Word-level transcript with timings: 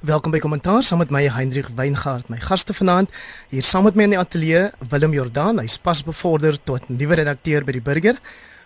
Welkom 0.00 0.32
by 0.32 0.38
Kommentaar 0.40 0.80
saam 0.80 1.02
met 1.02 1.10
my 1.12 1.26
Hendrik 1.28 1.66
Weingart. 1.76 2.30
My 2.32 2.38
gaste 2.40 2.72
vanaand 2.72 3.10
hier 3.50 3.66
saam 3.68 3.84
met 3.84 3.98
my 4.00 4.06
in 4.06 4.14
die 4.14 4.18
ateljee 4.18 4.62
Willem 4.88 5.12
Jordaan. 5.12 5.60
Hy's 5.60 5.74
pas 5.76 6.00
bevorder 6.00 6.56
tot 6.56 6.86
nuwe 6.88 7.18
redakteur 7.20 7.66
by 7.68 7.74
die 7.76 7.82
Burger. 7.84 8.16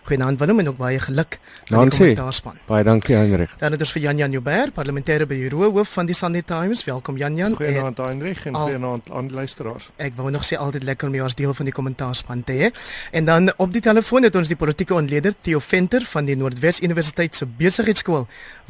Goeienaand 0.05 0.39
Willem 0.39 0.59
en 0.59 0.67
ook 0.67 0.77
baie 0.77 0.99
geluk 0.99 1.39
aan 1.73 1.89
die 1.89 1.97
kommentaarspan. 1.97 2.57
Baie 2.69 2.83
dankie 2.85 3.15
Hendrik. 3.15 3.55
Dan 3.57 3.73
het 3.73 3.81
ons 3.81 3.91
vir 3.95 4.03
Jan 4.03 4.19
Jan 4.21 4.35
Joubert, 4.35 4.73
parlementêre 4.75 5.25
bureau 5.25 5.71
hoof 5.73 5.95
van 5.97 6.05
die 6.05 6.13
Sunday 6.13 6.43
Times. 6.45 6.83
Welkom 6.85 7.17
Jan 7.17 7.35
Jan. 7.35 7.55
Goeienaand 7.57 7.97
Hendrik 7.97 8.43
en 8.45 8.55
goeienaand 8.55 9.09
aan 9.09 9.31
die 9.31 9.35
luisteraars. 9.35 9.89
Ek 9.97 10.13
wou 10.19 10.29
nog 10.29 10.45
sê 10.45 10.59
altyd 10.61 10.85
lekker 10.85 11.09
om 11.09 11.17
jou 11.17 11.25
as 11.25 11.33
deel 11.33 11.57
van 11.57 11.65
die 11.65 11.73
kommentaarspan 11.73 12.45
te 12.45 12.59
hê. 12.59 12.71
En 13.17 13.25
dan 13.25 13.49
op 13.57 13.73
die 13.73 13.81
telefoon 13.81 14.29
het 14.29 14.37
ons 14.37 14.53
die 14.53 14.59
politieke 14.61 14.93
ontleder 14.93 15.33
Theo 15.41 15.59
Venter 15.59 16.05
van 16.13 16.29
die 16.29 16.37
Noordwes 16.37 16.83
Universiteit 16.85 17.33
se 17.33 17.49
besigheidskool 17.49 18.27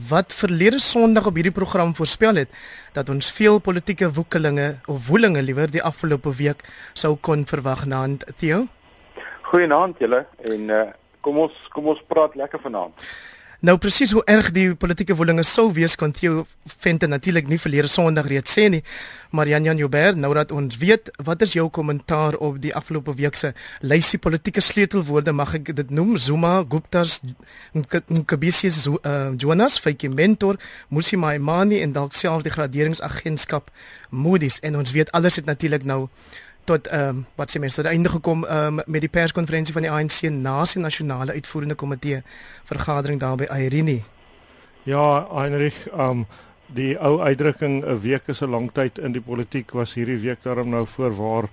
wat 0.08 0.32
verlede 0.34 0.80
Sondag 0.80 1.28
op 1.28 1.36
hierdie 1.36 1.56
program 1.56 1.96
voorspel 2.00 2.46
het 2.46 2.60
dat 2.96 3.12
ons 3.12 3.32
veel 3.36 3.60
politieke 3.60 4.08
woekelinge 4.08 4.78
of 4.88 5.09
woelinge 5.12 5.44
liewer 5.44 5.67
die 5.67 5.84
afgelope 5.84 6.31
week 6.40 6.64
sou 6.94 7.17
kon 7.20 7.44
verwag 7.44 7.84
naand 7.92 8.23
Theo. 8.40 8.70
Goeienaand 9.52 10.00
julle 10.00 10.30
en 10.48 10.72
uh 10.72 10.86
kom 11.26 11.42
ons 11.48 11.64
kom 11.74 11.90
ons 11.94 12.04
praat 12.12 12.38
lekker 12.38 12.62
vanaand. 12.62 13.08
Nou 13.66 13.78
presies 13.82 14.12
hoe 14.14 14.22
erg 14.30 14.52
die 14.54 14.68
politieke 14.78 15.16
woelinge 15.18 15.44
sou 15.48 15.70
wees 15.74 15.96
kon 15.98 16.12
Theo 16.14 16.44
Venter 16.84 17.10
natuurlik 17.10 17.48
nie 17.50 17.58
verlede 17.58 17.90
Sondag 17.90 18.28
reeds 18.30 18.54
sê 18.54 18.68
nie. 18.70 18.82
Maar 19.34 19.50
Jan 19.50 19.66
Jan 19.66 19.80
Joubert, 19.80 20.20
nou 20.22 20.30
dat 20.38 20.52
ons 20.54 20.78
weet, 20.78 21.10
wat 21.26 21.42
is 21.42 21.56
jou 21.56 21.66
kommentaar 21.74 22.38
op 22.46 22.60
die 22.62 22.74
afgelope 22.76 23.16
week 23.18 23.36
se 23.40 23.54
lysie 23.82 24.20
politieke 24.22 24.62
sleutelwoorde 24.62 25.34
mag 25.34 25.56
ek 25.58 25.74
dit 25.80 25.90
noem? 25.90 26.14
Zuma, 26.22 26.60
Gupta's, 26.70 27.18
Nkabisi 27.73 28.70
se 28.70 28.92
uh, 28.92 29.34
Jonas, 29.34 29.80
Fike 29.82 30.12
Mentor, 30.14 30.60
Musi 30.94 31.18
Maimani 31.18 31.82
en 31.82 31.96
dalk 31.96 32.14
selfs 32.14 32.46
die 32.46 32.54
graderingsagentskap 32.54 33.73
Moody's 34.12 34.62
en 34.62 34.78
ons 34.78 34.94
weet 34.94 35.12
alles 35.18 35.42
het 35.42 35.50
natuurlik 35.50 35.88
nou 35.88 36.06
tot 36.66 36.88
ehm 36.88 37.09
um, 37.09 37.25
wat 37.35 37.52
sê 37.52 37.59
mense, 37.59 37.81
tot 37.81 37.91
einde 37.91 38.09
gekom 38.09 38.44
ehm 38.45 38.80
um, 38.80 38.81
met 38.85 39.02
die 39.02 39.09
perskonferensie 39.09 39.73
van 39.73 39.85
die 39.85 39.91
ANC 39.91 40.30
nasie 40.30 40.81
nasionale 40.81 41.31
uitvoerende 41.31 41.75
komitee 41.75 42.21
vergadering 42.63 43.19
daar 43.19 43.38
by 43.38 43.47
Irene. 43.49 44.02
Ja, 44.83 45.27
Heinrich, 45.33 45.88
ehm 45.88 46.09
um, 46.09 46.25
die 46.67 46.97
ou 46.97 47.21
uitdrukking 47.21 47.83
'n 47.86 47.99
week 48.02 48.27
is 48.27 48.41
'n 48.41 48.49
lang 48.49 48.71
tyd 48.71 48.97
in 48.97 49.11
die 49.11 49.21
politiek 49.21 49.71
was 49.71 49.93
hierdie 49.93 50.19
week 50.19 50.43
daarom 50.43 50.69
nou 50.69 50.86
voorwaar 50.88 51.49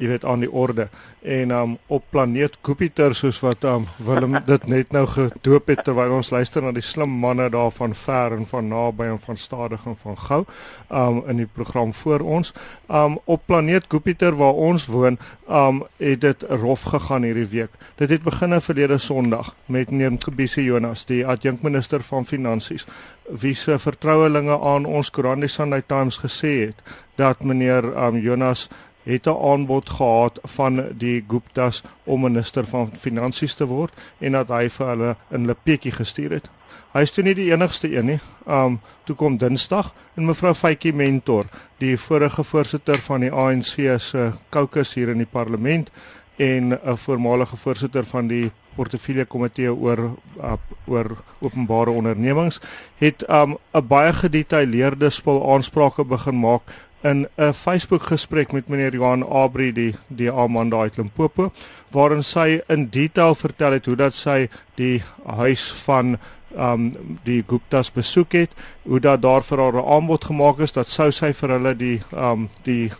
jy 0.00 0.08
weet 0.08 0.24
aan 0.24 0.40
die 0.44 0.50
orde. 0.50 0.88
En 1.20 1.52
um 1.52 1.76
op 1.92 2.04
planeet 2.10 2.56
Jupiter 2.64 3.14
soos 3.14 3.40
wat 3.44 3.64
um 3.68 3.86
Willem 4.00 4.38
dit 4.46 4.66
net 4.66 4.92
nou 4.96 5.04
gedoop 5.06 5.68
het 5.68 5.84
terwyl 5.84 6.16
ons 6.16 6.32
luister 6.32 6.64
na 6.64 6.72
die 6.72 6.84
slim 6.84 7.12
manne 7.20 7.50
daar 7.52 7.70
van 7.76 7.94
ver 7.94 8.36
en 8.38 8.46
van 8.48 8.68
naby 8.72 9.10
en 9.12 9.20
van 9.20 9.36
stadig 9.36 9.84
en 9.86 9.98
van 10.00 10.16
gou 10.16 10.40
um 10.88 11.20
in 11.28 11.44
die 11.44 11.48
program 11.48 11.92
voor 11.94 12.24
ons. 12.24 12.54
Um 12.88 13.18
op 13.24 13.44
planeet 13.46 13.90
Jupiter 13.92 14.36
waar 14.36 14.56
ons 14.56 14.86
woon 14.88 15.20
um 15.48 15.84
het 16.00 16.20
dit 16.20 16.48
rof 16.48 16.88
gegaan 16.88 17.28
hierdie 17.28 17.48
week. 17.52 17.76
Dit 18.00 18.10
het 18.10 18.22
begin 18.24 18.60
verlede 18.60 18.98
Sondag 18.98 19.54
met 19.66 19.90
meneer 19.90 20.18
Kobisi 20.18 20.62
Jonas 20.64 21.04
die 21.04 21.26
adjunkminister 21.26 22.02
van 22.02 22.26
finansies 22.26 22.86
wie 23.30 23.54
se 23.54 23.78
vertrouelinge 23.78 24.56
aan 24.58 24.86
ons 24.86 25.10
Koran 25.10 25.44
die 25.44 25.48
Sunday 25.48 25.82
Times 25.86 26.18
gesê 26.18 26.52
het 26.66 26.82
dat 27.20 27.44
meneer 27.44 27.84
um 28.06 28.18
Jonas 28.18 28.68
het 29.02 29.26
'n 29.26 29.40
aanbod 29.50 29.90
gehad 29.90 30.38
van 30.42 30.84
die 30.98 31.24
Guptas 31.28 31.82
om 32.04 32.20
minister 32.20 32.66
van 32.66 32.90
finansies 32.98 33.54
te 33.54 33.66
word 33.66 33.92
en 34.18 34.32
dat 34.32 34.48
hy 34.48 34.68
vir 34.68 34.86
hulle 34.86 35.16
'n 35.30 35.46
lepetjie 35.46 35.92
gestuur 35.92 36.30
het. 36.30 36.50
Hy 36.92 37.00
is 37.00 37.10
toe 37.10 37.24
nie 37.24 37.34
die 37.34 37.52
enigste 37.52 37.96
een 37.96 38.06
nie. 38.06 38.18
Um 38.46 38.80
toe 39.04 39.16
kom 39.16 39.36
Dinsdag 39.36 39.94
en 40.16 40.26
mevrou 40.26 40.54
Faitjie 40.54 40.92
Mentor, 40.92 41.46
die 41.78 41.98
vorige 41.98 42.44
voorsitter 42.44 42.98
van 42.98 43.20
die 43.20 43.32
ANC 43.32 44.00
se 44.00 44.32
caucus 44.50 44.94
hier 44.94 45.08
in 45.08 45.18
die 45.18 45.30
parlement 45.30 45.90
en 46.36 46.72
'n 46.72 46.96
voormalige 46.96 47.56
voorsitter 47.56 48.04
van 48.04 48.26
die 48.26 48.50
portefeulje 48.74 49.24
komitee 49.24 49.72
oor 49.74 50.16
uh, 50.40 50.52
oor 50.86 51.16
openbare 51.38 51.90
ondernemings 51.90 52.60
het 52.98 53.24
um 53.28 53.56
'n 53.74 53.86
baie 53.86 54.12
gedetailleerde 54.12 55.10
spul 55.10 55.52
aansprake 55.52 56.04
begin 56.04 56.40
maak 56.40 56.62
in 57.02 57.28
'n 57.36 57.52
Facebook 57.52 58.02
gesprek 58.02 58.52
met 58.52 58.68
meneer 58.68 58.92
Johan 58.92 59.24
Abri 59.28 59.72
die 59.72 59.94
die 60.08 60.30
alman 60.30 60.70
daai 60.70 60.82
uit 60.82 60.96
Limpopo 60.96 61.52
waarin 61.90 62.22
sy 62.22 62.60
in 62.68 62.88
detail 62.90 63.34
vertel 63.34 63.72
het 63.72 63.86
hoe 63.86 63.96
dat 63.96 64.14
sy 64.14 64.48
die 64.74 65.02
huis 65.24 65.72
van 65.84 66.18
um 66.56 66.92
die 67.22 67.44
Guptas 67.46 67.92
besoek 67.92 68.32
het 68.32 68.50
hoe 68.82 69.00
dat 69.00 69.22
daar 69.22 69.42
vir 69.42 69.58
haar 69.58 69.74
'n 69.74 69.86
aanbod 69.86 70.24
gemaak 70.24 70.58
is 70.58 70.72
dat 70.72 70.86
sou 70.86 71.10
sy 71.10 71.32
vir 71.32 71.48
hulle 71.48 71.74
die 71.76 72.02
um 72.12 72.48
die 72.62 72.90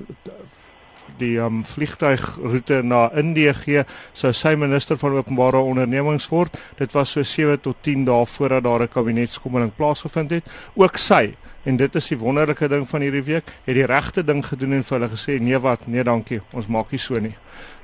die 1.19 1.37
um 1.39 1.65
vliegtuigroete 1.65 2.83
na 2.83 3.11
Indië 3.13 3.53
gee 3.55 3.85
sou 4.13 4.33
sy 4.33 4.55
minister 4.55 4.97
van 4.97 5.13
openbare 5.13 5.59
ondernemings 5.59 6.29
word. 6.29 6.57
Dit 6.79 6.93
was 6.93 7.11
so 7.11 7.23
7 7.23 7.61
tot 7.61 7.77
10 7.83 8.05
dae 8.05 8.27
voordat 8.27 8.65
daar 8.65 8.83
'n 8.83 8.89
kabinetskomming 8.89 9.73
plaasgevind 9.77 10.31
het. 10.31 10.45
Ook 10.75 10.97
sy 10.97 11.37
En 11.65 11.77
dit 11.77 11.95
is 11.95 12.09
die 12.09 12.19
wonderlike 12.19 12.69
ding 12.69 12.89
van 12.89 13.01
hierdie 13.01 13.25
week, 13.27 13.51
het 13.65 13.75
die 13.75 13.87
regte 13.87 14.25
ding 14.25 14.41
gedoen 14.47 14.79
en 14.79 14.85
vir 14.85 14.99
hulle 14.99 15.11
gesê 15.13 15.37
nee 15.41 15.59
wat, 15.61 15.87
nee 15.87 16.05
dankie, 16.05 16.41
ons 16.57 16.67
maak 16.67 16.91
nie 16.91 17.01
so 17.01 17.21
nie. 17.21 17.35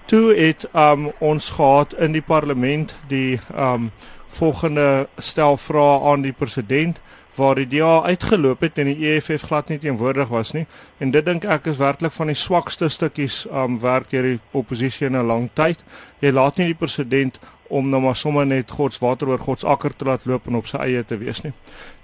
Toe 0.07 0.35
het 0.39 0.69
um 0.73 1.11
ons 1.19 1.51
gehad 1.51 1.97
in 2.01 2.13
die 2.15 2.23
parlement 2.23 2.95
die 3.11 3.41
um 3.53 3.91
volgende 4.37 5.09
stel 5.19 5.57
vrae 5.57 6.01
aan 6.13 6.23
die 6.23 6.35
president 6.37 7.01
waar 7.37 7.59
die 7.59 7.67
DA 7.69 8.03
uitgeloop 8.03 8.63
het 8.65 8.79
en 8.79 8.89
die 8.89 9.11
EFF 9.11 9.49
glad 9.49 9.69
nie 9.69 9.79
teenwoordig 9.79 10.29
was 10.33 10.53
nie. 10.57 10.65
En 10.99 11.11
dit 11.13 11.25
dink 11.25 11.45
ek 11.45 11.67
is 11.73 11.81
werklik 11.81 12.15
van 12.17 12.33
die 12.33 12.39
swakste 12.39 12.89
stukkies 12.93 13.45
um 13.51 13.81
werk 13.83 14.09
deur 14.13 14.31
die 14.31 14.39
oppositie 14.57 15.07
in 15.11 15.17
'n 15.17 15.27
lang 15.27 15.51
tyd. 15.55 15.85
Jy 16.21 16.31
laat 16.31 16.57
nie 16.57 16.67
die 16.73 16.81
president 16.81 17.41
om 17.69 17.89
nou 17.91 18.01
maar 18.03 18.17
sommer 18.17 18.47
net 18.47 18.71
God 18.71 18.95
se 18.95 19.05
water 19.05 19.29
oor 19.29 19.39
God 19.39 19.61
se 19.61 19.67
akker 19.67 19.97
te 19.97 20.05
laat 20.05 20.27
loop 20.27 20.47
en 20.47 20.61
op 20.61 20.67
sy 20.71 20.79
eie 20.85 21.05
te 21.05 21.19
wees 21.19 21.43
nie. 21.45 21.53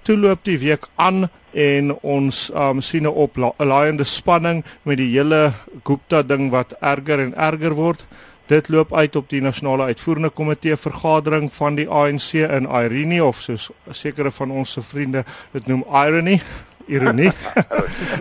Toe 0.03 0.17
loop 0.17 0.43
die 0.43 0.57
week 0.59 0.87
aan 0.95 1.29
en 1.53 1.93
ons 2.01 2.49
um, 2.55 2.81
sien 2.81 3.03
'n 3.03 3.13
oplaaiende 3.25 4.03
spanning 4.03 4.63
met 4.83 4.97
die 4.97 5.11
hele 5.13 5.53
Gupta 5.83 6.23
ding 6.23 6.51
wat 6.51 6.73
erger 6.81 7.19
en 7.19 7.35
erger 7.35 7.73
word. 7.73 8.05
Dit 8.47 8.69
loop 8.69 8.93
uit 8.93 9.15
op 9.15 9.29
die 9.29 9.41
nasionale 9.41 9.83
uitvoerende 9.83 10.29
komitee 10.29 10.75
vergadering 10.75 11.53
van 11.53 11.75
die 11.75 11.87
ANC 11.87 12.33
in 12.33 12.67
Irene 12.67 13.23
of 13.23 13.41
soos 13.41 13.71
sekere 13.91 14.31
van 14.31 14.51
ons 14.51 14.71
se 14.71 14.81
vriende 14.81 15.23
dit 15.51 15.67
noem 15.67 15.85
irony 15.87 16.41
ironie. 16.85 17.31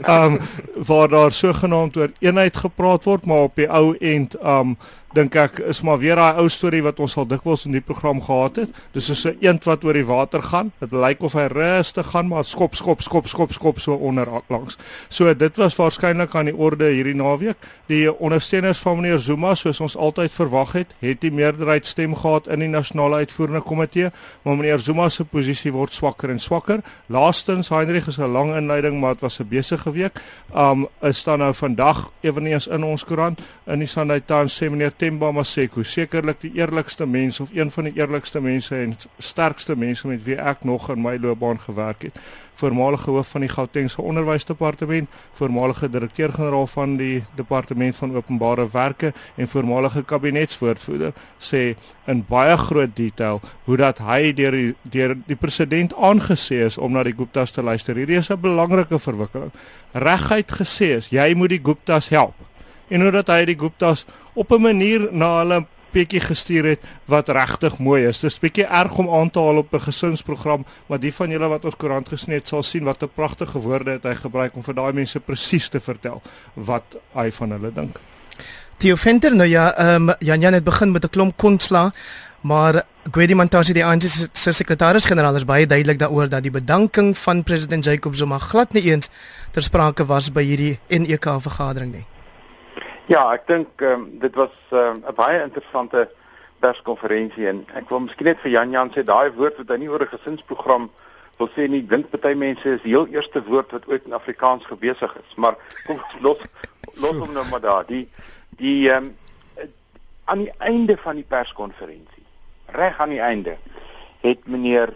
Ehm 0.02 0.32
um, 0.32 0.38
waar 0.86 1.08
daar 1.08 1.32
sogenaamd 1.32 1.97
oor 1.97 2.10
eenheid 2.19 2.56
gepraat 2.56 3.04
word, 3.04 3.26
maar 3.26 3.42
op 3.42 3.56
die 3.56 3.69
ou 3.69 3.97
end 3.98 4.34
ehm 4.34 4.58
um, 4.58 4.76
dink 5.15 5.34
ek 5.37 5.59
is 5.69 5.83
maar 5.84 5.99
weer 6.00 6.17
daai 6.17 6.41
ou 6.41 6.49
storie 6.49 6.83
wat 6.84 7.00
ons 7.03 7.17
al 7.21 7.27
dikwels 7.28 7.67
in 7.69 7.77
die 7.77 7.84
program 7.84 8.21
gehad 8.25 8.62
het. 8.62 8.71
Dis 8.93 9.11
so 9.12 9.28
'n 9.28 9.37
eend 9.41 9.65
wat 9.65 9.84
oor 9.84 9.93
die 9.93 10.06
water 10.06 10.43
gaan. 10.43 10.73
Dit 10.81 10.93
lyk 10.93 11.23
of 11.23 11.33
hy 11.33 11.47
rustig 11.47 12.06
gaan, 12.06 12.28
maar 12.28 12.45
skop 12.45 12.75
skop 12.75 13.03
skop 13.03 13.28
skop 13.28 13.53
skop 13.53 13.81
so 13.81 13.95
onder 13.95 14.27
langs. 14.49 14.78
So 15.09 15.34
dit 15.34 15.56
was 15.56 15.77
waarskynlik 15.77 16.34
aan 16.34 16.45
die 16.45 16.56
orde 16.56 16.84
hierdie 16.84 17.15
naweek. 17.15 17.56
Die 17.87 18.09
ondersteuners 18.19 18.78
van 18.78 19.00
meneer 19.00 19.19
Zuma, 19.19 19.55
soos 19.55 19.81
ons 19.81 19.97
altyd 19.97 20.33
verwag 20.33 20.73
het, 20.73 20.95
het 21.00 21.21
die 21.21 21.31
meerderheid 21.31 21.87
stem 21.87 22.15
gehad 22.15 22.47
in 22.47 22.59
die 22.59 22.69
nasionale 22.69 23.17
uitvoerende 23.17 23.61
komitee, 23.61 24.11
maar 24.43 24.56
meneer 24.56 24.79
Zuma 24.79 25.09
se 25.09 25.25
posisie 25.25 25.73
word 25.73 25.93
swakker 25.93 26.31
en 26.31 26.39
swakker. 26.39 26.81
Laastens 27.06 27.69
Heinrich 27.69 28.09
is 28.09 28.19
'n 28.19 28.33
lang 28.33 28.55
inleiding, 28.56 29.00
maar 29.00 29.12
dit 29.12 29.21
was 29.21 29.41
'n 29.41 29.49
besige 29.49 29.93
week. 29.93 30.21
Um 30.55 30.89
is 31.03 31.25
dan 31.25 31.39
nou 31.39 31.55
vandag 31.55 32.11
eweneens 32.21 32.67
in 32.67 32.84
ons 32.84 33.05
koerant 33.05 33.41
in 33.67 33.79
die 33.79 33.89
Sunday 33.89 34.21
Times 34.21 34.62
sê 34.62 34.71
meneer 34.71 34.93
Temba 35.02 35.32
Maseko, 35.34 35.82
sekerlik 35.82 36.44
die 36.44 36.52
eerlikste 36.60 37.06
mens 37.10 37.40
of 37.42 37.50
een 37.50 37.70
van 37.74 37.88
die 37.88 37.92
eerlikste 37.96 38.38
mense 38.40 38.76
en 38.78 38.92
sterkste 39.18 39.74
mense 39.74 40.06
met 40.06 40.20
wie 40.22 40.36
ek 40.38 40.60
nog 40.62 40.84
in 40.94 41.00
my 41.02 41.16
loopbaan 41.18 41.58
gewerk 41.58 42.04
het. 42.06 42.20
Voormalige 42.60 43.10
hoof 43.10 43.32
van 43.34 43.42
die 43.42 43.48
Gautengse 43.50 44.02
Onderwysdepartement, 44.02 45.08
voormalige 45.34 45.88
direkteur-generaal 45.90 46.69
van 46.70 46.94
die 47.00 47.25
Departement 47.34 47.96
van 47.96 48.14
Openbare 48.14 48.69
Werke 48.70 49.10
en 49.34 49.49
voormalige 49.49 50.04
kabinetswoordvoerder 50.06 51.10
sê 51.43 51.64
in 52.06 52.22
baie 52.28 52.55
groot 52.62 52.94
detail 52.94 53.43
hoe 53.64 53.81
dat 53.82 54.05
hy 54.06 54.31
deur 54.38 54.55
die 54.55 54.70
deur 54.82 55.16
die 55.26 55.40
president 55.40 55.96
aangesê 55.98 56.62
is 56.69 56.78
om 56.78 56.94
na 56.94 57.02
die 57.02 57.16
Guptas 57.19 57.50
te 57.50 57.62
luister. 57.62 57.98
Hierdie 57.98 58.22
is 58.22 58.31
'n 58.31 58.38
belangrike 58.40 58.98
verwikkeling. 58.98 59.50
Reguit 59.93 60.52
gesê 60.62 60.94
is 61.02 61.10
jy 61.10 61.34
moet 61.34 61.50
die 61.50 61.62
Guptas 61.64 62.08
help 62.08 62.38
en 62.93 63.05
hoe 63.05 63.12
dat 63.15 63.31
hy 63.33 63.44
die 63.49 63.59
Guptas 63.59 64.05
op 64.35 64.53
'n 64.53 64.62
manier 64.62 65.09
na 65.12 65.39
hulle 65.39 65.65
bietjie 65.93 66.21
gestuur 66.21 66.65
het 66.65 66.81
wat 67.05 67.29
regtig 67.29 67.79
mooi 67.79 68.06
is. 68.06 68.21
Dis 68.21 68.39
bietjie 68.41 68.65
erg 68.65 68.97
om 68.99 69.11
aan 69.12 69.31
te 69.31 69.41
haal 69.41 69.56
op 69.56 69.75
'n 69.75 69.81
gesinsprogram, 69.81 70.65
maar 70.87 71.00
die 71.00 71.15
van 71.15 71.31
julle 71.31 71.49
wat 71.49 71.65
ons 71.65 71.77
koerant 71.77 72.09
gesien 72.09 72.35
het, 72.35 72.49
sal 72.49 72.62
sien 72.62 72.85
wat 72.85 73.03
'n 73.03 73.11
pragtige 73.15 73.59
woorde 73.59 73.91
het 73.91 74.03
hy 74.03 74.15
gebruik 74.15 74.56
om 74.56 74.62
vir 74.62 74.75
daai 74.75 74.93
mense 74.93 75.21
presies 75.21 75.69
te 75.69 75.81
vertel 75.81 76.23
wat 76.55 76.97
hy 77.15 77.31
van 77.31 77.50
hulle 77.50 77.73
dink. 77.73 77.99
Theo 78.79 78.97
Venter 78.97 79.35
nou 79.37 79.49
ja, 79.49 79.75
ehm 79.77 80.09
um, 80.09 80.15
Jan 80.19 80.41
Jan 80.41 80.53
het 80.53 80.65
begin 80.65 80.93
met 80.93 81.05
'n 81.05 81.11
klomp 81.11 81.37
kontsla 81.37 81.93
Maar 82.43 82.83
Gwedi 83.11 83.35
Mantashe 83.35 83.73
die 83.73 83.85
ANC 83.87 84.03
se 84.33 84.53
sekretaris-generaal 84.53 85.39
is 85.39 85.47
baie 85.47 85.67
duidelik 85.67 85.99
daaroor 85.99 86.29
dat 86.29 86.43
die 86.43 86.50
bedanking 86.50 87.15
van 87.19 87.43
president 87.47 87.85
Jacob 87.85 88.17
Zuma 88.19 88.39
glad 88.39 88.73
nie 88.73 88.83
eens 88.83 89.11
ter 89.50 89.62
sprake 89.62 90.06
was 90.06 90.31
by 90.33 90.43
hierdie 90.43 90.79
NEK 90.91 91.29
vergadering 91.39 91.93
nie. 91.93 92.06
Ja, 93.10 93.32
ek 93.34 93.46
dink 93.46 93.81
um, 93.82 94.19
dit 94.22 94.34
was 94.38 94.54
ehm, 94.70 95.02
'n 95.02 95.08
um, 95.08 95.14
baie 95.14 95.43
interessante 95.43 96.10
perskonferensie 96.62 97.49
en 97.49 97.64
ek 97.75 97.88
wil 97.90 98.00
miskien 98.00 98.26
net 98.31 98.38
vir 98.40 98.50
Jan 98.50 98.70
Jan 98.70 98.93
sê 98.94 99.02
daai 99.02 99.32
woord 99.34 99.58
wat 99.58 99.69
hy 99.69 99.78
nie 99.82 99.90
oor 99.90 100.02
'n 100.02 100.14
gesinsprogram 100.14 100.90
wil 101.38 101.49
sê 101.56 101.66
nie, 101.69 101.82
dink 101.82 102.10
party 102.10 102.34
mense 102.38 102.69
is 102.69 102.82
die 102.82 102.94
heel 102.94 103.08
eerste 103.10 103.43
woord 103.43 103.72
wat 103.72 103.88
ooit 103.88 104.04
in 104.06 104.14
Afrikaans 104.14 104.66
gebesig 104.66 105.16
is, 105.16 105.34
maar 105.37 105.56
kom 105.87 105.99
los 106.20 106.38
los 106.94 107.16
hom 107.19 107.32
nou 107.32 107.44
maar 107.50 107.60
daar. 107.60 107.87
Die 107.87 108.08
die 108.56 108.90
ehm 108.90 109.10
um, 109.10 109.16
aan 110.25 110.38
die 110.38 110.52
einde 110.58 110.96
van 110.96 111.19
die 111.19 111.26
perskonferensie 111.28 112.26
reg 112.66 113.00
aan 113.00 113.10
die 113.10 113.20
einde 113.20 113.56
het 114.22 114.46
meneer 114.46 114.94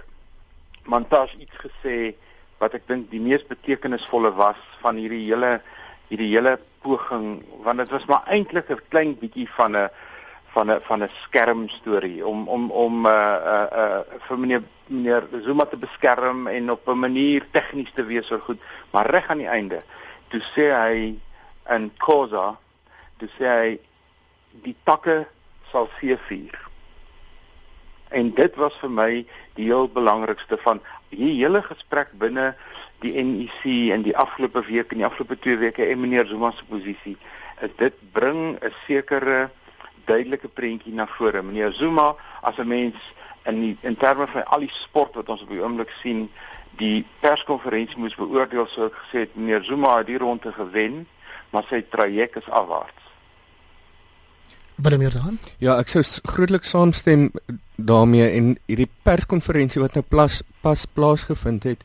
Montas 0.84 1.34
iets 1.38 1.56
gesê 1.58 2.14
wat 2.58 2.74
ek 2.78 2.86
dink 2.86 3.10
die 3.10 3.20
mees 3.20 3.42
betekenisvolle 3.46 4.30
was 4.38 4.60
van 4.80 4.96
hierdie 4.96 5.24
hele 5.26 5.60
hierdie 6.08 6.32
hele 6.34 6.58
poging 6.82 7.42
want 7.64 7.78
dit 7.82 7.90
was 7.90 8.06
maar 8.10 8.26
eintlik 8.26 8.70
'n 8.70 8.80
klein 8.88 9.18
bietjie 9.18 9.48
van 9.58 9.76
'n 9.76 9.88
van 10.54 10.70
'n 10.70 10.80
van 10.88 11.02
'n 11.02 11.10
skerm 11.22 11.68
storie 11.68 12.26
om 12.26 12.48
om 12.48 12.70
om 12.70 13.06
uh 13.06 13.38
uh, 13.54 13.66
uh 13.82 14.00
vir 14.28 14.38
meneer 14.38 14.62
meneer 14.86 15.22
Zuma 15.44 15.64
te 15.64 15.76
beskerm 15.76 16.46
en 16.46 16.70
op 16.70 16.88
'n 16.88 16.98
manier 16.98 17.46
tegnies 17.50 17.92
te 17.94 18.04
wees 18.04 18.30
oor 18.30 18.40
goed. 18.40 18.60
Maar 18.90 19.10
reg 19.10 19.28
aan 19.28 19.38
die 19.38 19.54
einde 19.58 19.82
toe 20.28 20.40
sê 20.40 20.70
hy 20.72 21.18
in 21.74 21.92
Khoza 21.98 22.58
toe 23.16 23.28
sê 23.38 23.44
hy 23.44 23.78
die 24.62 24.76
takke 24.84 25.26
sal 25.70 25.88
seëvier 25.98 26.66
En 28.08 28.30
dit 28.34 28.54
was 28.56 28.74
vir 28.80 28.90
my 28.90 29.10
die 29.58 29.66
heel 29.66 29.88
belangrikste 29.90 30.58
van 30.62 30.80
hierdie 31.10 31.42
hele 31.42 31.62
gesprek 31.62 32.12
binne 32.18 32.54
die 33.04 33.12
NEC 33.22 33.64
in 33.94 34.02
die 34.02 34.16
afgelope 34.16 34.62
week 34.66 34.92
en 34.92 35.02
die 35.02 35.06
afgelope 35.06 35.38
2 35.38 35.56
weke 35.56 35.84
en 35.84 36.00
meneer 36.00 36.26
Zuma 36.26 36.52
se 36.52 36.64
posisie. 36.68 37.16
Is 37.60 37.70
dit 37.76 37.94
bring 38.12 38.58
'n 38.60 38.72
sekere 38.86 39.50
duidelike 40.06 40.48
prentjie 40.48 40.94
na 40.94 41.06
vore. 41.06 41.42
Meneer 41.42 41.72
Zuma 41.72 42.14
as 42.42 42.58
'n 42.58 42.68
mens 42.68 42.96
in 43.44 43.60
die, 43.60 43.76
in 43.80 43.96
terme 43.96 44.26
van 44.26 44.44
al 44.44 44.60
die 44.60 44.72
sport 44.72 45.14
wat 45.14 45.28
ons 45.28 45.42
op 45.42 45.48
die 45.48 45.62
oomblik 45.62 45.90
sien, 46.02 46.30
die 46.76 47.04
perskonferensie 47.20 47.98
moes 47.98 48.14
beoordeel 48.14 48.66
sou 48.66 48.86
ek 48.86 48.98
gesê 49.04 49.24
het 49.24 49.36
meneer 49.36 49.64
Zuma 49.64 49.96
het 49.98 50.06
die 50.06 50.18
ronde 50.18 50.52
gewen, 50.52 51.06
maar 51.50 51.64
sy 51.70 51.84
traject 51.90 52.36
is 52.36 52.50
afwaarts. 52.50 53.04
Meer 54.76 55.12
dan? 55.12 55.38
Ja, 55.58 55.78
ek 55.80 55.88
sou 55.88 56.02
grootliks 56.28 56.70
saamstem 56.70 57.30
daarmee 57.76 58.28
en 58.36 58.58
hierdie 58.68 58.90
perskonferensie 59.08 59.80
wat 59.80 59.96
nou 59.96 60.04
plas, 60.04 60.42
pas 60.66 60.86
plaasgevind 60.98 61.68
het. 61.70 61.84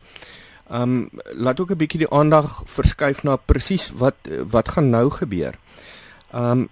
Um 0.72 1.10
laat 1.45 1.60
ook 1.60 1.72
'n 1.72 1.81
bietjie 1.81 2.04
die 2.06 2.13
aandag 2.19 2.63
verskuif 2.66 3.24
na 3.24 3.36
presies 3.36 3.92
wat 4.04 4.18
wat 4.51 4.69
gaan 4.69 4.89
nou 4.89 5.10
gebeur. 5.10 5.54
Um 6.33 6.69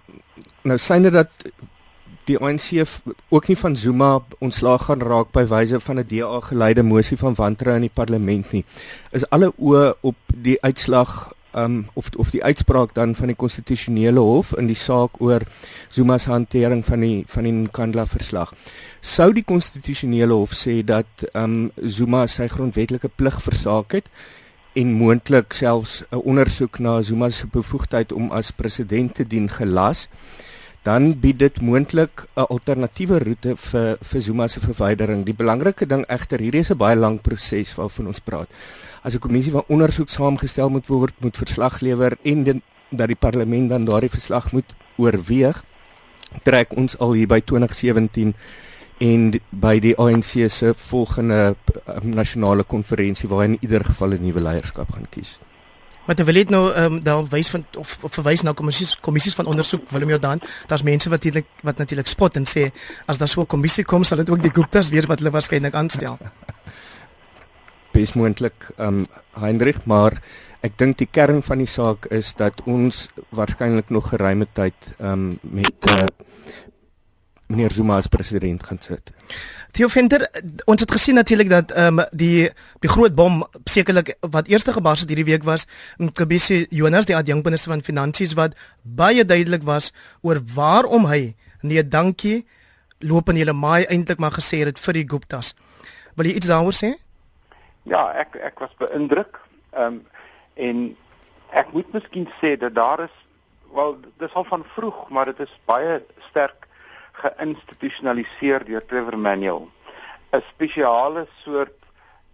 nou 0.62 0.78
syne 0.78 1.10
dat 1.10 1.30
die 2.24 2.38
ANC 2.38 2.86
ook 3.28 3.48
nie 3.48 3.58
van 3.58 3.76
Zuma 3.76 4.20
ontslaag 4.38 4.84
gaan 4.84 5.02
raak 5.02 5.32
by 5.32 5.44
wyse 5.46 5.80
van 5.80 5.98
'n 5.98 6.06
DA 6.08 6.40
geleide 6.40 6.82
mosie 6.82 7.16
van 7.16 7.34
wantroue 7.34 7.74
in 7.74 7.88
die 7.88 7.96
parlement 8.00 8.52
nie. 8.52 8.64
Is 9.10 9.28
alle 9.30 9.52
oë 9.58 9.94
op 10.00 10.16
die 10.34 10.58
uitslag 10.62 11.32
um 11.54 11.88
of 11.94 12.10
of 12.16 12.30
die 12.30 12.42
uitspraak 12.44 12.94
dan 12.94 13.14
van 13.14 13.32
die 13.32 13.36
konstitusionele 13.36 14.20
hof 14.20 14.52
in 14.58 14.66
die 14.70 14.78
saak 14.78 15.20
oor 15.20 15.42
Zuma 15.90 16.18
se 16.18 16.30
hantering 16.30 16.84
van 16.84 17.00
die 17.00 17.24
van 17.28 17.44
die 17.44 17.52
Nkandla 17.52 18.06
verslag. 18.06 18.54
Sou 19.00 19.32
die 19.32 19.44
konstitusionele 19.44 20.34
hof 20.34 20.54
sê 20.54 20.80
dat 20.84 21.24
um 21.34 21.70
Zuma 21.86 22.26
sy 22.26 22.48
grondwetlike 22.48 23.10
plig 23.16 23.40
versaak 23.42 23.98
het 23.98 24.10
en 24.78 24.92
moontlik 24.94 25.52
selfs 25.52 26.02
'n 26.10 26.22
ondersoek 26.22 26.78
na 26.78 27.02
Zuma 27.02 27.28
se 27.30 27.46
bevoegdheid 27.46 28.12
om 28.12 28.30
as 28.30 28.50
president 28.50 29.14
te 29.14 29.24
dien 29.26 29.48
gelas, 29.48 30.08
dan 30.82 31.20
bied 31.20 31.38
dit 31.38 31.60
moontlik 31.60 32.26
'n 32.36 32.46
alternatiewe 32.48 33.18
roete 33.18 33.56
vir 33.56 33.98
vir 34.00 34.20
Zuma 34.20 34.48
se 34.48 34.60
verwydering. 34.60 35.24
Die 35.24 35.34
belangrike 35.34 35.86
ding 35.86 36.04
egter, 36.06 36.38
hierdie 36.40 36.60
is 36.60 36.70
'n 36.70 36.76
baie 36.76 36.96
lang 36.96 37.20
proses 37.20 37.74
waarvan 37.74 38.06
ons 38.06 38.20
praat 38.20 38.48
as 39.02 39.14
'n 39.14 39.18
kommissie 39.18 39.52
van 39.52 39.64
ondersoek 39.66 40.08
saamgestel 40.08 40.68
moet 40.68 40.86
word, 40.86 41.12
moet 41.18 41.36
verslag 41.36 41.80
lewer 41.80 42.16
en 42.22 42.44
den, 42.44 42.62
dat 42.88 43.06
die 43.06 43.16
parlement 43.16 43.68
dan 43.68 43.84
daardie 43.84 44.10
verslag 44.10 44.52
moet 44.52 44.74
oorweeg, 44.96 45.64
trek 46.42 46.76
ons 46.76 46.98
al 46.98 47.12
hier 47.12 47.26
by 47.26 47.40
2017 47.40 48.34
en 49.00 49.40
by 49.50 49.78
die 49.80 49.96
ANC 49.96 50.50
se 50.52 50.74
volgende 50.76 51.54
um, 51.86 52.10
nasionale 52.14 52.62
konferensie 52.62 53.28
waar 53.28 53.44
in 53.44 53.56
ieder 53.60 53.84
geval 53.84 54.12
'n 54.12 54.22
nuwe 54.22 54.40
leierskap 54.40 54.90
gaan 54.92 55.06
kies. 55.10 55.38
Dan 56.06 56.26
wil 56.26 56.36
ek 56.36 56.50
nou 56.50 56.72
ehm 56.72 56.92
um, 56.92 57.02
daar 57.02 57.24
wys 57.28 57.48
van 57.48 57.64
of, 57.78 57.98
of 58.00 58.12
verwys 58.12 58.42
na 58.42 58.52
kommissies 58.52 58.98
kommissies 59.00 59.34
van 59.34 59.46
ondersoek 59.46 59.90
Willem 59.90 60.08
Jordan, 60.08 60.40
daar's 60.66 60.82
mense 60.82 61.08
wat 61.08 61.22
natuurlik 61.22 61.46
wat 61.62 61.78
natuurlik 61.78 62.06
spot 62.06 62.36
en 62.36 62.44
sê 62.44 62.70
as 63.06 63.18
daar 63.18 63.28
so 63.28 63.40
'n 63.40 63.46
kommissie 63.46 63.84
kom 63.84 64.04
sal 64.04 64.18
dit 64.18 64.30
ook 64.30 64.42
die 64.42 64.52
Guptas 64.52 64.88
weer 64.88 65.06
wat 65.06 65.18
hulle 65.18 65.30
waarskynlik 65.30 65.74
aanstel. 65.74 66.18
besmoontlik 67.92 68.70
um 68.78 69.06
Heinrich, 69.40 69.84
maar 69.84 70.20
ek 70.62 70.76
dink 70.78 70.98
die 71.00 71.08
kern 71.08 71.42
van 71.42 71.62
die 71.62 71.70
saak 71.70 72.06
is 72.12 72.34
dat 72.36 72.60
ons 72.68 73.08
waarskynlik 73.30 73.90
nog 73.90 74.10
geruime 74.12 74.46
tyd 74.54 74.92
um 74.98 75.38
met 75.42 75.88
uh, 75.88 76.06
meneer 77.50 77.72
Zuma 77.74 77.96
as 77.98 78.06
president 78.06 78.62
gaan 78.62 78.78
sit. 78.80 79.10
Theo 79.74 79.88
Venter, 79.88 80.22
ons 80.70 80.80
het 80.80 80.90
gesien 80.90 81.18
natuurlik 81.18 81.50
dat 81.50 81.70
ehm 81.70 81.98
um, 81.98 82.06
die 82.10 82.50
die 82.82 82.90
groot 82.90 83.14
bom 83.14 83.42
sekerlik 83.70 84.14
wat 84.20 84.48
eerste 84.48 84.72
gebars 84.72 85.04
het 85.04 85.10
hierdie 85.10 85.26
week 85.32 85.44
was 85.46 85.66
Nkobisi 85.98 86.66
Jonas 86.70 87.06
die 87.10 87.16
adjunkminister 87.16 87.72
van 87.74 87.82
finansies 87.82 88.34
wat 88.38 88.56
baie 88.82 89.24
duidelik 89.24 89.66
was 89.66 89.92
oor 90.22 90.40
waarom 90.54 91.06
hy 91.10 91.34
nee 91.62 91.82
dankie 91.82 92.44
loop 93.00 93.30
in 93.30 93.40
hele 93.42 93.52
maai 93.52 93.84
eintlik 93.84 94.18
maar 94.18 94.34
gesê 94.34 94.64
het 94.64 94.78
vir 94.78 95.00
die 95.00 95.06
Guptas. 95.08 95.54
Wil 96.16 96.30
jy 96.30 96.34
iets 96.38 96.50
daaroor 96.50 96.76
sê? 96.76 96.94
Ja, 97.82 98.12
ek 98.12 98.36
ek 98.36 98.58
was 98.58 98.74
beïndruk. 98.78 99.40
Ehm 99.72 99.86
um, 99.86 100.06
en 100.54 100.96
ek 101.56 101.72
moet 101.72 101.92
miskien 101.92 102.26
sê 102.40 102.56
dat 102.58 102.74
daar 102.74 103.00
is 103.00 103.16
wel 103.72 103.96
dis 104.18 104.34
al 104.34 104.44
van 104.44 104.64
vroeg, 104.74 105.08
maar 105.08 105.30
dit 105.30 105.40
is 105.40 105.60
baie 105.64 106.02
sterk 106.28 106.66
geïnstitusionaliseer 107.12 108.64
deur 108.64 108.84
Trevor 108.86 109.18
Manuel. 109.18 109.70
'n 110.32 110.42
Spesiale 110.52 111.26
soort 111.44 111.78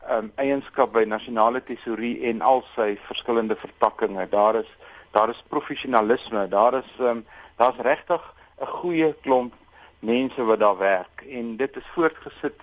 ehm 0.09 0.25
um, 0.25 0.33
eienskap 0.35 0.93
by 0.93 1.05
nasionale 1.05 1.63
tesourie 1.63 2.27
en 2.31 2.43
al 2.43 2.65
sy 2.75 2.99
verskillende 3.07 3.57
vertakkings. 3.57 4.31
Daar 4.31 4.55
is 4.55 4.71
daar 5.13 5.29
is 5.29 5.45
professionalisme, 5.49 6.49
daar 6.49 6.75
is 6.75 6.91
ehm 6.99 7.09
um, 7.09 7.27
daar's 7.57 7.79
regtig 7.79 8.23
'n 8.61 8.67
goeie 8.67 9.15
klomp 9.23 9.55
mense 9.99 10.45
wat 10.45 10.61
daar 10.61 10.79
werk 10.79 11.23
en 11.29 11.57
dit 11.57 11.77
is 11.77 11.87
voortgesit 11.95 12.61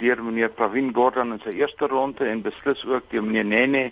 deur 0.00 0.22
meneer 0.22 0.52
Pravin 0.52 0.92
Gordhan 0.94 1.32
in 1.32 1.40
sy 1.44 1.56
eerste 1.60 1.88
ronde 1.88 2.28
en 2.28 2.42
beslis 2.44 2.84
ook 2.84 3.10
deur 3.10 3.24
meneer 3.24 3.48
Nene 3.48 3.84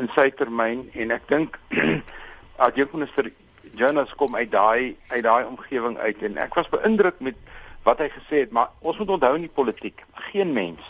in 0.00 0.10
sy 0.14 0.30
termyn. 0.36 0.86
En 0.94 1.14
ek 1.16 1.28
dink 1.28 1.58
adjunkminister 2.66 3.30
Jonas 3.78 4.14
kom 4.18 4.34
uit 4.36 4.50
daai 4.52 4.96
uit 5.12 5.22
daai 5.24 5.44
omgewing 5.44 5.98
uit. 5.98 6.22
En 6.26 6.40
ek 6.42 6.56
was 6.58 6.72
beïndruk 6.72 7.20
met 7.20 7.38
wat 7.84 8.00
hy 8.02 8.10
gesê 8.12 8.44
het 8.44 8.52
maar 8.52 8.72
ons 8.80 8.98
moet 9.00 9.14
onthou 9.16 9.34
in 9.38 9.46
die 9.46 9.56
politiek 9.56 10.02
geen 10.30 10.52
mens 10.52 10.84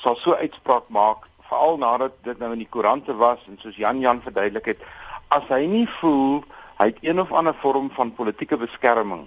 sal 0.00 0.16
so 0.16 0.34
uitspraak 0.34 0.88
maak 0.88 1.28
veral 1.50 1.76
nadat 1.78 2.16
dit 2.24 2.38
nou 2.40 2.52
in 2.54 2.62
die 2.64 2.70
koerante 2.70 3.14
was 3.20 3.42
en 3.48 3.58
soos 3.60 3.76
Jan 3.76 4.00
Jan 4.00 4.22
verduidelik 4.24 4.72
het 4.72 4.86
as 5.36 5.44
hy 5.52 5.66
nie 5.68 5.86
voel 6.00 6.40
hy 6.80 6.88
het 6.90 7.04
een 7.04 7.20
of 7.20 7.32
ander 7.32 7.54
vorm 7.60 7.90
van 7.94 8.14
politieke 8.16 8.56
beskerming 8.56 9.26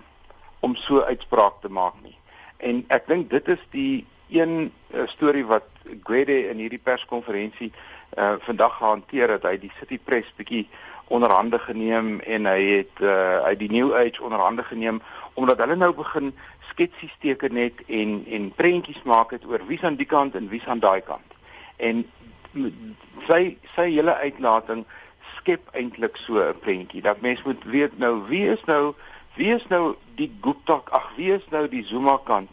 om 0.65 0.75
so 0.75 1.03
uitspraak 1.05 1.61
te 1.61 1.69
maak 1.69 1.93
nie. 2.01 2.15
En 2.57 2.81
ek 2.89 3.05
dink 3.07 3.29
dit 3.29 3.47
is 3.53 3.61
die 3.71 4.05
een 4.29 4.71
uh, 4.93 5.07
storie 5.07 5.45
wat 5.45 5.63
Gwede 6.03 6.47
in 6.49 6.57
hierdie 6.57 6.81
perskonferensie 6.83 7.71
uh 8.17 8.35
vandag 8.39 8.77
gehanteer 8.77 9.29
het. 9.29 9.43
Hy 9.43 9.51
het 9.57 9.61
die 9.61 9.73
City 9.79 9.99
Press 9.99 10.31
bietjie 10.35 10.67
onderhande 11.07 11.59
geneem 11.59 12.19
en 12.19 12.45
hy 12.45 12.61
het 12.63 13.01
uh 13.01 13.43
hy 13.45 13.55
die 13.59 13.69
New 13.69 13.93
Age 13.93 14.23
onderhande 14.23 14.63
geneem 14.63 15.01
omdat 15.33 15.59
hulle 15.59 15.75
nou 15.75 15.91
begin 15.93 16.31
sketsies 16.69 17.15
teken 17.19 17.53
net 17.53 17.81
en 17.87 18.23
en 18.29 18.51
prentjies 18.55 19.01
maak 19.03 19.31
het 19.35 19.45
oor 19.45 19.65
wie's 19.67 19.83
aan 19.83 19.99
die 19.99 20.09
kant 20.09 20.35
en 20.35 20.49
wie's 20.49 20.65
aan 20.65 20.79
daai 20.79 21.01
kant. 21.01 21.35
En 21.77 22.05
sy 23.27 23.57
sy 23.75 23.89
hele 23.91 24.15
uitlating 24.15 24.85
skep 25.37 25.67
eintlik 25.73 26.17
so 26.17 26.39
'n 26.39 26.59
prentjie 26.59 27.01
dat 27.01 27.21
mens 27.21 27.43
moet 27.43 27.63
weet 27.63 27.97
nou 27.97 28.23
wie 28.27 28.47
is 28.49 28.63
nou 28.65 28.93
wie 29.35 29.53
is 29.55 29.67
nou 29.67 29.95
die 30.15 30.31
Gupta 30.41 30.81
ag 30.89 31.11
wie 31.15 31.33
is 31.33 31.45
nou 31.49 31.67
die 31.67 31.83
Zuma 31.83 32.17
kant 32.23 32.49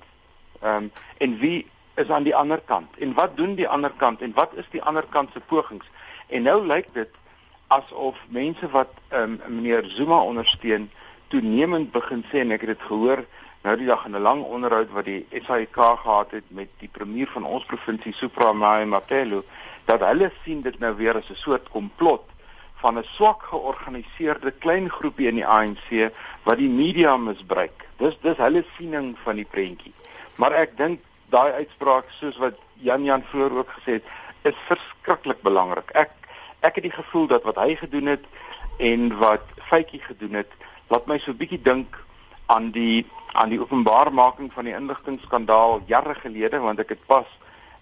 Ehm 0.63 0.77
um, 0.77 0.93
en 1.19 1.39
wie 1.39 1.67
is 1.95 2.09
aan 2.09 2.23
die 2.23 2.37
ander 2.37 2.61
kant? 2.61 2.97
En 2.99 3.15
wat 3.15 3.37
doen 3.37 3.55
die 3.55 3.69
ander 3.69 3.93
kant 3.97 4.21
en 4.23 4.33
wat 4.35 4.55
is 4.55 4.69
die 4.71 4.83
ander 4.83 5.05
kant 5.09 5.31
se 5.33 5.41
pogings? 5.41 5.87
En 6.27 6.43
nou 6.43 6.67
lyk 6.67 6.87
dit 6.93 7.11
asof 7.67 8.19
mense 8.29 8.71
wat 8.71 8.93
ehm 9.09 9.39
um, 9.47 9.55
meneer 9.55 9.85
Zuma 9.85 10.21
ondersteun 10.23 10.91
toenemend 11.29 11.93
begin 11.93 12.25
sê 12.31 12.45
en 12.45 12.51
ek 12.51 12.67
het 12.67 12.77
dit 12.77 12.87
gehoor 12.89 13.25
nou 13.63 13.77
die 13.79 13.87
dag 13.87 14.05
in 14.07 14.17
'n 14.17 14.23
lang 14.23 14.43
onderhoud 14.45 14.91
wat 14.91 15.05
die 15.05 15.27
SAIK 15.47 15.77
gehad 15.77 16.31
het 16.31 16.45
met 16.49 16.71
die 16.79 16.89
premier 16.93 17.29
van 17.35 17.45
ons 17.45 17.65
provinsie 17.65 18.13
Supra 18.13 18.53
Mai 18.53 18.85
Mapelo 18.85 19.45
dat 19.85 20.01
hulle 20.01 20.31
sien 20.45 20.63
dit 20.63 20.79
nou 20.79 20.95
weer 20.97 21.17
as 21.17 21.31
'n 21.31 21.35
soort 21.35 21.69
komplot 21.69 22.25
van 22.83 22.99
'n 22.99 23.05
swak 23.05 23.43
georganiseerde 23.43 24.51
klein 24.51 24.91
groepie 24.91 25.29
in 25.29 25.35
die 25.35 25.47
ANC 25.47 26.11
wat 26.43 26.59
die 26.59 26.69
media 26.69 27.17
misbruik. 27.17 27.87
Dis 27.97 28.17
dis 28.21 28.37
hulle 28.37 28.65
siening 28.77 29.17
van 29.25 29.37
die 29.37 29.47
prentjie. 29.51 29.93
Maar 30.37 30.53
ek 30.53 30.77
dink 30.77 31.01
daai 31.33 31.53
uitspraak 31.53 32.11
soos 32.19 32.37
wat 32.37 32.59
Jan 32.85 33.05
Jan 33.05 33.25
vroeër 33.31 33.57
ook 33.63 33.71
gesê 33.79 33.99
het, 34.01 34.07
is 34.43 34.59
verskriklik 34.69 35.43
belangrik. 35.43 35.91
Ek 35.95 36.11
ek 36.63 36.79
het 36.79 36.85
die 36.87 36.95
gevoel 36.95 37.27
dat 37.27 37.43
wat 37.43 37.59
hy 37.59 37.75
gedoen 37.75 38.07
het 38.07 38.25
en 38.79 39.19
wat 39.19 39.43
Faitjie 39.67 40.01
gedoen 40.01 40.39
het, 40.39 40.51
laat 40.89 41.07
my 41.07 41.19
so 41.19 41.33
'n 41.33 41.37
bietjie 41.37 41.63
dink 41.63 41.99
aan 42.47 42.71
die 42.71 43.07
aan 43.33 43.49
die 43.49 43.61
openbaarmaking 43.61 44.53
van 44.53 44.65
die 44.65 44.75
inligtingskandaal 44.75 45.81
jare 45.87 46.15
gelede 46.15 46.59
want 46.61 46.79
ek 46.79 46.89
het 46.89 47.07
pas 47.07 47.27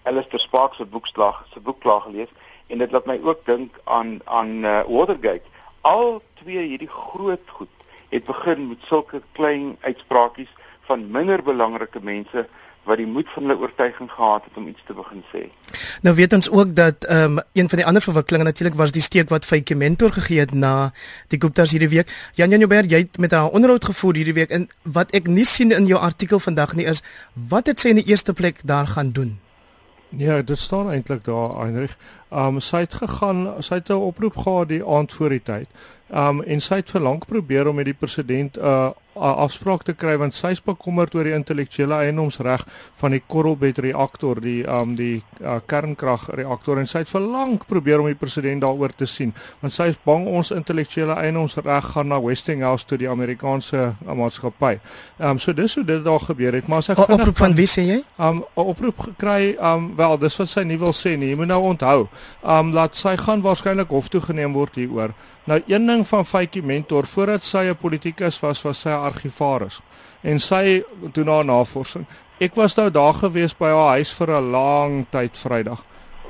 Alistair 0.03 0.41
Sparks 0.41 0.77
se 0.77 0.85
boekslag 0.85 1.47
se 1.53 1.61
boek 1.61 1.81
klaar 1.81 2.01
gelees 2.01 2.31
en 2.67 2.79
dit 2.79 2.93
laat 2.93 3.07
my 3.07 3.19
ook 3.23 3.45
dink 3.47 3.75
aan 3.85 4.21
aan 4.25 4.65
uh, 4.65 4.81
Watergate. 4.87 5.49
Al 5.81 6.23
twee 6.35 6.67
hierdie 6.69 6.89
groot 6.89 7.51
goed 7.59 7.69
het 8.09 8.25
begin 8.25 8.69
met 8.69 8.79
sulke 8.87 9.23
klein 9.33 9.77
uitspraakies 9.81 10.53
van 10.91 11.07
minder 11.15 11.43
belangrike 11.43 12.03
mense 12.03 12.49
wat 12.89 12.99
die 12.99 13.07
moed 13.07 13.29
van 13.35 13.45
hulle 13.45 13.61
oortuiging 13.61 14.09
gehad 14.11 14.47
het 14.49 14.57
om 14.57 14.69
iets 14.71 14.83
te 14.87 14.95
begin 14.97 15.21
sê. 15.33 15.43
Nou 16.07 16.15
weet 16.17 16.33
ons 16.33 16.49
ook 16.51 16.73
dat 16.75 17.05
ehm 17.05 17.39
um, 17.39 17.43
een 17.53 17.69
van 17.69 17.83
die 17.83 17.87
ander 17.87 18.03
verwikkelinge 18.03 18.49
natuurlik 18.49 18.79
was 18.79 18.95
die 18.97 19.05
steek 19.05 19.29
wat 19.29 19.45
Faitjie 19.45 19.77
Mentor 19.77 20.13
gegee 20.17 20.41
het 20.41 20.55
na 20.55 20.73
die 21.29 21.41
Gupta's 21.41 21.75
hierdie 21.77 21.93
week. 21.93 22.09
Jan 22.35 22.51
Jan 22.51 22.65
Joubert, 22.65 22.91
jy 22.91 23.05
het 23.05 23.19
met 23.19 23.37
haar 23.37 23.53
onderhoud 23.53 23.85
gevoer 23.85 24.15
hierdie 24.23 24.39
week 24.41 24.51
en 24.51 24.67
wat 24.83 25.15
ek 25.15 25.29
nie 25.29 25.45
sien 25.45 25.77
in 25.77 25.87
jou 25.87 26.01
artikel 26.01 26.41
vandag 26.41 26.75
nie 26.75 26.89
is 26.95 27.05
wat 27.35 27.67
het 27.67 27.81
sy 27.81 27.93
in 27.95 28.03
die 28.03 28.09
eerste 28.09 28.33
plek 28.33 28.65
daar 28.65 28.87
gaan 28.97 29.13
doen? 29.13 29.39
Ja, 30.17 30.43
dit 30.43 30.59
staan 30.59 30.91
eintlik 30.91 31.25
daar 31.25 31.53
Heinrich. 31.61 31.95
Um 32.31 32.59
sy 32.61 32.83
het 32.87 32.95
gegaan, 32.95 33.47
sy 33.63 33.75
het 33.75 33.91
'n 33.91 33.93
oproep 34.09 34.37
gehad 34.37 34.69
die 34.69 34.85
aand 34.87 35.13
voor 35.13 35.29
die 35.29 35.43
tyd. 35.43 35.69
Um 36.09 36.43
en 36.43 36.61
sy 36.61 36.75
het 36.75 36.91
vir 36.91 37.01
lank 37.01 37.27
probeer 37.27 37.69
om 37.69 37.75
met 37.75 37.85
die 37.85 37.95
president 37.95 38.57
'n 38.57 38.65
uh, 38.65 38.91
afspraak 39.21 39.85
te 39.85 39.95
kry 39.95 40.17
want 40.21 40.35
sy 40.35 40.55
is 40.57 40.63
bekommerd 40.65 41.15
oor 41.15 41.29
die 41.29 41.35
intellektuele 41.37 41.99
eiendomsreg 42.07 42.65
van 43.01 43.15
die 43.15 43.23
Korrelbed 43.27 43.79
reaktor, 43.85 44.41
die 44.41 44.63
um 44.69 44.97
die 44.99 45.23
uh, 45.41 45.59
kernkragreaktor 45.67 46.81
en 46.81 46.89
sy 46.89 47.05
het 47.05 47.13
vir 47.13 47.27
lank 47.27 47.67
probeer 47.71 48.01
om 48.03 48.09
die 48.11 48.19
president 48.19 48.65
daaroor 48.65 48.95
te 48.97 49.09
sien 49.11 49.35
want 49.61 49.75
sy 49.75 49.91
is 49.93 49.99
bang 50.07 50.27
ons 50.31 50.53
intellektuele 50.57 51.17
eiendomsreg 51.21 51.93
gaan 51.95 52.11
na 52.11 52.21
Westinghouse 52.23 52.87
toe 52.89 52.99
die 53.01 53.11
Amerikaanse 53.11 53.81
uh, 53.91 54.15
maatskappy. 54.17 54.79
Um 55.19 55.39
so 55.39 55.53
dis 55.57 55.75
hoe 55.75 55.85
dit 55.85 56.05
daar 56.05 56.21
gebeur 56.21 56.57
het, 56.57 56.69
maar 56.69 56.85
as 56.85 56.91
ek 56.93 57.01
vinnig 57.01 57.21
oproep 57.21 57.43
van 57.45 57.57
wie 57.59 57.69
sê 57.71 57.87
jy? 57.87 57.99
Um 58.19 58.43
oproep 58.59 59.05
gekry, 59.11 59.55
um 59.73 59.91
wel, 59.99 60.17
dis 60.23 60.39
wat 60.41 60.53
sy 60.53 60.65
nie 60.69 60.79
wil 60.81 60.95
sê 60.97 61.17
nie. 61.17 61.33
Jy 61.33 61.41
moet 61.41 61.53
nou 61.53 61.61
onthou 61.73 62.09
um 62.57 62.73
laat 62.77 62.97
sy 62.99 63.17
gaan 63.21 63.45
waarskynlik 63.45 63.93
hof 63.93 64.11
toe 64.13 64.23
geneem 64.25 64.57
word 64.57 64.81
hieroor. 64.81 65.15
Nou 65.51 65.63
een 65.67 65.87
ding 65.87 66.07
van 66.07 66.27
Faitjie 66.27 66.63
Mentor 66.63 67.07
voordat 67.07 67.43
sy 67.43 67.65
'n 67.67 67.77
politikus 67.77 68.41
was, 68.41 68.63
was 68.63 68.81
sy 68.81 68.89
'n 68.89 69.03
argivaris 69.11 69.81
en 70.23 70.39
sy 70.41 70.85
doen 71.13 71.27
haar 71.27 71.45
navorsing. 71.45 72.07
Ek 72.39 72.55
was 72.55 72.75
nou 72.75 72.91
daar 72.91 73.15
gewees 73.15 73.57
by 73.57 73.67
haar 73.67 73.89
huis 73.89 74.13
vir 74.13 74.31
'n 74.31 74.51
lang 74.51 75.07
tyd 75.11 75.39
Vrydag. 75.39 75.83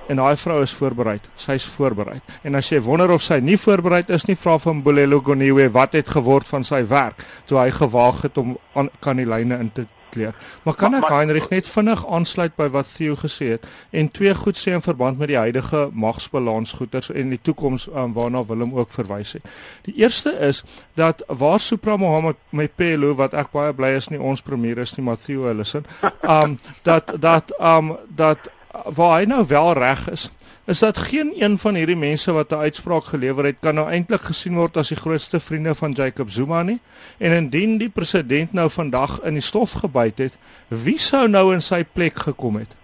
En 0.09 0.17
daai 0.17 0.37
vrou 0.37 0.63
is 0.63 0.73
voorberei. 0.73 1.21
Sy's 1.35 1.65
voorberei. 1.65 2.21
En 2.43 2.55
as 2.55 2.69
jy 2.69 2.81
wonder 2.81 3.11
of 3.11 3.23
sy 3.23 3.39
nie 3.39 3.57
voorberei 3.57 4.05
is 4.07 4.25
nie, 4.25 4.37
vra 4.37 4.59
van 4.59 4.83
Bolelo 4.83 5.21
Goniwe 5.21 5.71
wat 5.71 5.93
het 5.93 6.09
geword 6.09 6.49
van 6.49 6.65
sy 6.65 6.87
werk 6.87 7.25
toe 7.45 7.59
hy 7.59 7.71
gewaag 7.71 8.23
het 8.23 8.39
om 8.39 8.59
aan 8.73 8.89
kan 9.01 9.17
die 9.17 9.27
lyne 9.27 9.59
in 9.59 9.73
te 9.73 9.87
kleer. 10.11 10.35
Maar 10.63 10.75
kan 10.75 10.95
ek 10.99 11.09
Heinrich 11.09 11.49
net 11.51 11.69
vinnig 11.69 12.03
aansluit 12.07 12.55
by 12.59 12.69
wat 12.75 12.89
Theo 12.97 13.17
gesê 13.21 13.55
het 13.57 13.67
en 13.91 14.11
twee 14.11 14.35
goed 14.35 14.59
sê 14.59 14.75
in 14.77 14.85
verband 14.85 15.19
met 15.19 15.31
die 15.33 15.39
huidige 15.39 15.89
magsbalansgoeters 15.93 17.11
en 17.11 17.35
die 17.35 17.41
toekoms 17.43 17.89
um, 17.95 18.13
waarna 18.17 18.45
Willem 18.47 18.75
ook 18.75 18.93
verwys 18.95 19.33
het. 19.39 19.47
Die 19.89 19.95
eerste 20.03 20.33
is 20.39 20.63
dat 20.95 21.25
waar 21.27 21.61
Supra 21.61 21.97
Mohammed 21.97 22.37
Mapelo 22.51 23.15
wat 23.15 23.35
ek 23.35 23.53
baie 23.55 23.75
bly 23.77 23.95
is 23.99 24.11
nie 24.11 24.21
ons 24.21 24.43
premier 24.43 24.79
is 24.79 24.97
nie 24.97 25.07
Matthieu 25.07 25.49
Ellison, 25.51 25.87
um 26.39 26.59
dat 26.83 27.15
dat 27.21 27.55
um 27.59 27.97
dat 28.09 28.51
waar 28.85 29.19
hy 29.19 29.25
nou 29.29 29.45
wel 29.47 29.73
reg 29.79 30.07
is 30.11 30.31
is 30.71 30.79
dat 30.79 30.99
geen 30.99 31.33
een 31.37 31.59
van 31.59 31.75
hierdie 31.75 31.97
mense 31.97 32.33
wat 32.33 32.53
'n 32.53 32.63
uitspraak 32.63 33.05
gelewer 33.05 33.45
het 33.45 33.57
kan 33.61 33.75
nou 33.75 33.89
eintlik 33.91 34.23
gesien 34.23 34.55
word 34.55 34.77
as 34.77 34.89
die 34.89 34.97
grootste 34.97 35.41
vriende 35.41 35.75
van 35.75 35.93
Jacob 35.93 36.31
Zuma 36.31 36.63
nie. 36.63 36.81
En 37.19 37.33
indien 37.33 37.79
die 37.79 37.89
president 37.89 38.53
nou 38.53 38.71
vandag 38.71 39.21
in 39.23 39.33
die 39.33 39.43
stof 39.43 39.73
gebyt 39.73 40.19
het, 40.19 40.39
wie 40.69 40.99
sou 40.99 41.29
nou 41.29 41.55
in 41.55 41.63
sy 41.63 41.85
plek 41.85 42.19
gekom 42.19 42.57
het? 42.57 42.77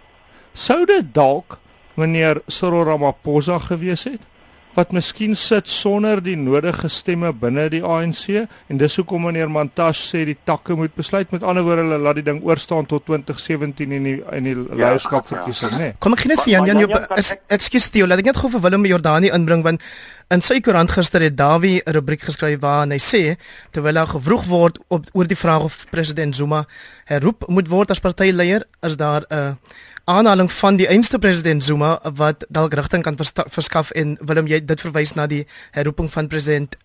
Sou 0.53 0.85
dit 0.85 1.13
dalk 1.13 1.59
meneer 1.93 2.41
Cyril 2.47 2.83
Ramaphosa 2.83 3.59
gewees 3.59 4.03
het? 4.03 4.27
Wat 4.77 4.91
miskien 4.93 5.33
sit 5.35 5.65
sonder 5.67 6.19
die 6.21 6.35
nodige 6.37 6.89
stemme 6.93 7.31
binne 7.33 7.65
die 7.73 7.81
ANC 7.81 8.27
en 8.69 8.77
dis 8.77 8.97
hoekom 8.99 9.23
meneer 9.25 9.49
Mantashe 9.49 10.03
sê 10.05 10.21
die 10.29 10.35
takke 10.45 10.77
moet 10.77 10.93
besluit 10.97 11.33
met 11.33 11.45
ander 11.45 11.65
woorde 11.65 11.85
hulle 11.87 11.97
laat 12.03 12.19
die 12.19 12.25
ding 12.27 12.43
oor 12.45 12.61
staan 12.61 12.85
tot 12.85 13.07
2017 13.09 13.95
in 13.97 14.05
die 14.05 14.15
in 14.37 14.45
die 14.45 14.53
ja, 14.53 14.77
leierskap 14.83 15.25
verkiesing 15.31 15.73
nê. 15.73 15.79
Nee. 15.81 15.97
Kom 16.03 16.13
ek 16.13 16.21
gee 16.25 16.33
net 16.33 16.43
vir 16.45 16.53
Jan 16.53 16.69
Jan 16.69 16.83
jou 16.83 17.01
ekskuus 17.57 17.89
Theo, 17.89 18.09
laat 18.09 18.21
ek 18.21 18.29
net 18.29 18.37
gou 18.37 18.53
vir 18.53 18.63
Willem 18.67 18.85
Jordani 18.85 19.33
inbring 19.33 19.65
want 19.65 19.89
in 20.33 20.45
sy 20.45 20.59
koerant 20.61 20.93
gister 20.93 21.25
het 21.25 21.37
Dawie 21.39 21.81
'n 21.81 21.97
rubriek 21.97 22.21
geskryf 22.29 22.61
waarin 22.61 22.93
hy 22.93 23.01
sê 23.01 23.23
terwyl 23.73 23.97
hy 23.97 24.05
gevroeg 24.13 24.45
word 24.45 24.79
op 24.93 25.09
oor 25.13 25.25
die 25.25 25.41
vraag 25.43 25.63
of 25.63 25.85
president 25.89 26.35
Zuma 26.35 26.65
herroep 27.09 27.49
moet 27.49 27.69
word 27.71 27.91
as 27.91 28.03
partyleier 28.03 28.67
is 28.83 28.97
daar 28.97 29.25
'n 29.25 29.33
uh, 29.33 29.53
aanhaling 30.07 30.47
van 30.51 30.77
die 30.79 30.87
einste 30.87 31.19
president 31.19 31.63
Zuma 31.63 31.99
wat 32.15 32.45
dalk 32.47 32.73
rigting 32.79 33.03
kan 33.03 33.17
verskaf 33.51 33.89
en 33.91 34.13
Willem 34.23 34.47
jy 34.47 34.61
dit 34.63 34.79
verwys 34.79 35.11
na 35.19 35.25
die 35.27 35.41
herroeping 35.75 36.07
van 36.11 36.29
president 36.31 36.77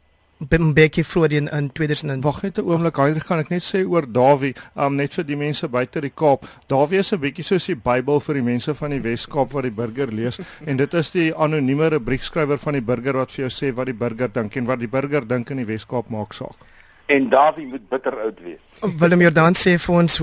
Mbeki 0.43 1.05
vroeër 1.07 1.37
in, 1.39 1.49
in 1.55 1.69
2000 1.71 2.25
Wag 2.25 2.41
net 2.43 2.59
'n 2.59 2.67
oomblik, 2.67 2.97
hy 2.97 3.21
kan 3.23 3.39
ek 3.39 3.51
net 3.51 3.63
sê 3.63 3.85
oor 3.87 4.03
Dawie, 4.13 4.57
um, 4.75 4.97
net 4.97 5.15
vir 5.15 5.25
die 5.25 5.37
mense 5.37 5.69
buite 5.69 6.01
die 6.01 6.11
Kaap. 6.11 6.49
Dawie 6.67 6.99
is 6.99 7.13
'n 7.13 7.21
bietjie 7.21 7.45
soos 7.45 7.67
die 7.67 7.77
Bybel 7.77 8.19
vir 8.21 8.35
die 8.35 8.43
mense 8.43 8.75
van 8.75 8.91
die 8.91 9.01
Wes-Kaap 9.01 9.53
wat 9.53 9.63
die 9.63 9.71
burger 9.71 10.11
lees 10.11 10.41
en 10.67 10.77
dit 10.77 10.95
is 10.95 11.11
die 11.11 11.33
anonieme 11.35 11.91
rubriekskrywer 11.91 12.59
van 12.59 12.73
die 12.73 12.83
burger 12.83 13.15
wat 13.15 13.31
vir 13.31 13.47
jou 13.47 13.51
sê 13.51 13.73
wat 13.73 13.87
die 13.87 13.95
burger 13.95 14.33
dink 14.33 14.57
en 14.57 14.67
wat 14.67 14.81
die 14.81 14.89
burger 14.89 15.29
dink 15.29 15.51
in 15.51 15.59
die 15.59 15.67
Wes-Kaap 15.67 16.11
maak 16.11 16.33
saak. 16.33 16.59
En 17.07 17.31
Dawie 17.31 17.67
moet 17.67 17.89
bitter 17.89 18.19
oud 18.19 18.43
wees. 18.43 18.59
Willem 18.99 19.21
Jordan 19.21 19.55
sê 19.55 19.79
vir 19.79 19.95
ons 19.95 20.21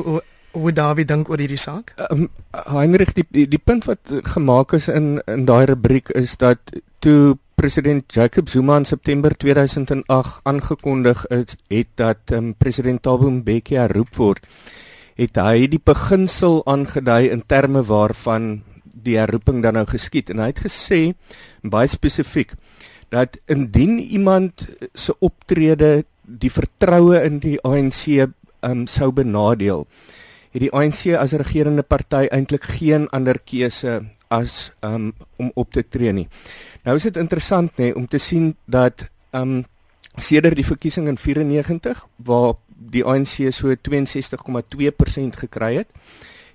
hoe 0.51 0.71
Dawie 0.73 1.05
dink 1.05 1.29
oor 1.29 1.41
hierdie 1.41 1.59
saak? 1.59 1.93
Um, 2.09 2.29
Heinrich 2.53 3.13
die, 3.17 3.25
die 3.29 3.45
die 3.49 3.61
punt 3.61 3.85
wat 3.89 4.11
gemaak 4.33 4.73
is 4.77 4.89
in 4.89 5.19
in 5.27 5.45
daai 5.49 5.65
rubriek 5.69 6.09
is 6.17 6.37
dat 6.37 6.73
toe 6.99 7.37
president 7.59 8.05
Jacob 8.13 8.49
Zuma 8.49 8.77
in 8.77 8.85
September 8.85 9.35
2008 9.37 10.39
aangekondig 10.43 11.25
is 11.27 11.57
het 11.67 11.89
dat 11.95 12.31
um, 12.31 12.53
president 12.55 13.03
Thabo 13.03 13.29
Mbeki 13.29 13.75
herroep 13.75 14.15
word, 14.15 14.45
het 15.19 15.35
hy 15.35 15.67
die 15.67 15.81
beginsel 15.83 16.61
aangedui 16.65 17.29
in 17.29 17.43
terme 17.47 17.83
waarvan 17.83 18.61
die 18.83 19.17
herroeping 19.19 19.61
dan 19.63 19.75
nou 19.79 19.85
geskied 19.89 20.31
en 20.31 20.39
hy 20.43 20.51
het 20.53 20.63
gesê 20.63 21.01
baie 21.63 21.87
spesifiek 21.87 22.55
dat 23.11 23.39
indien 23.49 23.97
iemand 23.99 24.67
se 24.93 25.15
optrede 25.19 26.03
die 26.23 26.51
vertroue 26.53 27.19
in 27.25 27.39
die 27.43 27.57
ANC 27.65 28.05
um, 28.61 28.85
sou 28.87 29.11
benadeel 29.15 29.87
het 30.53 30.61
die 30.61 30.71
ANC 30.73 31.13
as 31.17 31.35
regerende 31.37 31.83
party 31.83 32.27
eintlik 32.31 32.63
geen 32.79 33.07
ander 33.15 33.39
keuse 33.39 33.99
as 34.29 34.71
um, 34.85 35.11
om 35.37 35.51
op 35.53 35.71
te 35.73 35.83
tree 35.87 36.13
nie. 36.13 36.27
Nou 36.85 36.95
is 36.97 37.07
dit 37.09 37.17
interessant 37.17 37.77
nê 37.81 37.91
om 37.93 38.07
te 38.07 38.21
sien 38.21 38.55
dat 38.65 39.07
um 39.35 39.63
sedert 40.19 40.57
die 40.57 40.65
verkiesing 40.65 41.07
in 41.07 41.17
94 41.17 42.01
waar 42.25 42.57
die 42.67 43.03
ANC 43.05 43.51
so 43.55 43.73
62,2% 43.75 45.39
gekry 45.43 45.73
het, 45.75 45.91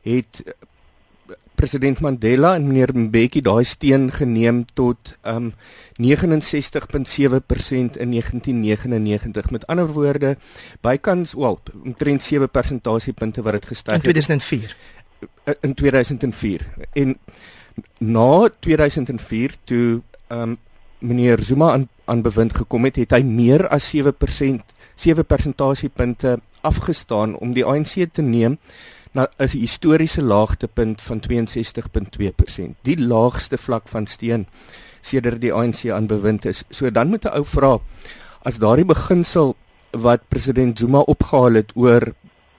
het 0.04 0.42
president 1.54 2.00
Mandela 2.00 2.54
en 2.54 2.66
meneer 2.66 2.92
Mbeki 2.94 3.40
daai 3.44 3.64
steen 3.64 4.10
geneem 4.12 4.64
tot 4.74 5.14
um 5.22 5.52
69.7% 6.00 7.98
in 8.02 8.10
1999. 8.10 9.50
Met 9.50 9.66
ander 9.66 9.86
woorde, 9.86 10.36
bykans 10.80 11.34
wel 11.38 11.60
omtrent 11.84 12.22
7 12.22 12.50
persentasiepunte 12.50 13.42
wat 13.42 13.52
dit 13.52 13.66
gestyg 13.66 14.02
het 14.02 14.04
in 14.04 14.10
2004. 14.10 14.76
In 15.60 15.74
2004. 15.74 16.66
En 16.92 17.18
na 17.98 18.50
2004 18.60 19.56
toe 19.64 20.02
um 20.28 20.56
meneer 20.98 21.42
Zuma 21.42 21.72
aan 21.72 21.88
aan 22.04 22.22
bewind 22.22 22.54
gekom 22.56 22.84
het, 22.84 22.98
het 23.00 23.14
hy 23.16 23.22
meer 23.24 23.66
as 23.72 23.88
7% 23.96 24.74
7 24.94 25.24
persentasiepunte 25.26 26.38
afgestaan 26.60 27.36
om 27.36 27.52
die 27.56 27.64
ANC 27.64 28.06
te 28.12 28.22
neem 28.22 28.58
na 29.14 29.28
'n 29.38 29.48
historiese 29.48 30.22
laagtepunt 30.22 31.02
van 31.02 31.20
62.2%, 31.20 32.74
die 32.82 32.98
laagste 32.98 33.56
vlak 33.56 33.88
van 33.88 34.06
steen 34.06 34.46
sedert 35.00 35.40
die 35.40 35.52
ANC 35.52 35.90
aan 35.90 36.06
bewind 36.06 36.44
is. 36.44 36.64
So 36.70 36.90
dan 36.90 37.08
moet 37.08 37.24
'n 37.24 37.36
ou 37.38 37.44
vra 37.44 37.78
as 38.42 38.58
daardie 38.58 38.84
beginsel 38.84 39.54
wat 39.90 40.28
president 40.28 40.78
Zuma 40.78 40.98
opgehaal 40.98 41.54
het 41.54 41.70
oor 41.74 42.12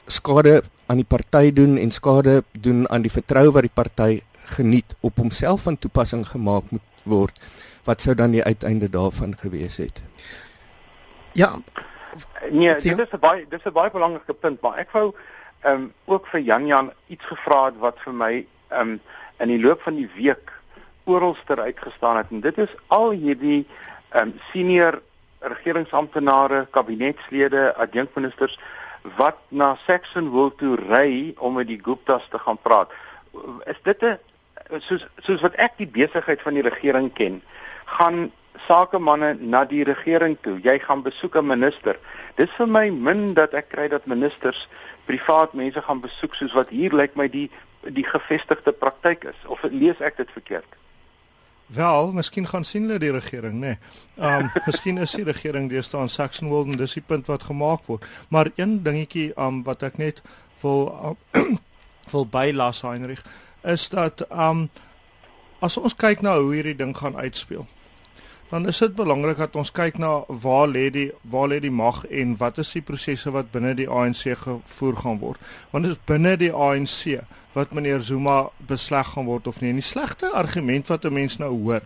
skade 0.08 0.64
aan 0.86 1.02
die 1.02 1.08
party 1.08 1.52
doen 1.54 1.78
en 1.78 1.92
skade 1.92 2.44
doen 2.52 2.90
aan 2.90 3.02
die 3.02 3.12
vertroue 3.12 3.52
wat 3.52 3.66
die 3.68 3.74
party 3.74 4.22
geniet 4.56 4.96
op 5.02 5.18
homself 5.18 5.62
van 5.62 5.78
toepassing 5.78 6.28
gemaak 6.28 6.70
moet 6.72 6.82
word 7.04 7.40
wat 7.86 8.02
sou 8.02 8.16
dan 8.16 8.32
die 8.32 8.44
uiteinde 8.44 8.90
daarvan 8.90 9.36
gewees 9.38 9.78
het? 9.78 10.02
Ja. 11.34 11.56
Nee 12.52 12.74
dit 12.82 13.00
is 13.00 13.14
'n 13.14 13.20
baie 13.20 13.46
dit 13.50 13.60
is 13.60 13.66
'n 13.66 13.74
baie 13.74 13.92
belangrike 13.92 14.34
punt 14.34 14.62
maar 14.62 14.78
ek 14.78 14.92
wou 14.92 15.14
ehm 15.62 15.74
um, 15.74 15.94
ook 16.06 16.28
vir 16.28 16.40
Jan 16.40 16.68
Jan 16.68 16.92
iets 17.08 17.26
gevra 17.26 17.66
het 17.66 17.78
wat 17.78 18.00
vir 18.00 18.14
my 18.14 18.34
ehm 18.70 18.80
um, 18.90 19.02
in 19.40 19.48
die 19.48 19.62
loop 19.62 19.82
van 19.82 19.96
die 19.96 20.10
week 20.16 20.52
oralster 21.04 21.60
uitgestaan 21.60 22.18
het 22.18 22.32
en 22.32 22.40
dit 22.40 22.58
is 22.58 22.76
al 22.88 23.12
hierdie 23.12 23.68
ehm 24.10 24.28
um, 24.28 24.40
senior 24.52 25.02
regeringsamptenare, 25.40 26.68
kabinetslede, 26.72 27.76
adjunkministers 27.76 28.60
wat 29.18 29.38
na 29.50 29.76
Saxonwold 29.86 30.58
toe 30.58 30.76
ry 30.90 31.34
om 31.38 31.60
met 31.60 31.68
die 31.68 31.80
Guptas 31.82 32.26
te 32.30 32.40
gaan 32.40 32.58
praat. 32.58 32.92
Is 33.66 33.78
dit 33.84 34.02
'n 34.04 34.18
soos 34.80 35.06
soos 35.22 35.42
wat 35.42 35.54
ek 35.62 35.78
die 35.78 35.88
besigheid 35.88 36.42
van 36.42 36.54
die 36.54 36.66
regering 36.66 37.14
ken, 37.14 37.42
gaan 37.86 38.32
sakemanne 38.68 39.36
na 39.40 39.66
die 39.66 39.84
regering 39.84 40.38
toe. 40.42 40.60
Jy 40.64 40.80
gaan 40.80 41.02
besoek 41.02 41.36
'n 41.36 41.46
minister. 41.46 42.00
Dis 42.36 42.50
vir 42.58 42.68
my 42.68 42.90
min 42.90 43.34
dat 43.34 43.54
ek 43.54 43.70
kry 43.70 43.88
dat 43.88 44.06
ministers 44.06 44.68
privaat 45.06 45.54
mense 45.54 45.82
gaan 45.82 46.02
besoek 46.02 46.36
soos 46.36 46.54
wat 46.54 46.70
hier 46.70 46.94
lyk 46.94 47.16
my 47.16 47.28
die 47.32 47.50
die 47.86 48.06
gevestigde 48.06 48.74
praktyk 48.74 49.28
is 49.30 49.46
of 49.46 49.62
lees 49.70 50.00
ek 50.02 50.18
dit 50.18 50.32
verkeerd? 50.34 50.72
Wel, 51.68 52.12
miskien 52.14 52.48
gaan 52.48 52.64
sien 52.64 52.86
hulle 52.86 53.00
die 53.02 53.12
regering, 53.14 53.60
nê. 53.62 53.76
Nee. 53.76 53.78
Um 54.22 54.50
miskien 54.68 54.98
is 55.02 55.14
die 55.18 55.26
regering 55.26 55.70
deesdae 55.70 56.06
in 56.06 56.10
Saxonwold 56.14 56.74
en 56.74 56.82
dis 56.82 56.98
die 56.98 57.06
punt 57.06 57.30
wat 57.30 57.46
gemaak 57.50 57.86
word. 57.90 58.06
Maar 58.30 58.50
een 58.56 58.82
dingetjie 58.86 59.32
um 59.38 59.64
wat 59.66 59.86
ek 59.86 59.98
net 60.02 60.22
wil 60.62 60.90
um, 61.34 61.58
wil 62.14 62.26
bylas 62.30 62.82
Heinrich 62.86 63.24
is 63.64 63.90
dat 63.90 64.26
um 64.30 64.68
as 65.66 65.78
ons 65.78 65.98
kyk 65.98 66.22
na 66.22 66.36
hoe 66.38 66.54
hierdie 66.54 66.78
ding 66.78 66.94
gaan 66.98 67.18
uitspeel 67.18 67.66
dan 68.50 68.68
is 68.68 68.78
dit 68.78 68.96
belangrik 68.96 69.38
dat 69.42 69.56
ons 69.56 69.72
kyk 69.74 69.98
na 69.98 70.12
waar 70.28 70.68
lê 70.70 70.90
die 70.94 71.08
waar 71.22 71.50
lê 71.50 71.60
die 71.64 71.74
mag 71.74 72.04
en 72.06 72.36
wat 72.38 72.60
is 72.62 72.74
die 72.78 72.84
prosesse 72.86 73.32
wat 73.34 73.50
binne 73.52 73.74
die 73.78 73.88
ANC 73.90 74.36
gevoer 74.44 75.00
gaan 75.02 75.18
word. 75.20 75.42
Want 75.72 75.88
dit 75.88 75.96
is 75.96 76.04
binne 76.06 76.36
die 76.38 76.54
ANC 76.54 77.18
wat 77.56 77.74
meneer 77.74 78.04
Zuma 78.04 78.50
besleg 78.68 79.08
gaan 79.16 79.26
word 79.26 79.48
of 79.48 79.62
nie. 79.62 79.72
En 79.74 79.82
die 79.82 79.90
slegte 79.90 80.30
argument 80.34 80.88
wat 80.88 81.06
'n 81.06 81.14
mens 81.14 81.38
nou 81.38 81.50
hoor 81.50 81.82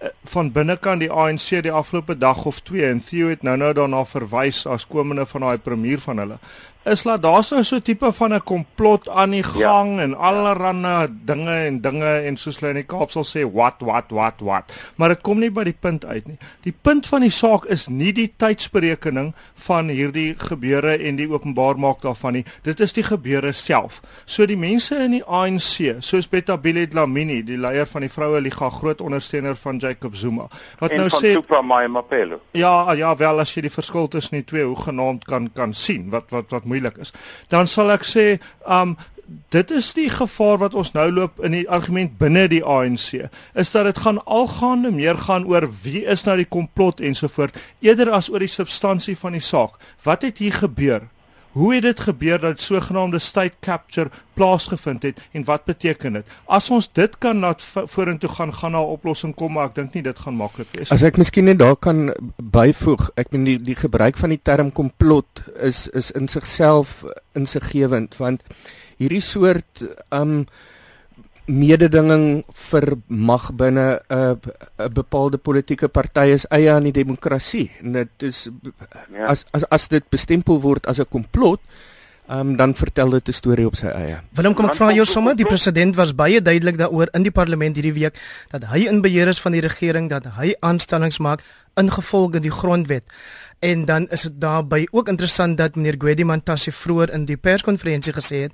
eh, 0.00 0.08
van 0.24 0.52
binnekant 0.52 1.00
die 1.00 1.10
ANC 1.10 1.62
die 1.62 1.72
afgelope 1.72 2.18
dag 2.18 2.44
of 2.44 2.60
twee 2.60 2.86
en 2.86 3.04
Theo 3.04 3.28
het 3.28 3.42
nou 3.42 3.56
nou 3.56 3.72
daarna 3.72 4.04
verwys 4.04 4.66
as 4.66 4.86
komende 4.86 5.26
van 5.26 5.40
daai 5.40 5.58
premier 5.58 6.00
van 6.00 6.18
hulle 6.18 6.38
is 6.84 7.04
laat 7.06 7.22
daar's 7.22 7.50
nou 7.50 7.62
so 7.62 7.76
'n 7.76 7.82
tipe 7.82 8.12
van 8.12 8.34
'n 8.34 8.42
komplot 8.42 9.08
aan 9.08 9.30
die 9.30 9.42
ja. 9.42 9.48
gang 9.48 9.96
ja. 9.96 10.02
en 10.02 10.16
allerlei 10.16 11.08
dinge 11.24 11.54
en 11.66 11.80
dinge 11.80 12.20
en 12.26 12.36
soos 12.36 12.58
hulle 12.58 12.70
in 12.70 12.76
die 12.76 12.86
Kaap 12.86 13.10
sal 13.10 13.24
sê 13.24 13.44
wat 13.52 13.80
wat 13.80 14.10
wat 14.10 14.40
wat 14.40 14.72
maar 14.96 15.08
dit 15.08 15.20
kom 15.20 15.38
nie 15.38 15.50
by 15.50 15.64
die 15.64 15.76
punt 15.80 16.04
uit 16.04 16.26
nie 16.26 16.38
die 16.62 16.74
punt 16.82 17.06
van 17.06 17.20
die 17.20 17.30
saak 17.30 17.64
is 17.64 17.86
nie 17.88 18.12
die 18.12 18.32
tydsberekening 18.36 19.34
van 19.54 19.88
hierdie 19.88 20.34
gebeure 20.38 20.98
en 20.98 21.16
die 21.16 21.28
openbaar 21.30 21.78
maak 21.78 22.02
daarvan 22.02 22.32
nie 22.32 22.44
dit 22.62 22.80
is 22.80 22.92
die 22.92 23.02
gebeure 23.02 23.52
self 23.52 24.00
so 24.24 24.46
die 24.46 24.56
mense 24.56 24.96
in 24.96 25.10
die 25.10 25.24
ANC 25.24 26.02
soos 26.02 26.28
Betabile 26.28 26.88
Dlamini 26.88 27.42
die 27.42 27.58
leier 27.58 27.86
van 27.86 28.00
die 28.00 28.10
vroue 28.10 28.40
liga 28.40 28.70
groot 28.70 29.00
ondersteuner 29.00 29.54
van 29.56 29.78
Jacob 29.78 30.16
Zuma 30.16 30.48
wat 30.78 30.90
en 30.90 30.98
nou 30.98 31.08
sê 31.08 31.34
ja 32.52 32.92
ja 32.92 33.16
wel 33.16 33.40
as 33.40 33.54
jy 33.54 33.62
die 33.62 33.70
verskil 33.70 34.08
tussen 34.08 34.36
die 34.40 34.44
twee 34.44 34.64
hoe 34.64 34.76
genaamd 34.76 35.24
kan 35.24 35.50
kan 35.54 35.74
sien 35.74 36.10
wat 36.10 36.30
wat 36.30 36.50
wat 36.50 36.64
moeilik 36.72 37.00
is. 37.04 37.12
Dan 37.52 37.70
sal 37.70 37.92
ek 37.94 38.08
sê, 38.08 38.26
um 38.66 38.96
dit 39.54 39.70
is 39.72 39.92
die 39.96 40.08
gevaar 40.12 40.58
wat 40.60 40.74
ons 40.76 40.90
nou 40.92 41.06
loop 41.12 41.40
in 41.46 41.54
die 41.56 41.64
argument 41.70 42.18
binne 42.20 42.44
die 42.52 42.62
ANC, 42.64 43.22
is 43.56 43.72
dat 43.72 43.86
dit 43.88 44.02
gaan 44.04 44.20
algaande 44.24 44.90
meer 44.92 45.16
gaan 45.16 45.46
oor 45.48 45.68
wie 45.84 46.04
is 46.04 46.26
nou 46.26 46.36
die 46.40 46.48
komplot 46.48 47.00
ensovoort 47.00 47.56
eerder 47.80 48.12
as 48.12 48.28
oor 48.32 48.44
die 48.44 48.50
substansie 48.50 49.16
van 49.16 49.38
die 49.38 49.44
saak. 49.44 49.78
Wat 50.04 50.26
het 50.26 50.42
hier 50.42 50.58
gebeur? 50.60 51.08
Hoe 51.52 51.74
het 51.74 51.82
dit 51.82 52.00
gebeur 52.00 52.40
dat 52.40 52.60
sogenaamde 52.60 53.18
state 53.18 53.54
capture 53.60 54.10
plaasgevind 54.34 55.02
het 55.02 55.20
en 55.32 55.44
wat 55.44 55.64
beteken 55.64 56.12
dit? 56.12 56.26
As 56.44 56.70
ons 56.70 56.88
dit 56.92 57.18
kan 57.18 57.38
laat 57.38 57.62
vorentoe 57.62 58.28
gaan, 58.28 58.54
gaan 58.54 58.72
daar 58.72 58.80
'n 58.80 58.94
oplossing 58.96 59.34
kom, 59.34 59.52
maar 59.52 59.68
ek 59.68 59.74
dink 59.74 59.94
nie 59.94 60.02
dit 60.02 60.18
gaan 60.18 60.34
maklik 60.34 60.68
wees 60.72 60.88
nie. 60.88 60.98
As 60.98 61.02
ek 61.02 61.16
miskien 61.16 61.44
net 61.44 61.58
daar 61.58 61.76
kan 61.76 62.14
byvoeg, 62.36 63.10
ek 63.14 63.28
bedoel 63.28 63.44
die, 63.44 63.60
die 63.60 63.76
gebruik 63.76 64.16
van 64.16 64.28
die 64.28 64.40
term 64.42 64.72
komplot 64.72 65.42
is 65.60 65.88
is 65.88 66.10
in 66.10 66.28
sigself 66.28 67.04
insiggewend 67.32 68.16
want 68.16 68.42
hierdie 68.96 69.20
soort 69.20 69.84
um 70.08 70.46
mededinging 71.52 72.44
vir 72.70 72.86
mag 73.06 73.50
binne 73.52 74.00
'n 74.08 74.40
'n 74.78 74.92
bepaalde 74.92 75.38
politieke 75.38 75.88
party 75.88 76.32
is 76.32 76.46
eie 76.50 76.72
aan 76.72 76.88
die 76.88 76.96
demokrasie. 77.04 77.70
En 77.82 77.92
dit 77.92 78.22
is 78.22 78.48
ja. 79.12 79.26
as 79.26 79.44
as 79.52 79.64
as 79.68 79.88
dit 79.88 80.04
bestempel 80.08 80.60
word 80.60 80.86
as 80.86 80.98
'n 81.00 81.08
komplot, 81.08 81.60
um, 82.30 82.56
dan 82.56 82.74
vertel 82.74 83.10
dit 83.10 83.28
'n 83.28 83.32
storie 83.32 83.66
op 83.66 83.76
sy 83.76 83.86
eie. 83.86 84.20
Willem 84.30 84.54
kom 84.54 84.66
ek 84.66 84.74
vra 84.74 84.92
jou 84.92 85.04
sommer, 85.04 85.36
die 85.36 85.46
president 85.46 85.96
was 85.96 86.14
baie 86.14 86.42
duidelik 86.42 86.78
daaroor 86.78 87.08
in 87.12 87.22
die 87.22 87.30
parlement 87.30 87.76
hierdie 87.76 87.92
week 87.92 88.18
dat 88.50 88.64
hy 88.64 88.86
in 88.88 89.00
beheer 89.00 89.28
is 89.28 89.40
van 89.40 89.52
die 89.52 89.60
regering, 89.60 90.08
dat 90.08 90.24
hy 90.38 90.54
aanstellings 90.60 91.18
maak 91.18 91.40
ingevolge 91.74 92.40
die 92.40 92.50
grondwet. 92.50 93.04
En 93.62 93.84
dan 93.84 94.08
is 94.08 94.20
dit 94.20 94.40
daarbey 94.40 94.88
ook 94.90 95.08
interessant 95.08 95.56
dat 95.56 95.74
meneer 95.74 95.94
Gwedi 95.98 96.24
Mantashe 96.24 96.72
vroeër 96.72 97.12
in 97.14 97.24
die 97.24 97.36
perskonferensie 97.36 98.12
gesê 98.12 98.40
het 98.46 98.52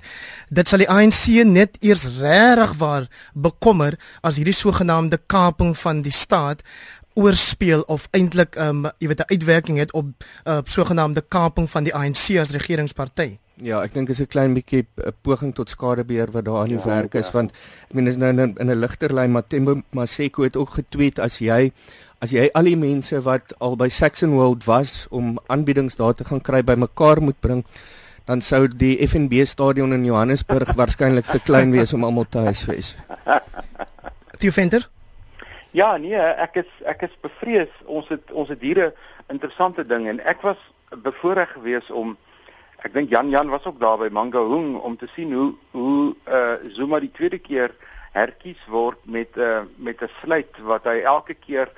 dit 0.49 0.69
sal 0.69 0.83
die 0.83 0.89
ANC 0.89 1.23
net 1.49 1.77
eers 1.81 2.05
regtig 2.19 2.75
waar 2.77 3.07
bekommer 3.33 3.97
as 4.21 4.37
hierdie 4.37 4.53
sogenaamde 4.53 5.17
kaping 5.25 5.73
van 5.77 6.03
die 6.05 6.13
staat 6.13 6.61
oorspeel 7.19 7.83
of 7.91 8.07
eintlik 8.15 8.55
um 8.55 8.87
jy 8.97 9.11
weet 9.11 9.21
'n 9.25 9.31
uitwerking 9.35 9.77
het 9.77 9.93
op 9.93 10.05
'n 10.05 10.49
uh, 10.49 10.59
sogenaamde 10.63 11.23
kaping 11.27 11.69
van 11.69 11.83
die 11.83 11.93
ANC 11.93 12.39
as 12.39 12.51
regeringsparty. 12.51 13.37
Ja, 13.59 13.81
ek 13.83 13.93
dink 13.93 14.09
is 14.09 14.21
'n 14.21 14.27
klein 14.27 14.53
bietjie 14.53 14.87
'n 14.95 15.13
poging 15.21 15.55
tot 15.55 15.69
skadebeheer 15.69 16.31
wat 16.31 16.45
daar 16.45 16.61
aan 16.61 16.67
die 16.71 16.77
ja, 16.77 16.85
werk 16.85 17.13
is 17.13 17.25
ja. 17.25 17.31
want 17.31 17.51
ek 17.89 17.93
meen 17.93 18.07
is 18.07 18.17
nou 18.17 18.31
in 18.31 18.69
'n 18.71 18.79
ligter 18.79 19.13
lyn 19.13 19.31
maar 19.31 19.47
Tembo 19.47 19.81
Maseko 19.91 20.43
het 20.43 20.55
ook 20.55 20.69
getweet 20.69 21.19
as 21.19 21.39
jy 21.39 21.71
as 22.19 22.31
jy 22.31 22.49
al 22.53 22.63
die 22.63 22.77
mense 22.77 23.21
wat 23.21 23.53
al 23.59 23.75
by 23.75 23.89
Saxon 23.89 24.35
World 24.35 24.65
was 24.65 25.07
om 25.09 25.39
aanbiedings 25.47 25.95
daar 25.95 26.13
te 26.13 26.23
gaan 26.23 26.41
kry 26.41 26.63
bymekaar 26.63 27.21
moet 27.21 27.39
bring 27.39 27.63
dan 28.25 28.41
sou 28.41 28.67
die 28.67 29.07
FNB 29.07 29.45
stadion 29.45 29.93
in 29.93 30.05
Johannesburg 30.05 30.75
waarskynlik 30.79 31.25
te 31.25 31.39
klein 31.39 31.71
wees 31.71 31.93
om 31.93 32.03
almal 32.03 32.27
te 32.29 32.37
huisves. 32.37 32.95
Die 34.39 34.51
venter? 34.51 34.89
Ja, 35.71 35.97
nee, 35.97 36.17
ek 36.17 36.55
is 36.63 36.69
ek 36.89 37.03
is 37.05 37.15
bevrees 37.21 37.73
ons 37.85 38.07
het 38.09 38.31
ons 38.31 38.49
het 38.49 38.61
hierde 38.61 38.93
interessante 39.29 39.85
ding 39.85 40.07
en 40.09 40.21
ek 40.25 40.41
was 40.41 40.57
bevoorreg 40.89 41.51
geweest 41.53 41.91
om 41.93 42.15
ek 42.81 42.93
dink 42.95 43.11
Jan 43.13 43.29
Jan 43.29 43.51
was 43.53 43.67
ook 43.69 43.77
daar 43.79 43.99
by 44.01 44.09
Mangaung 44.09 44.79
om 44.81 44.97
te 44.97 45.09
sien 45.13 45.33
hoe 45.33 45.51
hoe 45.71 46.15
uh 46.25 46.73
Zuma 46.73 46.99
die 46.99 47.11
tweede 47.13 47.37
keer 47.37 47.75
herkies 48.17 48.63
word 48.67 48.97
met 49.05 49.37
'n 49.37 49.45
uh, 49.45 49.61
met 49.77 50.01
'n 50.01 50.09
sluit 50.23 50.57
wat 50.65 50.89
hy 50.89 51.03
elke 51.05 51.33
keer 51.33 51.69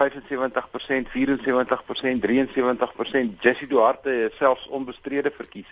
75%, 0.00 1.10
74%, 1.10 2.20
73%. 2.20 3.40
Jesse 3.40 3.66
Duarte 3.66 4.30
selfs 4.38 4.68
onbestrede 4.68 5.30
verkies. 5.30 5.66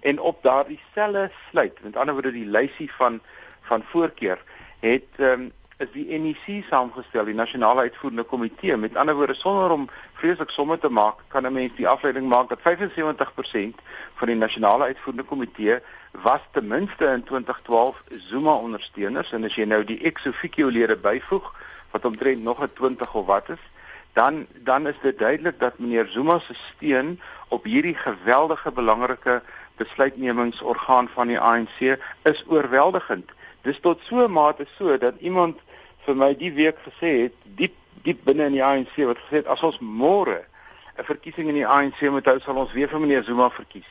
En 0.00 0.20
op 0.20 0.42
daardie 0.42 0.80
selle 0.94 1.30
sluit, 1.50 1.82
met 1.82 1.96
ander 1.96 2.14
woorde 2.14 2.32
die 2.32 2.46
lysie 2.46 2.90
van 2.92 3.20
van 3.64 3.82
voorkeur, 3.82 4.38
het 4.80 5.08
ehm 5.16 5.40
um, 5.40 5.52
is 5.84 5.92
die 5.92 6.18
NEC 6.18 6.64
saamgestel, 6.70 7.26
die 7.28 7.36
nasionale 7.36 7.86
uitvoerende 7.88 8.24
komitee. 8.28 8.76
Met 8.76 8.96
ander 8.96 9.16
woorde 9.18 9.34
sonder 9.34 9.70
om 9.70 9.88
vreeslik 10.20 10.50
somme 10.50 10.78
te 10.78 10.88
maak, 10.88 11.20
kan 11.28 11.46
'n 11.46 11.52
mens 11.52 11.76
die 11.76 11.88
afleiding 11.88 12.28
maak 12.28 12.48
dat 12.48 12.60
75% 12.62 13.80
van 14.14 14.28
die 14.28 14.36
nasionale 14.36 14.84
uitvoerende 14.84 15.28
komitee 15.28 15.78
was 16.22 16.40
ten 16.52 16.66
minste 16.66 17.06
in 17.06 17.24
2012 17.24 18.02
Zuma 18.28 18.54
ondersteuners 18.54 19.32
en 19.32 19.44
as 19.44 19.54
jy 19.54 19.64
nou 19.64 19.84
die 19.84 20.00
ex 20.00 20.26
officio 20.26 20.68
lede 20.68 20.96
byvoeg 20.96 21.52
wat 21.90 22.04
omtrent 22.04 22.42
nog 22.42 22.62
'n 22.62 22.72
20 22.74 23.14
of 23.14 23.26
wat 23.26 23.48
is, 23.48 23.62
dan 24.12 24.46
dan 24.54 24.86
is 24.86 24.98
dit 25.02 25.18
duidelik 25.18 25.58
dat 25.58 25.78
meneer 25.78 26.06
Zuma 26.06 26.38
se 26.38 26.54
steun 26.54 27.20
op 27.48 27.64
hierdie 27.64 27.94
geweldige 27.94 28.72
belangrike 28.72 29.42
besluitnemingsorgaan 29.76 31.08
van 31.08 31.26
die 31.26 31.38
ANC 31.38 31.98
is 32.22 32.44
oorweldigend. 32.46 33.30
Dis 33.62 33.80
tot 33.80 34.00
so 34.02 34.24
'n 34.24 34.32
mate 34.32 34.66
so 34.78 34.98
dat 34.98 35.14
iemand 35.18 35.58
vir 36.06 36.16
my 36.16 36.34
die 36.38 36.52
week 36.52 36.78
gesê 36.86 37.12
het 37.24 37.36
diep 37.58 37.76
diep 38.04 38.24
binne 38.24 38.50
in 38.50 38.58
die 38.58 38.64
ANC 38.64 38.96
wat 39.08 39.20
gesê 39.24 39.40
het 39.40 39.50
as 39.52 39.62
ons 39.62 39.80
môre 39.80 40.44
'n 40.98 41.04
verkiesing 41.04 41.48
in 41.48 41.58
die 41.58 41.66
ANC 41.66 42.00
moet 42.10 42.26
hou 42.26 42.38
sal 42.40 42.56
ons 42.56 42.72
weer 42.72 42.88
vir 42.88 43.00
meneer 43.00 43.24
Zuma 43.24 43.50
verkies. 43.50 43.90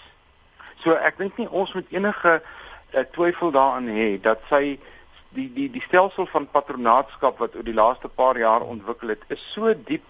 So 0.84 0.96
ek 0.96 1.18
dink 1.18 1.38
nie 1.38 1.50
ons 1.50 1.74
moet 1.74 1.88
enige 1.92 2.42
uh, 2.94 3.04
twyfel 3.12 3.52
daaraan 3.52 3.88
hê 3.88 4.22
dat 4.22 4.40
sy 4.50 4.80
die 5.36 5.50
die 5.54 5.70
die 5.72 5.82
stelsel 5.82 6.28
van 6.32 6.48
patronaatskap 6.48 7.40
wat 7.40 7.56
oor 7.56 7.64
die 7.64 7.74
laaste 7.74 8.08
paar 8.08 8.38
jaar 8.38 8.62
ontwikkel 8.62 9.10
het 9.10 9.22
is 9.28 9.44
so 9.52 9.74
diep 9.74 10.04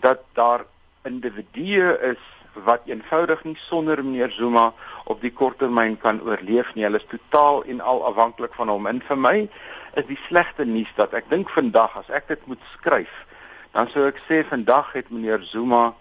dat 0.00 0.22
daar 0.32 0.64
individue 1.04 1.98
is 2.12 2.22
wat 2.64 2.86
eenvoudig 2.86 3.44
nie 3.44 3.56
sonder 3.60 4.04
meneer 4.04 4.30
Zuma 4.30 4.72
op 5.04 5.20
die 5.20 5.32
korttermyn 5.32 5.98
kan 5.98 6.20
oorleef 6.22 6.74
nie. 6.74 6.84
Hulle 6.84 6.98
is 6.98 7.10
totaal 7.10 7.62
en 7.64 7.80
al 7.80 8.04
afhanklik 8.08 8.54
van 8.54 8.72
hom. 8.72 8.86
En 8.86 9.02
vir 9.04 9.20
my 9.20 9.36
is 9.94 10.06
die 10.06 10.18
slegte 10.26 10.64
nuus 10.64 10.90
dat 10.96 11.14
ek 11.14 11.30
dink 11.30 11.50
vandag 11.50 11.96
as 11.96 12.10
ek 12.10 12.28
dit 12.28 12.46
moet 12.46 12.60
skryf, 12.74 13.12
dan 13.72 13.88
sou 13.88 14.06
ek 14.08 14.20
sê 14.28 14.44
vandag 14.48 14.92
het 14.92 15.10
meneer 15.10 15.42
Zuma 15.42 15.94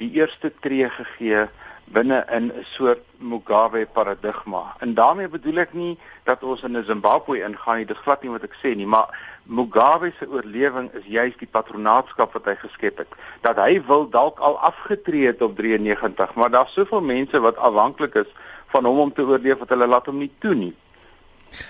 die 0.00 0.10
eerste 0.16 0.52
tree 0.60 0.88
gegee 0.90 1.46
binne 1.90 2.24
in 2.30 2.52
'n 2.52 2.64
soort 2.64 3.02
Mugabe 3.18 3.86
paradigma. 3.92 4.76
En 4.78 4.94
daarmee 4.94 5.28
bedoel 5.28 5.58
ek 5.58 5.72
nie 5.72 5.98
dat 6.24 6.42
ons 6.42 6.62
in 6.62 6.76
'n 6.76 6.84
Zimbabwe 6.84 7.42
ingaan 7.42 7.76
nie, 7.76 7.86
dis 7.86 8.04
glad 8.04 8.22
nie 8.22 8.30
wat 8.30 8.42
ek 8.42 8.54
sê 8.62 8.76
nie, 8.76 8.86
maar 8.86 9.08
Mugabe 9.44 10.12
se 10.18 10.28
oorlewing 10.28 10.90
is 10.94 11.04
juis 11.04 11.36
die 11.36 11.48
patronaatskap 11.50 12.32
wat 12.32 12.44
hy 12.44 12.54
geskep 12.54 12.98
het. 12.98 13.08
Dat 13.40 13.56
hy 13.56 13.82
wil 13.86 14.08
dalk 14.08 14.38
al 14.38 14.58
afgetree 14.58 15.26
het 15.26 15.42
op 15.42 15.56
93, 15.56 16.34
maar 16.34 16.50
daar's 16.50 16.72
soveel 16.72 17.00
mense 17.00 17.40
wat 17.40 17.56
afhanklik 17.56 18.14
is 18.14 18.30
van 18.66 18.84
hom 18.84 18.98
om 18.98 19.12
te 19.12 19.22
oorleef 19.22 19.58
wat 19.58 19.68
hulle 19.68 19.86
laat 19.86 20.06
hom 20.06 20.18
nie 20.18 20.32
toe 20.38 20.54
nie. 20.54 20.76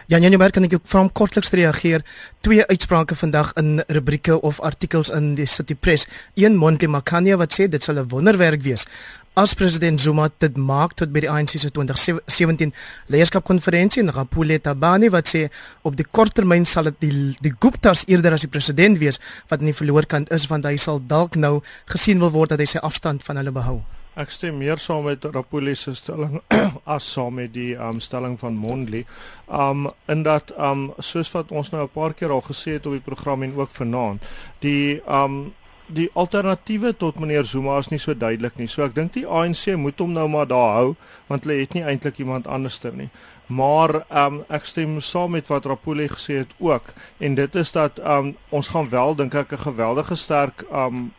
Ja, 0.06 0.18
Janie 0.18 0.38
Merk 0.38 0.52
kan 0.52 0.64
ek 0.64 0.74
ook 0.74 0.88
van 0.92 1.12
kortliks 1.12 1.50
reageer. 1.50 2.04
Twee 2.40 2.66
uitsprake 2.66 3.14
vandag 3.14 3.52
in 3.60 3.82
rubrieke 3.86 4.40
of 4.40 4.60
artikels 4.60 5.08
in 5.08 5.34
die 5.34 5.46
City 5.46 5.74
Press. 5.74 6.06
Een 6.34 6.56
Monty 6.56 6.86
Makanya 6.86 7.36
wat 7.36 7.54
sê 7.54 7.68
dit 7.68 7.82
sal 7.82 7.98
'n 7.98 8.08
wonderwerk 8.08 8.62
wees 8.62 8.86
as 9.34 9.54
president 9.54 10.00
Zuma 10.00 10.28
dit 10.42 10.56
maak 10.58 10.96
tot 10.98 11.12
by 11.14 11.22
die 11.22 11.30
ANC 11.30 11.54
se 11.62 11.70
2017 11.70 12.72
leierskapkonferensie 13.14 14.02
en 14.02 14.10
Rapule 14.16 14.58
Tabani 14.58 15.10
wat 15.14 15.30
sê 15.30 15.44
op 15.86 15.96
die 15.96 16.06
kort 16.18 16.34
termyn 16.34 16.66
sal 16.66 16.90
dit 16.90 16.98
die 17.06 17.12
die 17.46 17.54
Guptas 17.54 18.02
eerder 18.10 18.34
as 18.34 18.44
die 18.46 18.50
president 18.50 18.98
wees 18.98 19.20
wat 19.48 19.60
aan 19.60 19.70
die 19.70 19.76
verloorkant 19.76 20.34
is 20.34 20.48
want 20.50 20.66
hy 20.66 20.76
sal 20.76 21.00
dalk 21.14 21.38
nou 21.38 21.60
gesien 21.94 22.18
wil 22.18 22.34
word 22.34 22.56
dat 22.56 22.60
hy 22.64 22.68
sy 22.74 22.82
afstand 22.82 23.22
van 23.22 23.38
hulle 23.40 23.54
behou. 23.54 23.78
Ek 24.20 24.32
stem 24.34 24.58
meer 24.60 24.76
saam 24.76 25.06
met 25.08 25.24
Rapule 25.32 25.72
se 25.74 25.94
stelling 25.96 26.40
as 26.94 27.06
saam 27.08 27.38
met 27.40 27.54
die 27.54 27.72
um, 27.80 28.00
stelling 28.04 28.34
van 28.40 28.58
Mondli. 28.58 29.04
Um 29.48 29.86
in 30.12 30.24
dat 30.26 30.52
um 30.58 30.90
soos 30.98 31.30
wat 31.32 31.54
ons 31.56 31.70
nou 31.72 31.86
'n 31.86 31.94
paar 31.94 32.12
keer 32.12 32.34
al 32.34 32.44
gesê 32.44 32.76
het 32.76 32.86
op 32.86 32.92
die 32.92 33.06
program 33.06 33.42
en 33.42 33.56
ook 33.56 33.70
vanaand, 33.72 34.26
die 34.60 35.00
um 35.08 35.54
die 35.86 36.10
alternatiewe 36.14 36.92
tot 36.96 37.18
meneer 37.18 37.44
Zuma 37.44 37.78
is 37.78 37.88
nie 37.90 37.98
so 37.98 38.14
duidelik 38.14 38.58
nie. 38.58 38.68
So 38.68 38.84
ek 38.84 38.94
dink 38.94 39.12
die 39.12 39.26
ANC 39.26 39.74
moet 39.76 39.98
hom 39.98 40.12
nou 40.12 40.28
maar 40.28 40.46
daar 40.46 40.74
hou 40.74 40.94
want 41.28 41.44
hulle 41.44 41.60
het 41.60 41.74
nie 41.74 41.82
eintlik 41.82 42.18
iemand 42.18 42.46
anderster 42.46 42.92
nie. 42.92 43.08
Maar 43.46 44.04
ehm 44.08 44.34
um, 44.34 44.44
ek 44.48 44.64
stem 44.64 45.00
saam 45.00 45.30
met 45.30 45.48
wat 45.48 45.66
Rapule 45.66 46.08
gesê 46.08 46.42
het 46.44 46.52
ook 46.58 46.92
en 47.18 47.34
dit 47.34 47.54
is 47.54 47.72
dat 47.72 47.98
ehm 47.98 48.26
um, 48.26 48.36
ons 48.50 48.68
gaan 48.68 48.88
wel 48.90 49.14
dink 49.14 49.34
ek 49.34 49.52
'n 49.52 49.64
geweldige 49.66 50.14
sterk 50.14 50.62
ehm 50.70 50.86
um, 50.86 51.12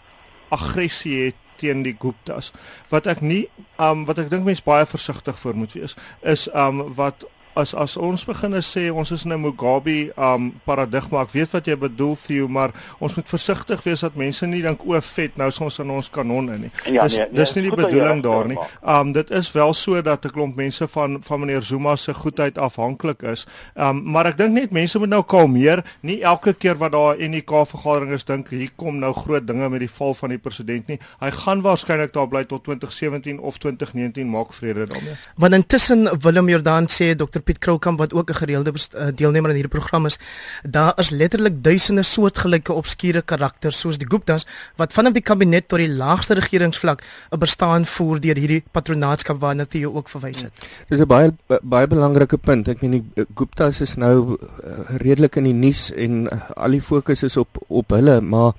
aggressie 0.52 1.26
het 1.26 1.41
teen 1.62 1.86
die 1.86 1.96
Guptas. 2.00 2.52
Wat 2.92 3.10
ek 3.12 3.22
nie 3.26 3.46
um, 3.82 4.06
wat 4.10 4.22
ek 4.22 4.32
dink 4.34 4.48
mense 4.48 4.66
baie 4.66 4.88
versigtig 4.90 5.38
voor 5.42 5.58
moet 5.58 5.78
wees 5.78 5.96
is 6.22 6.48
um, 6.58 6.84
wat 6.98 7.26
as 7.56 7.74
as 7.76 7.98
ons 7.98 8.24
begin 8.26 8.54
sê 8.62 8.90
ons 8.92 9.12
is 9.12 9.26
in 9.26 9.34
'n 9.34 9.42
Mugabe 9.42 10.12
um 10.18 10.52
paradigma. 10.66 11.22
Ek 11.22 11.32
weet 11.32 11.52
wat 11.52 11.66
jy 11.66 11.76
bedoel 11.76 12.18
Theo, 12.26 12.48
maar 12.48 12.72
ons 13.00 13.16
moet 13.16 13.28
versigtig 13.28 13.84
wees 13.84 14.00
dat 14.00 14.16
mense 14.16 14.46
nie 14.46 14.62
dink 14.62 14.86
o, 14.86 15.00
vet, 15.02 15.38
nou 15.38 15.48
is 15.48 15.60
ons 15.60 15.80
in 15.80 15.90
ons 15.90 16.10
kanon 16.10 16.50
in 16.54 16.62
nie. 16.62 16.72
Ja, 16.86 17.04
dis 17.04 17.18
nee, 17.18 17.26
nee, 17.26 17.36
dis 17.36 17.54
nie 17.56 17.64
die 17.64 17.76
bedoeling 17.76 18.22
daar 18.24 18.48
nie. 18.48 18.58
Um 18.84 19.12
dit 19.12 19.32
is 19.32 19.52
wel 19.52 19.74
so 19.74 20.02
dat 20.02 20.26
'n 20.26 20.30
klomp 20.30 20.56
mense 20.56 20.88
van 20.88 21.22
van 21.22 21.40
meneer 21.40 21.62
Zuma 21.62 21.96
se 21.96 22.14
goedheid 22.14 22.58
afhanklik 22.58 23.22
is. 23.22 23.46
Um 23.76 24.12
maar 24.12 24.26
ek 24.26 24.38
dink 24.38 24.54
net 24.54 24.72
mense 24.72 25.00
moet 25.00 25.10
nou 25.10 25.24
kalmeer, 25.24 25.84
nie 26.02 26.22
elke 26.22 26.54
keer 26.54 26.78
wat 26.78 26.92
daar 26.92 27.18
'n 27.18 27.32
NK 27.32 27.68
vergadering 27.68 28.12
is 28.14 28.24
dink 28.24 28.50
hier 28.50 28.70
kom 28.76 29.00
nou 29.00 29.14
groot 29.14 29.48
dinge 29.48 29.70
met 29.70 29.80
die 29.80 29.90
val 29.90 30.14
van 30.14 30.30
die 30.30 30.38
president 30.38 30.88
nie. 30.88 31.00
Hy 31.20 31.32
gaan 31.32 31.62
waarskynlik 31.62 32.14
daar 32.14 32.28
bly 32.28 32.44
tot 32.44 32.64
2017 32.64 33.40
of 33.40 33.58
2019 33.58 34.30
maak 34.30 34.54
vrede 34.54 34.86
daarmee. 34.86 35.16
Want 35.36 35.54
intussen 35.54 36.10
Willem 36.22 36.50
Jordan 36.50 36.88
sê 36.88 37.16
Dr 37.16 37.41
Dr 37.42 37.48
Piet 37.50 37.60
Kroukamp 37.60 38.00
wat 38.00 38.14
ook 38.14 38.30
'n 38.30 38.34
gereelde 38.34 38.72
uh, 38.72 39.08
deelnemer 39.16 39.50
aan 39.50 39.56
hierdie 39.56 39.80
program 39.80 40.06
is, 40.06 40.20
daar 40.64 40.94
is 40.98 41.10
letterlik 41.10 41.64
duisende 41.64 42.04
soortgelyke 42.04 42.74
obskure 42.74 43.22
karakters 43.22 43.80
soos 43.80 43.98
die 43.98 44.08
Guptas 44.08 44.46
wat 44.76 44.94
vanaf 44.94 45.14
die 45.14 45.22
kabinet 45.22 45.68
tot 45.68 45.80
die 45.80 45.90
laagste 45.90 46.34
regeringsvlak 46.34 47.02
'n 47.32 47.40
bestaan 47.40 47.86
voer 47.86 48.20
deur 48.20 48.36
hierdie 48.36 48.64
patronaatskap 48.72 49.40
waarna 49.40 49.66
jy 49.72 49.86
ook 49.86 50.10
verwys 50.10 50.42
het. 50.42 50.52
Dis 50.90 51.00
'n 51.00 51.08
baie 51.08 51.34
baie 51.62 51.88
belangrike 51.88 52.38
punt. 52.38 52.68
Ek 52.68 52.82
meen 52.82 52.92
die 52.92 53.26
Guptas 53.36 53.82
is 53.82 53.96
nou 53.96 54.38
uh, 54.38 54.98
redelik 54.98 55.36
in 55.36 55.44
die 55.44 55.54
nuus 55.54 55.92
en 55.92 56.26
uh, 56.26 56.50
al 56.56 56.72
die 56.72 56.82
fokus 56.82 57.24
is 57.24 57.38
op 57.38 57.50
op 57.68 57.90
hulle, 57.90 58.22
maar 58.22 58.54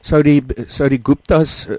sou 0.00 0.22
die 0.22 0.42
sou 0.66 0.88
die 0.88 1.00
Guptas 1.02 1.66
uh, 1.68 1.76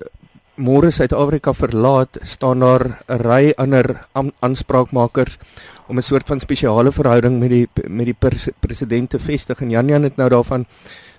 môre 0.56 0.92
Suid-Afrika 0.92 1.54
verlaat, 1.54 2.18
staan 2.22 2.60
daar 2.60 3.04
'n 3.08 3.20
ry 3.20 3.54
ander 3.58 4.08
aanspraakmakers 4.40 5.38
om 5.88 5.98
'n 5.98 6.02
soort 6.02 6.28
van 6.28 6.40
spesiale 6.40 6.92
verhouding 6.92 7.40
met 7.40 7.50
die 7.50 7.68
met 7.88 8.06
die 8.06 8.18
pres, 8.18 8.50
president 8.60 9.10
te 9.10 9.20
vestig 9.20 9.62
en 9.62 9.70
Jan 9.70 9.88
Jan 9.88 10.04
het 10.04 10.16
nou 10.16 10.30
daarvan 10.30 10.66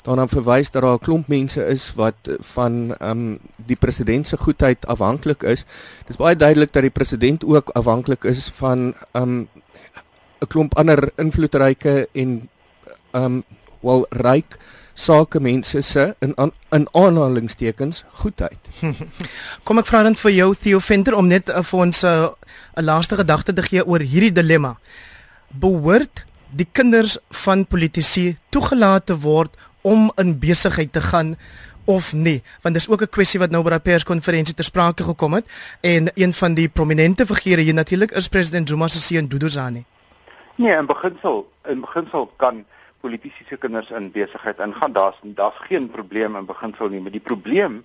daarna 0.03 0.27
verwys 0.27 0.71
dat 0.71 0.83
daar 0.83 0.95
'n 0.95 0.99
klomp 0.99 1.29
mense 1.29 1.67
is 1.67 1.95
wat 1.95 2.31
van 2.41 2.95
ehm 2.99 3.11
um, 3.11 3.39
die 3.67 3.77
president 3.77 4.27
se 4.27 4.37
goedheid 4.37 4.87
afhanklik 4.87 5.43
is. 5.43 5.65
Dis 6.07 6.17
baie 6.17 6.37
duidelik 6.37 6.73
dat 6.73 6.83
die 6.83 6.91
president 6.91 7.45
ook 7.45 7.69
afhanklik 7.69 8.25
is 8.25 8.49
van 8.49 8.95
ehm 9.13 9.23
um, 9.23 9.49
'n 10.41 10.47
klomp 10.47 10.75
ander 10.75 11.11
invloedryke 11.17 12.09
en 12.13 12.49
ehm 13.11 13.25
um, 13.25 13.45
wel 13.81 14.07
ryk 14.11 14.59
sakemense 14.97 15.81
se 15.81 16.15
in 16.25 16.35
in 16.71 16.89
aanhalingstekens 16.93 18.05
goedheid. 18.23 18.59
Kom 19.65 19.79
ek 19.79 19.89
vra 19.91 20.03
dan 20.07 20.17
vir 20.17 20.33
jou 20.33 20.49
Theo 20.57 20.81
Venter 20.81 21.17
om 21.17 21.29
net 21.29 21.53
uh, 21.53 21.61
vir 21.63 21.83
ons 21.85 22.03
'n 22.03 22.09
uh, 22.09 22.31
laaste 22.81 23.17
gedagte 23.21 23.53
te 23.53 23.63
gee 23.63 23.85
oor 23.85 24.01
hierdie 24.01 24.33
dilemma. 24.33 24.77
Behoort 25.53 26.25
die 26.51 26.69
kinders 26.73 27.19
van 27.45 27.67
politici 27.67 28.37
toegelaat 28.49 29.07
te 29.07 29.19
word 29.21 29.57
om 29.83 30.11
in 30.17 30.39
besigheid 30.39 30.93
te 30.93 31.01
gaan 31.01 31.37
of 31.85 32.13
nie 32.13 32.43
want 32.63 32.75
dis 32.75 32.89
ook 32.89 33.03
'n 33.03 33.15
kwessie 33.17 33.41
wat 33.41 33.51
nou 33.51 33.63
by 33.63 33.75
'n 33.75 33.81
perskonferensie 33.81 34.55
ter 34.55 34.65
sprake 34.65 35.03
gekom 35.05 35.35
het 35.35 35.47
en 35.81 36.11
een 36.15 36.33
van 36.33 36.55
die 36.55 36.69
prominente 36.69 37.27
figure 37.27 37.61
hier 37.63 37.75
natuurlik 37.75 38.11
is 38.11 38.29
president 38.29 38.69
Zuma 38.69 38.89
se 38.89 39.01
seun 39.01 39.29
Dudu 39.29 39.49
Zani. 39.49 39.85
Nee, 40.55 40.77
in 40.77 40.87
beginsel 40.87 41.53
in 41.69 41.81
beginsel 41.81 42.33
kan 42.37 42.65
politici 43.07 43.47
se 43.49 43.57
kinders 43.63 43.91
in 43.95 44.11
besigheid 44.11 44.59
ingaan. 44.67 44.93
Daar's 44.93 45.19
daar's 45.23 45.63
geen 45.69 45.89
probleem 45.91 46.37
in 46.37 46.51
beginsel 46.51 46.91
nie, 46.91 47.01
maar 47.01 47.15
die 47.15 47.23
probleem 47.31 47.85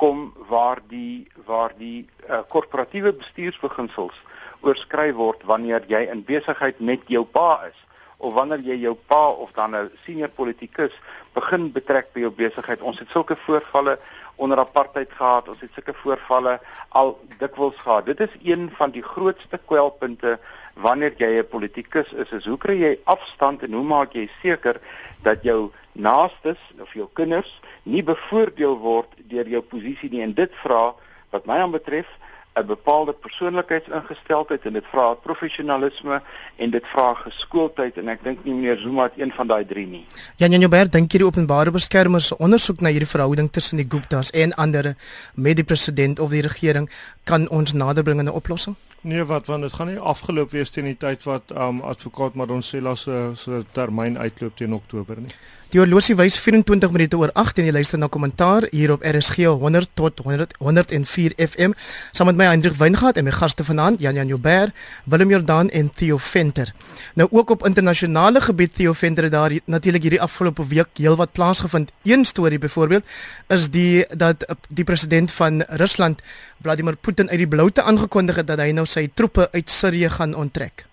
kom 0.00 0.30
waar 0.48 0.78
die 0.88 1.28
waar 1.46 1.74
die 1.76 2.06
uh, 2.28 2.40
korporatiewe 2.48 3.12
bestuursbeginsels 3.12 4.16
oorskry 4.64 5.10
word 5.16 5.42
wanneer 5.48 5.84
jy 5.88 6.06
in 6.12 6.22
besigheid 6.24 6.80
met 6.80 7.04
jou 7.08 7.24
pa 7.24 7.66
is 7.68 7.78
of 8.20 8.34
wanneer 8.36 8.62
jy 8.64 8.76
jou 8.84 8.94
pa 9.12 9.22
of 9.44 9.52
dan 9.58 9.76
'n 9.76 9.90
senior 10.04 10.28
politikus 10.28 10.94
begin 11.34 11.72
betrek 11.72 12.12
by 12.12 12.20
jou 12.20 12.30
besigheid. 12.30 12.80
Ons 12.80 12.98
het 12.98 13.10
sulke 13.10 13.36
voorvalle 13.46 13.98
onder 14.36 14.58
apartheid 14.58 15.12
gehad. 15.12 15.48
Ons 15.48 15.60
het 15.60 15.70
sulke 15.74 15.94
voorvalle 15.94 16.60
al 16.88 17.18
dikwels 17.38 17.76
gehad. 17.76 18.06
Dit 18.06 18.20
is 18.20 18.34
een 18.42 18.70
van 18.76 18.90
die 18.90 19.02
grootste 19.02 19.60
kwelpunte 19.66 20.38
wanneer 20.80 21.14
jy 21.18 21.38
'n 21.38 21.48
politikus 21.48 22.12
is, 22.12 22.30
is 22.30 22.46
hoe 22.46 22.58
kry 22.58 22.76
jy 22.80 22.98
afstand 23.04 23.62
en 23.62 23.72
hoe 23.72 23.84
maak 23.84 24.12
jy 24.14 24.28
seker 24.42 24.80
dat 25.22 25.42
jou 25.42 25.70
naastes 25.92 26.58
of 26.80 26.92
jou 26.94 27.08
kinders 27.12 27.60
nie 27.82 28.02
bevoordeel 28.02 28.78
word 28.78 29.08
deur 29.28 29.48
jou 29.48 29.62
posisie 29.62 30.10
nie 30.10 30.22
en 30.22 30.34
dit 30.34 30.52
vra 30.62 30.94
wat 31.30 31.46
my 31.46 31.60
aanbetref 31.64 32.06
'n 32.54 32.66
bepaalde 32.66 33.12
persoonlikheidsingesteldheid 33.12 34.64
en 34.66 34.72
dit 34.72 34.86
vra 34.92 35.14
professionalisme 35.14 36.20
en 36.56 36.70
dit 36.70 36.86
vra 36.92 37.14
geskooldheid 37.14 37.96
en 37.96 38.08
ek 38.08 38.24
dink 38.24 38.44
nie 38.44 38.54
meneer 38.54 38.78
Zuma 38.78 39.02
het 39.02 39.12
een 39.16 39.32
van 39.32 39.46
daai 39.46 39.64
drie 39.66 39.86
nie. 39.86 40.04
Jan 40.36 40.50
Jan 40.50 40.60
Joubert 40.60 40.92
dink 40.92 41.12
hierdie 41.12 41.28
openbare 41.28 41.70
beskermer 41.70 42.20
se 42.20 42.38
ondersoek 42.38 42.80
na 42.80 42.88
hierdie 42.88 43.08
verhouding 43.08 43.52
tussen 43.52 43.76
die 43.76 43.86
Guptas 43.88 44.30
en 44.30 44.54
ander 44.54 44.94
met 45.34 45.56
die 45.56 45.64
president 45.64 46.18
of 46.18 46.30
die 46.30 46.42
regering 46.42 46.90
kan 47.24 47.48
ons 47.48 47.72
naderbring 47.72 48.18
aan 48.18 48.26
'n 48.26 48.40
oplossing? 48.42 48.76
Nee, 49.02 49.24
wat 49.24 49.46
want 49.46 49.62
dit 49.62 49.72
gaan 49.72 49.86
nie 49.86 49.98
afgeloop 49.98 50.50
wees 50.50 50.70
teen 50.70 50.84
die 50.84 50.96
tyd 51.00 51.22
wat 51.24 51.52
um 51.56 51.80
advokaat 51.80 52.34
Madonsela 52.36 52.94
se 52.94 53.30
se 53.34 53.62
termyn 53.72 54.18
uitloop 54.18 54.56
teen 54.56 54.74
Oktober 54.76 55.20
nie. 55.20 55.32
Die 55.70 55.78
horlosie 55.78 56.16
wys 56.18 56.34
24 56.42 56.90
minute 56.90 57.14
oor 57.14 57.30
8 57.38 57.60
en 57.62 57.68
jy 57.68 57.72
luister 57.76 57.98
na 58.02 58.08
kommentaar 58.10 58.64
hier 58.72 58.90
op 58.90 59.04
RSG 59.06 59.44
100 59.46 59.92
tot 59.94 60.18
100 60.26 60.56
104 60.58 61.36
FM 61.44 61.76
saam 62.10 62.26
met 62.26 62.40
my 62.40 62.48
Hendrik 62.48 62.74
Weingart 62.74 63.20
en 63.20 63.28
my 63.28 63.30
gaste 63.36 63.62
vanaand 63.62 64.02
Jan 64.02 64.18
Jan 64.18 64.32
Joubert, 64.32 64.74
Willem 65.06 65.30
Jordan 65.30 65.70
en 65.70 65.92
Theo 65.94 66.18
Venter. 66.18 66.72
Nou 67.14 67.28
ook 67.30 67.54
op 67.54 67.62
internasionale 67.70 68.42
gebied 68.42 68.74
Theo 68.74 68.96
Venter 68.98 69.28
het 69.28 69.32
daar 69.36 69.54
natuurlik 69.70 70.08
hierdie 70.08 70.20
afgelope 70.20 70.66
week 70.66 70.90
heelwat 70.98 71.32
plaasgevind. 71.38 71.94
Een 72.02 72.24
storie 72.26 72.58
byvoorbeeld 72.58 73.06
is 73.54 73.70
die 73.70 74.02
dat 74.10 74.42
die 74.68 74.84
president 74.84 75.30
van 75.30 75.62
Rusland 75.68 76.22
Vladimir 76.62 76.96
Putin 76.96 77.30
uit 77.30 77.38
die 77.38 77.48
bloute 77.48 77.82
aangekondig 77.82 78.42
het 78.42 78.50
dat 78.50 78.58
hy 78.58 78.72
nou 78.74 78.88
sy 78.90 79.06
troepe 79.14 79.46
uit 79.52 79.70
Sirië 79.70 80.10
gaan 80.18 80.34
onttrek. 80.34 80.90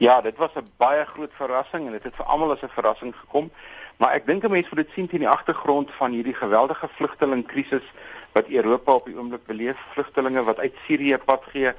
Ja, 0.00 0.20
dit 0.20 0.36
was 0.36 0.50
'n 0.56 0.64
baie 0.76 1.04
groot 1.04 1.32
verrassing 1.36 1.84
en 1.86 1.92
dit 1.92 2.02
het 2.02 2.16
vir 2.16 2.24
almal 2.24 2.52
as 2.52 2.62
'n 2.62 2.72
verrassing 2.72 3.14
gekom. 3.20 3.50
Maar 4.00 4.14
ek 4.16 4.26
dink 4.26 4.44
'n 4.44 4.50
mens 4.50 4.68
moet 4.68 4.80
dit 4.80 4.92
sien 4.94 5.08
teen 5.08 5.20
die 5.20 5.28
agtergrond 5.28 5.90
van 5.92 6.12
hierdie 6.12 6.34
geweldige 6.34 6.88
vlugtelingkrisis 6.88 7.84
wat 8.32 8.48
Europa 8.48 8.92
op 8.92 9.04
die 9.04 9.16
oomblik 9.16 9.44
beleef, 9.46 9.76
vlugtelinge 9.92 10.42
wat 10.44 10.58
uit 10.58 10.74
Sirië 10.86 11.18
pad 11.18 11.42
gee 11.52 11.72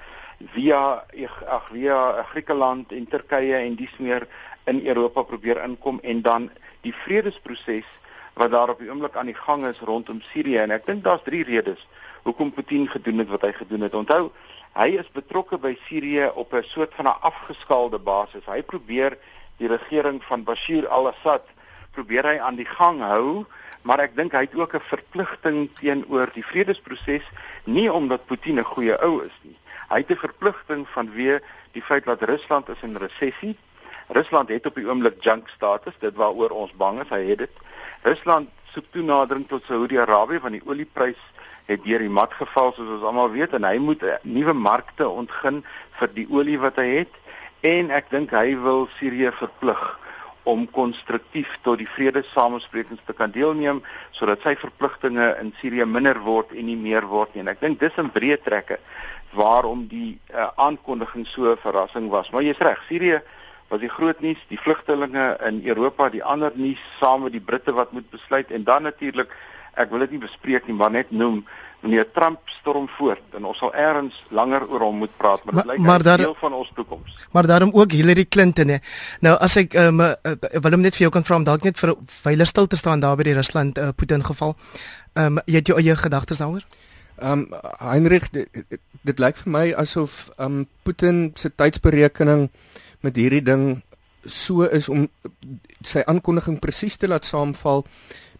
via 0.54 1.04
ag 1.48 1.68
via 1.72 2.24
Griekeland 2.30 2.92
en 2.92 3.08
Turkye 3.08 3.56
en 3.56 3.76
dis 3.76 3.96
meer 3.98 4.28
in 4.64 4.86
Europa 4.86 5.24
probeer 5.24 5.64
inkom 5.64 6.00
en 6.04 6.22
dan 6.22 6.50
die 6.82 6.94
vredesproses 6.94 7.90
wat 8.34 8.52
daar 8.52 8.70
op 8.70 8.80
die 8.80 8.90
oomblik 8.90 9.16
aan 9.16 9.26
die 9.26 9.42
gang 9.46 9.66
is 9.66 9.80
rondom 9.80 10.22
Sirië 10.22 10.58
en 10.58 10.72
ek 10.72 10.86
dink 10.86 11.04
daar's 11.04 11.24
drie 11.24 11.44
redes 11.44 11.88
hoekom 12.22 12.52
Putin 12.54 12.86
gedoen 12.90 13.18
het 13.18 13.28
wat 13.28 13.42
hy 13.42 13.52
gedoen 13.52 13.82
het. 13.82 13.94
Onthou, 13.98 14.30
hy 14.74 14.88
is 15.02 15.10
betrokke 15.12 15.58
by 15.58 15.74
Sirië 15.88 16.30
op 16.36 16.54
'n 16.54 16.64
soort 16.64 16.94
van 16.94 17.06
'n 17.06 17.22
afgeskaalde 17.22 18.00
basis. 18.00 18.46
Hy 18.46 18.62
probeer 18.62 19.18
die 19.58 19.68
regering 19.68 20.24
van 20.24 20.44
Bashir 20.44 20.88
al-Assad 20.88 21.50
probeer 21.92 22.26
hy 22.26 22.38
aan 22.40 22.56
die 22.56 22.68
gang 22.68 23.02
hou, 23.02 23.46
maar 23.88 24.00
ek 24.00 24.16
dink 24.16 24.36
hy 24.38 24.46
het 24.46 24.56
ook 24.56 24.76
'n 24.76 24.90
verpligting 24.90 25.70
teenoor 25.80 26.30
die 26.34 26.46
vredesproses, 26.46 27.26
nie 27.66 27.92
omdat 27.92 28.26
Putin 28.26 28.60
'n 28.60 28.64
goeie 28.74 28.96
ou 29.02 29.24
is 29.26 29.38
nie. 29.42 29.58
Hy 29.90 29.98
het 29.98 30.12
'n 30.12 30.26
verpligting 30.28 30.88
vanweë 30.88 31.42
die 31.72 31.82
feit 31.82 32.06
dat 32.06 32.22
Rusland 32.22 32.70
is 32.70 32.82
in 32.82 32.98
resessie. 32.98 33.58
Rusland 34.08 34.50
het 34.50 34.66
op 34.66 34.76
die 34.76 34.88
oomblik 34.88 35.24
junk 35.24 35.48
status, 35.50 35.94
dit 36.00 36.16
waaroor 36.16 36.50
ons 36.50 36.72
bang 36.76 37.02
is, 37.02 37.10
hy 37.10 37.30
het 37.30 37.38
dit. 37.38 37.56
Rusland 38.02 38.50
soek 38.74 38.86
toenadering 38.92 39.48
tot 39.48 39.64
Saudi-Arabië 39.64 40.40
van 40.40 40.52
die 40.52 40.64
olieprys 40.66 41.20
het 41.66 41.84
deur 41.84 42.00
die 42.00 42.10
mat 42.10 42.34
geval 42.34 42.74
soos 42.74 42.90
ons 42.90 43.04
almal 43.08 43.32
weet 43.32 43.54
en 43.54 43.64
hy 43.68 43.78
moet 43.78 44.04
nuwe 44.28 44.54
markte 44.54 45.08
ontgin 45.08 45.62
vir 46.00 46.14
die 46.16 46.28
olie 46.30 46.60
wat 46.60 46.80
hy 46.82 46.88
het 47.02 47.20
en 47.68 47.92
ek 47.92 48.10
dink 48.14 48.32
hy 48.36 48.56
wil 48.64 48.88
Sirië 48.98 49.32
verplig 49.38 49.82
om 50.44 50.66
konstruktief 50.74 51.58
tot 51.62 51.78
die 51.78 51.90
vredesamesprekings 51.90 53.04
te 53.06 53.14
kan 53.14 53.32
deelneem 53.32 53.82
sodat 54.12 54.42
sy 54.42 54.56
verpligtinge 54.58 55.28
in 55.42 55.52
Sirië 55.60 55.86
minder 55.86 56.20
word 56.26 56.56
en 56.56 56.66
nie 56.66 56.78
meer 56.80 57.06
word 57.06 57.36
nie. 57.36 57.44
En 57.46 57.52
ek 57.54 57.62
dink 57.62 57.80
dis 57.80 57.98
'n 57.98 58.10
breë 58.10 58.42
trekke 58.42 58.80
waarom 59.34 59.88
die 59.88 60.20
uh, 60.34 60.50
aankondiging 60.58 61.28
so 61.28 61.52
'n 61.52 61.58
verrassing 61.58 62.10
was. 62.10 62.32
Maar 62.32 62.44
jy's 62.44 62.60
reg 62.60 62.82
Sirië 62.88 63.22
was 63.70 63.80
die 63.80 63.90
groot 63.90 64.20
nuus 64.20 64.42
die 64.50 64.60
vlugtelinge 64.60 65.38
in 65.48 65.62
Europa 65.64 66.10
die 66.10 66.24
ander 66.24 66.52
nuus 66.56 66.82
saam 67.00 67.24
met 67.24 67.32
die 67.32 67.48
Britte 67.50 67.72
wat 67.72 67.92
moet 67.92 68.10
besluit 68.10 68.52
en 68.52 68.64
dan 68.64 68.84
natuurlik 68.84 69.32
ek 69.80 69.90
wil 69.90 70.04
dit 70.04 70.12
nie 70.12 70.26
bespreek 70.26 70.68
nie, 70.68 70.76
maar 70.76 70.92
net 70.92 71.12
noem 71.12 71.46
meneer 71.82 72.08
Trump 72.13 72.39
storm 72.60 72.88
voort 72.98 73.38
en 73.38 73.46
ons 73.50 73.58
sal 73.58 73.74
eers 73.74 74.17
langer 74.30 74.67
oor 74.70 74.86
hom 74.86 75.02
moet 75.04 75.13
praat, 75.17 75.44
maar 75.46 75.62
dit 75.62 75.72
lyk 75.72 75.82
hy 75.82 75.96
is 75.98 76.22
deel 76.22 76.36
van 76.41 76.54
ons 76.54 76.72
toekoms. 76.78 77.15
Maar 77.32 77.50
daarom 77.50 77.74
ook 77.74 77.91
Hillary 77.98 78.26
Clinton 78.26 78.76
hè. 78.76 78.78
Nou 79.26 79.34
as 79.41 79.58
ek 79.58 79.74
um, 79.82 80.02
uh, 80.06 80.13
wil 80.54 80.78
hom 80.78 80.86
net 80.86 80.98
vir 80.98 81.08
jou 81.08 81.12
kan 81.17 81.26
vra 81.26 81.41
om 81.41 81.48
dalk 81.48 81.65
net 81.65 81.82
vir 81.82 81.96
veilig 82.22 82.52
stil 82.52 82.70
te 82.70 82.80
staan 82.80 83.02
daar 83.02 83.17
by 83.17 83.28
die 83.32 83.38
Rusland 83.38 83.82
uh, 83.82 83.89
Putin 83.96 84.26
geval. 84.26 84.56
Ehm 85.13 85.38
um, 85.38 85.44
jy 85.46 85.60
het 85.60 85.74
jou 85.74 85.78
eie 85.82 85.96
gedagtes 85.98 86.44
daaroor? 86.44 86.65
Ehm 87.20 87.48
um, 87.48 87.62
Heinrich 87.80 88.30
dit, 88.30 88.62
dit 89.02 89.20
lyk 89.20 89.38
vir 89.44 89.52
my 89.58 89.65
asof 89.74 90.28
ehm 90.38 90.62
um, 90.62 90.67
Putin 90.84 91.32
se 91.36 91.50
tydsberekening 91.56 92.50
met 93.02 93.15
hierdie 93.17 93.41
ding 93.41 93.82
so 94.26 94.67
is 94.70 94.89
om 94.89 95.08
sy 95.82 96.04
aankondiging 96.06 96.60
presies 96.62 96.98
te 96.98 97.10
laat 97.10 97.26
saamval 97.26 97.86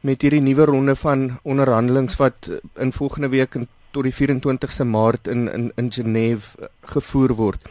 met 0.02 0.22
hierdie 0.22 0.42
nuwe 0.42 0.66
ronde 0.66 0.96
van 0.96 1.40
onderhandelinge 1.44 2.18
wat 2.18 2.50
in 2.76 2.92
volgende 2.92 3.30
week 3.30 3.56
in 3.56 3.68
tot 3.92 4.08
die 4.08 4.16
24ste 4.16 4.88
Maart 4.88 5.28
in 5.28 5.48
in 5.52 5.72
in 5.76 5.92
Genève 5.92 6.58
eh, 6.60 6.68
gevoer 6.94 7.36
word. 7.36 7.70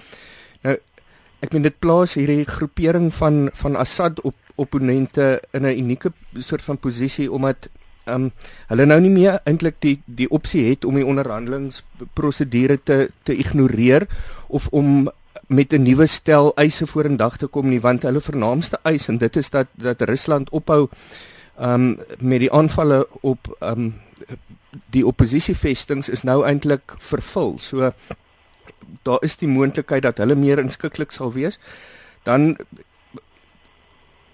Nou 0.62 0.76
ek 1.40 1.52
meen 1.56 1.64
dit 1.64 1.78
plaas 1.80 2.14
hierdie 2.20 2.44
groepering 2.44 3.08
van 3.16 3.48
van 3.52 3.76
Assad 3.76 4.20
op 4.20 4.34
opponente 4.60 5.40
in 5.56 5.66
'n 5.66 5.78
unieke 5.78 6.12
soort 6.38 6.62
van 6.62 6.78
posisie 6.78 7.32
omdat 7.32 7.68
ehm 8.04 8.22
um, 8.22 8.32
hulle 8.66 8.86
nou 8.86 9.00
nie 9.00 9.10
meer 9.10 9.40
eintlik 9.44 9.76
die 9.78 10.00
die 10.04 10.28
opsie 10.30 10.68
het 10.68 10.84
om 10.84 10.94
die 10.94 11.06
onderhandelingsprosedure 11.06 12.78
te 12.82 13.10
te 13.22 13.36
ignoreer 13.36 14.06
of 14.48 14.68
om 14.68 15.10
met 15.46 15.72
'n 15.72 15.82
nuwe 15.82 16.06
stel 16.06 16.52
eise 16.56 16.86
vorendag 16.86 17.36
te 17.36 17.46
kom 17.46 17.68
nie 17.68 17.80
want 17.80 18.02
hulle 18.02 18.20
vernaamste 18.20 18.78
eis 18.82 19.08
en 19.08 19.18
dit 19.18 19.36
is 19.36 19.50
dat 19.50 19.66
dat 19.74 20.00
Rusland 20.02 20.50
ophou 20.50 20.88
um 21.60 21.98
met 22.18 22.40
die 22.40 22.52
aanvalle 22.52 23.06
op 23.20 23.50
um 23.60 23.94
die 24.94 25.06
oppositievestings 25.06 26.08
is 26.08 26.22
nou 26.22 26.42
eintlik 26.46 26.94
vervul. 26.98 27.56
So 27.58 27.92
daar 29.02 29.22
is 29.26 29.36
die 29.36 29.48
moontlikheid 29.48 30.02
dat 30.02 30.18
hulle 30.22 30.34
meer 30.38 30.58
inskikkelik 30.62 31.12
sal 31.12 31.32
wees. 31.32 31.58
Dan 32.22 32.56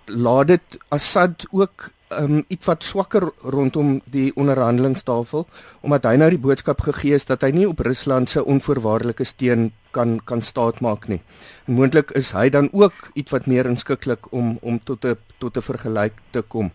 laat 0.07 0.47
dit 0.47 0.79
Assad 0.89 1.47
ook 1.51 1.91
um 2.15 2.45
iets 2.49 2.67
wat 2.67 2.85
swakker 2.85 3.25
rondom 3.43 4.01
die 4.15 4.31
onderhandelingstafel 4.39 5.47
omdat 5.81 6.05
hy 6.07 6.15
nou 6.21 6.29
die 6.31 6.39
boodskap 6.39 6.85
gegee 6.87 7.17
het 7.17 7.27
dat 7.27 7.43
hy 7.43 7.51
nie 7.51 7.67
op 7.67 7.83
Rusland 7.83 8.31
se 8.31 8.45
onvoorwaardelike 8.45 9.25
steun 9.27 9.73
kan 9.91 10.21
kan 10.25 10.43
staatmaak 10.43 11.09
nie. 11.09 11.21
Moontlik 11.67 12.12
is 12.15 12.31
hy 12.37 12.49
dan 12.51 12.69
ook 12.73 13.11
iets 13.15 13.35
wat 13.35 13.47
meer 13.51 13.67
inskikkelik 13.67 14.31
om 14.33 14.59
om 14.62 14.79
tot 14.85 15.05
'n 15.05 15.19
tot 15.39 15.57
'n 15.57 15.62
vergelyk 15.62 16.23
te 16.31 16.43
kom. 16.43 16.71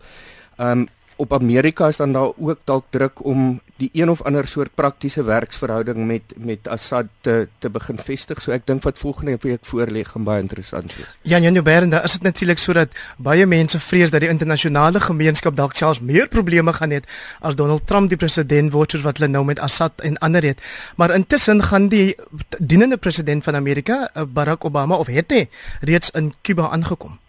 Um 0.58 0.88
op 1.22 1.32
Amerika 1.32 1.86
is 1.86 1.96
dan 1.96 2.12
daar 2.12 2.30
ook 2.36 2.58
dalk 2.64 2.84
druk 2.90 3.24
om 3.24 3.60
die 3.76 3.90
een 3.92 4.10
of 4.10 4.22
ander 4.22 4.48
soort 4.48 4.74
praktiese 4.74 5.22
werksverhouding 5.22 6.06
met 6.06 6.22
met 6.36 6.68
Assad 6.68 7.06
te 7.20 7.48
te 7.58 7.70
begin 7.70 7.98
vestig. 7.98 8.42
So 8.42 8.52
ek 8.52 8.66
dink 8.66 8.82
wat 8.86 8.98
volgende 8.98 9.36
week 9.40 9.66
voorlê 9.66 10.04
gaan 10.08 10.24
baie 10.24 10.42
interessant 10.42 10.94
wees. 10.96 11.16
Ja, 11.22 11.38
Janjo 11.38 11.62
Berenda, 11.62 12.02
is 12.02 12.12
dit 12.18 12.22
natuurlik 12.22 12.58
sodat 12.58 12.98
baie 13.18 13.46
mense 13.46 13.80
vrees 13.80 14.10
dat 14.10 14.24
die 14.24 14.30
internasionale 14.30 15.00
gemeenskap 15.00 15.56
dalk 15.56 15.76
selfs 15.78 16.00
meer 16.00 16.28
probleme 16.28 16.72
gaan 16.72 16.94
hê 16.94 17.02
as 17.40 17.56
Donald 17.56 17.86
Trump 17.86 18.08
die 18.10 18.20
president 18.20 18.72
word 18.72 18.90
soos 18.94 19.06
wat 19.06 19.18
hulle 19.18 19.30
nou 19.30 19.44
met 19.44 19.62
Assad 19.62 20.00
en 20.02 20.18
ander 20.18 20.42
het. 20.42 20.60
Maar 20.96 21.14
intussen 21.14 21.62
gaan 21.62 21.88
die 21.88 22.16
dienende 22.58 22.96
president 22.96 23.44
van 23.44 23.56
Amerika, 23.56 24.10
eh, 24.14 24.22
Barack 24.28 24.64
Obama 24.64 24.96
of 24.96 25.06
het 25.06 25.30
hy 25.30 25.48
reeds 25.80 26.10
in 26.10 26.34
Kuba 26.42 26.68
aangekom? 26.70 27.21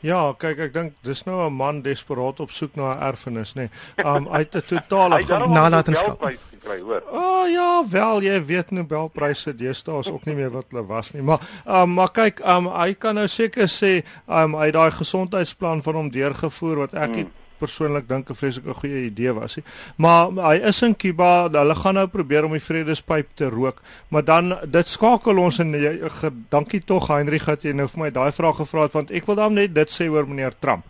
Ja, 0.00 0.20
kyk, 0.38 0.60
ek 0.68 0.74
dink 0.74 0.92
dis 1.02 1.24
nou 1.26 1.46
'n 1.46 1.54
man 1.54 1.82
desperaat 1.82 2.40
op 2.40 2.50
soek 2.50 2.76
na 2.76 2.94
'n 2.94 3.02
erfenis, 3.10 3.54
nê. 3.54 3.68
Nee. 3.96 4.06
Um 4.06 4.28
uit 4.28 4.54
'n 4.54 4.62
totale 4.66 5.24
nalatenskap. 5.48 6.22
O 7.10 7.18
oh, 7.18 7.48
ja, 7.48 7.84
wel 7.88 8.22
jy 8.22 8.44
weet 8.44 8.70
Nobelpryse 8.70 9.56
deesdae 9.56 9.98
is 9.98 10.10
ook 10.10 10.24
nie 10.24 10.34
meer 10.34 10.50
wat 10.50 10.64
hulle 10.70 10.86
was 10.86 11.12
nie, 11.12 11.22
maar 11.22 11.40
um 11.66 11.94
maar 11.94 12.10
kyk, 12.10 12.40
um 12.44 12.66
hy 12.66 12.94
kan 12.94 13.14
nou 13.14 13.26
seker 13.26 13.68
sê 13.68 14.04
um 14.26 14.54
hy 14.54 14.70
daai 14.70 14.90
gesondheidsplan 14.90 15.82
van 15.82 15.94
hom 15.94 16.10
deurgevoer 16.10 16.76
wat 16.76 16.94
ek 16.94 17.14
hmm. 17.14 17.30
Persoonlik 17.58 18.08
dink 18.08 18.30
'n 18.30 18.34
vreeslike 18.34 18.74
goeie 18.74 19.04
idee 19.06 19.32
was 19.32 19.56
nie. 19.56 19.64
Maar 19.96 20.30
hy 20.50 20.54
is 20.68 20.82
in 20.82 20.96
Kuba, 20.96 21.48
hulle 21.50 21.74
gaan 21.74 21.94
nou 21.94 22.06
probeer 22.06 22.44
om 22.44 22.52
die 22.52 22.62
vredespyp 22.62 23.28
te 23.34 23.48
rook, 23.48 23.82
maar 24.08 24.24
dan 24.24 24.56
dit 24.66 24.88
skakel 24.88 25.38
ons 25.38 25.58
en 25.58 25.72
jy 25.72 26.00
dankie 26.48 26.80
tog 26.80 27.08
Heinrich 27.08 27.44
dat 27.44 27.62
jy 27.62 27.72
nou 27.72 27.88
vir 27.88 28.00
my 28.00 28.10
daai 28.10 28.32
vraag 28.32 28.56
gevra 28.56 28.82
het 28.82 28.92
want 28.92 29.10
ek 29.10 29.26
wil 29.26 29.34
dan 29.34 29.54
net 29.54 29.74
dit 29.74 29.90
sê 29.90 30.08
oor 30.08 30.26
meneer 30.26 30.52
Trump. 30.58 30.84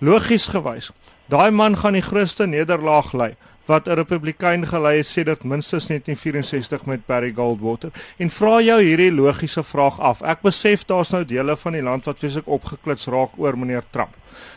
Logies 0.00 0.46
gewys, 0.46 0.90
daai 1.28 1.50
man 1.50 1.76
gaan 1.76 1.92
die 1.92 2.02
grootste 2.02 2.46
nederlaag 2.46 3.12
ly 3.12 3.34
wat 3.66 3.88
'n 3.88 3.94
republikein 3.94 4.66
gelei 4.66 4.96
het 4.96 5.06
sê 5.06 5.24
dit 5.24 5.44
minstens 5.44 5.86
1964 5.86 6.86
met 6.86 7.06
Barry 7.06 7.32
Goldwater 7.32 7.90
en 8.18 8.30
vra 8.30 8.60
jou 8.60 8.82
hierdie 8.82 9.12
logiese 9.12 9.62
vraag 9.62 10.00
af. 10.00 10.22
Ek 10.22 10.40
besef 10.40 10.84
daar's 10.84 11.10
nou 11.10 11.24
dele 11.24 11.56
van 11.56 11.72
die 11.72 11.82
land 11.82 12.04
wat 12.04 12.18
vreeslik 12.18 12.46
opgeklits 12.46 13.06
raak 13.06 13.30
oor 13.36 13.58
meneer 13.58 13.82
Trump. 13.90 14.14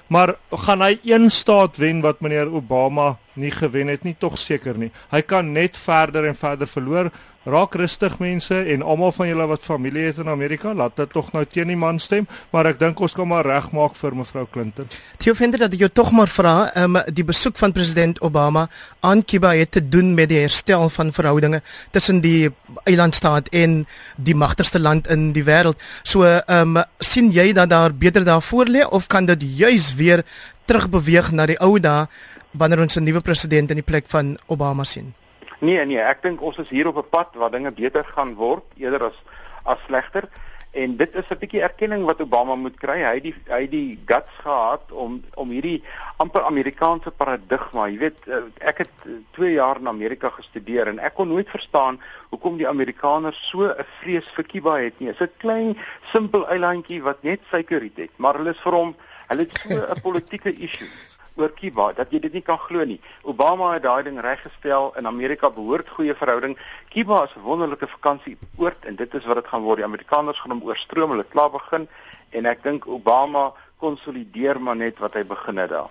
Maar 0.08 0.36
gaan 0.52 0.82
hy 0.82 1.00
een 1.04 1.30
staat 1.32 1.78
wen 1.78 2.02
wat 2.02 2.20
meneer 2.20 2.54
Obama 2.54 3.18
nie 3.34 3.52
gewen 3.52 3.88
het 3.88 4.04
nie 4.04 4.16
tog 4.20 4.38
seker 4.38 4.78
nie. 4.78 4.92
Hy 5.12 5.22
kan 5.22 5.52
net 5.52 5.78
verder 5.78 6.26
en 6.26 6.36
verder 6.36 6.68
verloor. 6.68 7.12
Raak 7.48 7.78
rustig 7.80 8.18
mense 8.20 8.56
en 8.74 8.82
almal 8.84 9.14
van 9.16 9.30
julle 9.30 9.46
wat 9.48 9.64
familie 9.64 10.10
het 10.10 10.18
in 10.20 10.28
Amerika, 10.28 10.74
laat 10.76 10.98
dit 11.00 11.12
tog 11.16 11.30
nou 11.32 11.46
teen 11.48 11.70
die 11.72 11.78
man 11.80 11.96
stem, 12.04 12.26
maar 12.52 12.68
ek 12.68 12.80
dink 12.82 13.00
ons 13.00 13.14
kan 13.16 13.28
maar 13.30 13.48
regmaak 13.48 13.94
vir 13.96 14.16
mevrou 14.20 14.44
Clinton. 14.52 14.90
Theo 15.24 15.32
vind 15.38 15.56
dat 15.62 15.78
jy 15.80 15.88
tog 15.88 16.12
maar 16.12 16.28
vra, 16.28 16.56
um, 16.76 16.98
die 17.08 17.24
besoek 17.24 17.56
van 17.56 17.72
president 17.72 18.20
Obama 18.20 18.66
aan 19.00 19.24
Cuba 19.24 19.54
het 19.56 19.72
te 19.72 19.80
doen 19.80 20.12
met 20.18 20.28
die 20.28 20.42
herstel 20.42 20.90
van 20.92 21.14
verhoudinge 21.16 21.62
tussen 21.96 22.20
die 22.20 22.50
eilandstaat 22.84 23.48
en 23.56 23.86
die 24.18 24.36
magtigste 24.36 24.82
land 24.84 25.08
in 25.08 25.32
die 25.32 25.46
wêreld. 25.48 25.80
So, 26.04 26.28
ehm 26.28 26.76
um, 26.76 26.84
sien 27.00 27.32
jy 27.32 27.54
dat 27.54 27.70
daar 27.70 27.96
beter 27.96 28.26
daarvoor 28.28 28.68
lê 28.68 28.84
of 28.84 29.08
kan 29.08 29.26
dit 29.26 29.46
juis 29.56 29.94
weer 29.96 30.26
terugbeweeg 30.68 31.32
na 31.32 31.48
die 31.48 31.60
ou 31.64 31.80
dae 31.80 32.10
wanneer 32.52 32.84
ons 32.84 33.00
'n 33.00 33.04
nuwe 33.04 33.22
president 33.22 33.70
in 33.70 33.80
die 33.80 33.88
plek 33.88 34.06
van 34.08 34.36
Obama 34.48 34.84
sien? 34.84 35.14
Nee 35.60 35.86
nee, 35.86 35.98
ek 35.98 36.22
dink 36.22 36.42
ons 36.46 36.58
is 36.62 36.70
hier 36.70 36.88
op 36.88 36.98
'n 37.02 37.10
pad 37.10 37.34
waar 37.34 37.52
dinge 37.52 37.72
beter 37.72 38.06
gaan 38.06 38.36
word 38.36 38.64
eerder 38.78 39.10
as 39.10 39.18
as 39.64 39.80
slegter 39.88 40.30
en 40.72 40.98
dit 40.98 41.16
is 41.16 41.30
'n 41.30 41.40
bietjie 41.42 41.62
erkenning 41.62 42.04
wat 42.06 42.22
Obama 42.22 42.56
moet 42.56 42.78
kry. 42.78 43.00
Hy 43.02 43.14
het 43.14 43.24
die 43.24 43.36
hy 43.48 43.62
het 43.62 43.72
die 43.72 44.00
guts 44.06 44.34
gehad 44.44 44.92
om 44.92 45.24
om 45.34 45.50
hierdie 45.50 45.84
amper 46.18 46.42
Amerikaanse 46.42 47.12
paradigma, 47.12 47.88
jy 47.88 47.98
weet, 47.98 48.28
eh, 48.28 48.44
ek 48.60 48.78
het 48.78 48.94
2 49.32 49.52
jaar 49.54 49.78
in 49.80 49.88
Amerika 49.88 50.30
gestudeer 50.30 50.88
en 50.88 51.00
ek 51.00 51.14
kon 51.14 51.28
nooit 51.28 51.50
verstaan 51.50 52.00
hoekom 52.30 52.58
die 52.58 52.68
Amerikaners 52.68 53.50
so 53.50 53.66
'n 53.66 53.86
vrees 54.02 54.28
vir 54.36 54.44
Cuba 54.44 54.78
het 54.78 55.00
nie. 55.00 55.08
Dit 55.08 55.22
is 55.22 55.28
'n 55.28 55.38
klein 55.38 55.78
simpel 56.12 56.48
eilandjie 56.48 57.02
wat 57.02 57.24
net 57.24 57.40
suikerriet 57.50 57.98
het, 57.98 58.12
maar 58.18 58.36
hulle 58.36 58.50
is 58.50 58.62
vir 58.62 58.74
hom, 58.74 58.96
hulle 59.28 59.42
het 59.42 59.58
so 59.58 59.74
'n 59.96 60.02
politieke 60.02 60.54
issue 60.54 61.17
oor 61.38 61.54
Cuba 61.54 61.92
dat 61.94 62.12
jy 62.12 62.20
dit 62.20 62.34
nie 62.34 62.42
kan 62.42 62.58
glo 62.58 62.84
nie. 62.86 63.00
Obama 63.24 63.74
het 63.74 63.84
daai 63.84 64.04
ding 64.04 64.20
reggestel 64.22 64.92
in 64.98 65.08
Amerika 65.08 65.50
behoort 65.50 65.90
goeie 65.90 66.16
verhouding. 66.16 66.58
Cuba 66.94 67.24
is 67.24 67.36
'n 67.36 67.46
wonderlike 67.46 67.88
vakansieoord 67.88 68.86
en 68.86 68.96
dit 68.96 69.14
is 69.14 69.26
wat 69.26 69.36
dit 69.36 69.48
gaan 69.48 69.62
word. 69.62 69.78
Die 69.78 69.86
Amerikaners 69.86 70.40
gaan 70.40 70.52
hom 70.52 70.64
oorstroom, 70.64 71.12
hulle 71.12 71.24
klaar 71.24 71.52
begin 71.52 71.88
en 72.32 72.46
ek 72.46 72.64
dink 72.64 72.88
Obama 72.88 73.54
konsolideer 73.78 74.62
maar 74.62 74.76
net 74.76 75.00
wat 75.00 75.14
hy 75.14 75.24
begin 75.24 75.58
het 75.58 75.70
daar. 75.70 75.90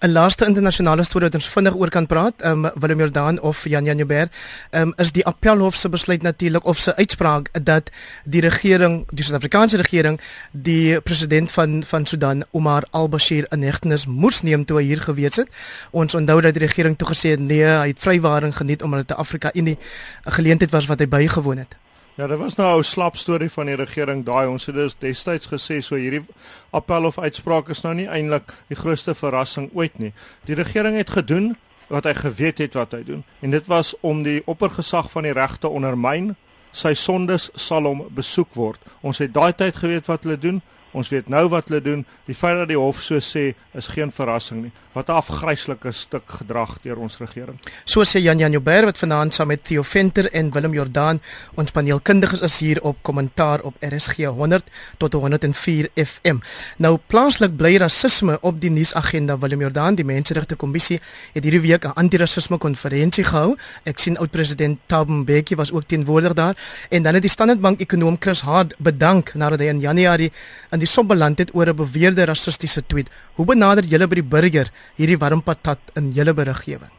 'n 0.00 0.12
Laaste 0.12 0.46
internasionale 0.46 1.04
storie 1.04 1.28
wat 1.28 1.34
ons 1.34 1.48
vinnig 1.48 1.74
oor 1.74 1.88
kan 1.88 2.06
praat, 2.06 2.34
ehm 2.40 2.64
um, 2.64 2.70
Willem 2.74 2.98
Jordan 2.98 3.40
of 3.40 3.64
Jan 3.64 3.84
Jan 3.84 3.96
Joubert, 3.96 4.32
ehm 4.70 4.82
um, 4.82 4.92
is 4.96 5.12
die 5.12 5.26
Appelhof 5.26 5.74
se 5.76 5.88
besluit 5.88 6.22
natuurlik 6.22 6.64
of 6.64 6.78
se 6.78 6.96
uitspraak 6.96 7.48
dat 7.64 7.90
die 8.24 8.40
regering, 8.40 9.06
die 9.10 9.24
Suid-Afrikaanse 9.24 9.76
regering, 9.76 10.20
die 10.50 11.00
president 11.00 11.52
van 11.52 11.84
van 11.84 12.06
Sudan, 12.06 12.44
Omar 12.50 12.84
al-Bashir, 12.90 13.46
in 13.50 13.62
hegtenis 13.62 14.06
moes 14.06 14.42
neem 14.42 14.64
toe 14.64 14.78
hy 14.78 14.84
hier 14.84 15.00
gewees 15.00 15.36
het. 15.36 15.48
Ons 15.90 16.14
onthou 16.14 16.40
dat 16.40 16.54
die 16.54 16.66
regering 16.66 16.98
toe 16.98 17.08
gesê 17.08 17.30
het 17.30 17.40
nee, 17.40 17.64
hy 17.64 17.88
het 17.88 17.98
vrywaring 17.98 18.56
geniet 18.56 18.82
omdat 18.82 19.08
dit 19.08 19.16
Afrika 19.16 19.50
Unie 19.54 19.78
'n 20.26 20.32
geleentheid 20.32 20.70
was 20.70 20.86
wat 20.86 20.98
hy 20.98 21.08
bygewoon 21.08 21.58
het. 21.58 21.76
Ja, 22.14 22.26
dit 22.26 22.38
was 22.38 22.54
nou 22.54 22.78
'n 22.78 22.84
slap 22.84 23.16
storie 23.16 23.50
van 23.50 23.66
die 23.66 23.74
regering 23.74 24.24
daai. 24.24 24.48
Ons 24.48 24.66
het 24.66 24.74
dus 24.74 24.94
destyds 24.98 25.46
gesê 25.46 25.80
so 25.80 25.94
hierdie 25.94 26.22
appel 26.70 27.04
of 27.04 27.18
uitspraak 27.18 27.68
is 27.68 27.82
nou 27.82 27.94
nie 27.94 28.08
eintlik 28.08 28.52
die 28.68 28.76
grootste 28.76 29.14
verrassing 29.14 29.70
ooit 29.74 29.98
nie. 29.98 30.12
Die 30.44 30.54
regering 30.54 30.96
het 30.96 31.10
gedoen 31.10 31.56
wat 31.88 32.04
hy 32.04 32.14
geweet 32.14 32.58
het 32.58 32.74
wat 32.74 32.92
hy 32.92 33.02
doen 33.04 33.24
en 33.40 33.50
dit 33.50 33.66
was 33.66 33.94
om 34.00 34.22
die 34.22 34.42
oppergesag 34.46 35.10
van 35.10 35.22
die 35.22 35.32
regte 35.32 35.68
ondermyn. 35.68 36.36
Sy 36.72 36.94
sondes 36.94 37.50
sal 37.54 37.82
hom 37.82 38.06
besoek 38.14 38.54
word. 38.54 38.80
Ons 39.00 39.18
het 39.18 39.34
daai 39.34 39.52
tyd 39.52 39.76
geweet 39.76 40.06
wat 40.06 40.22
hulle 40.22 40.38
doen. 40.38 40.62
Ons 40.90 41.08
weet 41.08 41.28
nou 41.28 41.48
wat 41.48 41.68
hulle 41.68 41.80
doen. 41.80 42.06
Die 42.26 42.34
feit 42.34 42.56
dat 42.56 42.68
die 42.68 42.78
hof 42.78 43.02
so 43.02 43.18
sê 43.18 43.54
is 43.74 43.88
geen 43.88 44.10
verrassing 44.10 44.62
nie. 44.62 44.72
Wat 44.92 45.08
'n 45.08 45.12
afgryslike 45.12 45.92
stuk 45.92 46.22
gedrag 46.26 46.78
deur 46.82 46.98
ons 46.98 47.18
regering. 47.18 47.58
So 47.84 48.02
sê 48.02 48.18
Jan 48.18 48.38
Jan 48.38 48.50
Joubert 48.50 48.84
wat 48.84 48.98
vanaand 48.98 49.34
saam 49.34 49.46
met 49.46 49.64
Theo 49.64 49.82
Venter 49.82 50.32
en 50.32 50.52
Willem 50.52 50.72
Jordaan 50.72 51.20
ons 51.54 51.70
paneelkundiges 51.70 52.40
is 52.40 52.58
hier 52.58 52.82
op 52.82 52.96
kommentaar 53.02 53.60
op 53.60 53.74
RSG 53.80 54.16
100 54.16 54.64
tot 54.98 55.12
104 55.12 55.88
FM. 55.94 56.38
Nou 56.76 56.98
plaaslik 57.06 57.56
bly 57.56 57.76
rasisme 57.76 58.38
op 58.40 58.60
die 58.60 58.70
nuusagenda. 58.70 59.38
Willem 59.38 59.60
Jordaan, 59.60 59.94
die 59.94 60.04
Menseregte 60.04 60.56
Kommissie, 60.56 61.00
het 61.32 61.44
hierdie 61.44 61.60
week 61.60 61.84
'n 61.84 61.94
anti-rasisme 61.94 62.58
konferensie 62.58 63.24
gehou. 63.24 63.56
Ek 63.84 63.98
sien 63.98 64.18
oud-president 64.18 64.78
Thabo 64.86 65.12
Mbeki 65.12 65.54
was 65.54 65.72
ook 65.72 65.86
teenwoordig 65.86 66.32
daar 66.32 66.56
en 66.88 67.02
dan 67.02 67.14
het 67.14 67.22
die 67.22 67.30
Standard 67.30 67.60
Bank 67.60 67.80
ekonom 67.80 68.16
Chris 68.18 68.40
Hart 68.40 68.74
bedank 68.78 69.34
nadat 69.34 69.60
hy 69.60 69.66
in 69.66 69.80
Januarie 69.80 70.32
in 70.70 70.78
die 70.78 70.88
som 70.88 71.06
beland 71.06 71.38
het 71.38 71.54
oor 71.54 71.68
'n 71.68 71.76
beweerde 71.76 72.24
rassistiese 72.24 72.82
tweet. 72.86 73.08
Hoe 73.34 73.46
benader 73.46 73.84
julle 73.84 74.08
by 74.08 74.14
die 74.14 74.24
burger 74.24 74.70
hierdie 74.96 75.18
warm 75.18 75.42
patat 75.42 75.92
in 75.96 76.12
julle 76.12 76.34
beriggewing? 76.34 76.90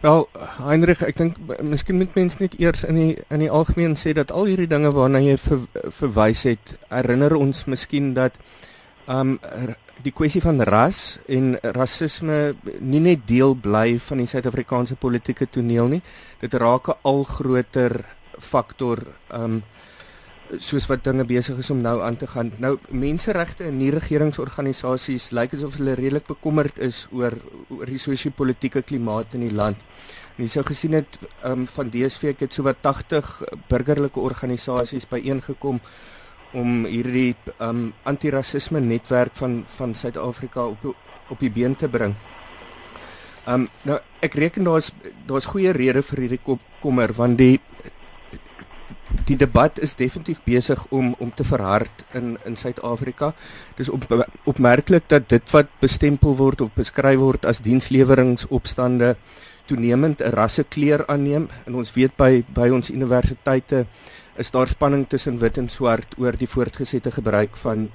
Wel, 0.00 0.22
Heinrich, 0.56 1.02
ek 1.04 1.18
dink 1.18 1.34
miskien 1.60 1.98
moet 2.00 2.14
mens 2.16 2.38
net 2.40 2.54
eers 2.56 2.86
in 2.88 2.96
die 2.96 3.10
in 3.28 3.42
die 3.44 3.50
algemeen 3.52 3.98
sê 4.00 4.14
dat 4.16 4.30
al 4.32 4.48
hierdie 4.48 4.70
dinge 4.70 4.94
waarna 4.96 5.20
jy 5.20 5.34
ver, 5.36 5.66
verwys 5.92 6.46
het, 6.48 6.72
herinner 6.88 7.36
ons 7.36 7.66
miskien 7.68 8.14
dat 8.16 8.38
um 9.12 9.36
die 10.00 10.12
kwessie 10.16 10.40
van 10.40 10.62
ras 10.64 11.18
en 11.28 11.58
rasisme 11.76 12.54
nie 12.80 13.02
net 13.04 13.26
deel 13.28 13.52
bly 13.52 13.98
van 14.00 14.22
die 14.22 14.28
Suid-Afrikaanse 14.30 14.96
politieke 14.96 15.44
toneel 15.44 15.92
nie. 15.92 16.02
Dit 16.40 16.54
raak 16.54 16.88
'n 16.88 16.96
al 17.04 17.24
groter 17.24 18.04
faktor 18.38 19.04
um 19.28 19.62
soos 20.58 20.86
wat 20.90 21.04
dinge 21.04 21.24
besig 21.28 21.58
is 21.62 21.70
om 21.70 21.80
nou 21.82 22.00
aan 22.02 22.16
te 22.16 22.26
gaan. 22.26 22.50
Nou 22.58 22.76
menseregte 22.90 23.64
en 23.68 23.78
nie 23.78 23.90
regeringsorganisasies 23.94 25.30
lyk 25.36 25.54
asof 25.54 25.76
hulle 25.78 25.94
redelik 25.98 26.26
bekommerd 26.26 26.80
is 26.82 27.04
oor 27.14 27.36
oor 27.68 27.86
die 27.86 28.00
sosio-politiese 28.00 28.82
klimaat 28.82 29.36
in 29.38 29.46
die 29.46 29.54
land. 29.54 29.78
En 30.36 30.44
jy 30.44 30.50
sou 30.50 30.64
gesien 30.66 30.96
het 30.98 31.18
um, 31.46 31.66
van 31.70 31.92
DSV 31.92 32.34
ek 32.34 32.46
het 32.46 32.56
sowat 32.56 32.80
80 32.82 33.30
burgerlike 33.70 34.20
organisasies 34.20 35.06
byeengekom 35.10 35.78
om 36.56 36.84
hierdie 36.88 37.36
um, 37.62 37.90
antirasisme 38.08 38.80
netwerk 38.82 39.36
van 39.38 39.62
van 39.76 39.94
Suid-Afrika 39.94 40.66
op 40.66 40.90
op 41.30 41.38
die 41.38 41.50
been 41.50 41.76
te 41.76 41.88
bring. 41.88 42.16
Um 43.46 43.68
nou 43.86 44.00
ek 44.20 44.34
reken 44.34 44.66
daar's 44.66 44.90
daar's 45.26 45.46
goeie 45.46 45.70
redes 45.72 46.10
vir 46.10 46.26
hierdie 46.26 46.58
kommer 46.82 47.14
want 47.14 47.38
die 47.38 47.60
die 49.26 49.36
debat 49.36 49.78
is 49.78 49.94
definitief 49.94 50.40
besig 50.44 50.86
om 50.90 51.14
om 51.18 51.34
te 51.34 51.44
verhard 51.44 52.04
in 52.12 52.38
in 52.44 52.56
Suid-Afrika. 52.56 53.32
Dis 53.76 53.88
op, 53.88 54.06
opmerklik 54.44 55.08
dat 55.08 55.28
dit 55.28 55.50
wat 55.50 55.68
bestempel 55.80 56.36
word 56.36 56.60
of 56.60 56.72
beskryf 56.74 57.18
word 57.18 57.46
as 57.46 57.62
diensleweringopstande 57.66 59.16
toenemend 59.66 60.20
'n 60.20 60.34
rassekleur 60.34 61.06
aanneem 61.06 61.48
en 61.66 61.74
ons 61.74 61.92
weet 61.94 62.16
by 62.16 62.44
by 62.54 62.68
ons 62.70 62.90
universiteite 62.90 63.86
is 64.36 64.50
daar 64.50 64.68
spanning 64.68 65.08
tussen 65.08 65.38
wit 65.38 65.58
en 65.58 65.68
swart 65.68 66.14
oor 66.18 66.36
die 66.36 66.48
voortgesette 66.48 67.10
gebruik 67.10 67.56
van 67.56 67.90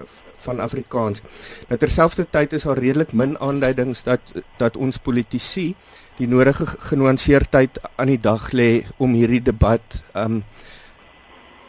van 0.45 0.59
Afrikaans. 0.59 1.21
Nou 1.67 1.77
terselfdertyd 1.79 2.53
is 2.53 2.63
daar 2.67 2.77
redelik 2.77 3.13
min 3.13 3.37
aanduidings 3.39 4.03
dat 4.03 4.21
dat 4.57 4.77
ons 4.77 4.97
politici 4.97 5.75
die 6.17 6.27
nodige 6.27 6.65
genuanceerdheid 6.65 7.79
aan 7.95 8.07
die 8.13 8.21
dag 8.21 8.51
lê 8.51 8.85
om 8.97 9.13
hierdie 9.13 9.41
debat 9.41 10.03
um 10.13 10.43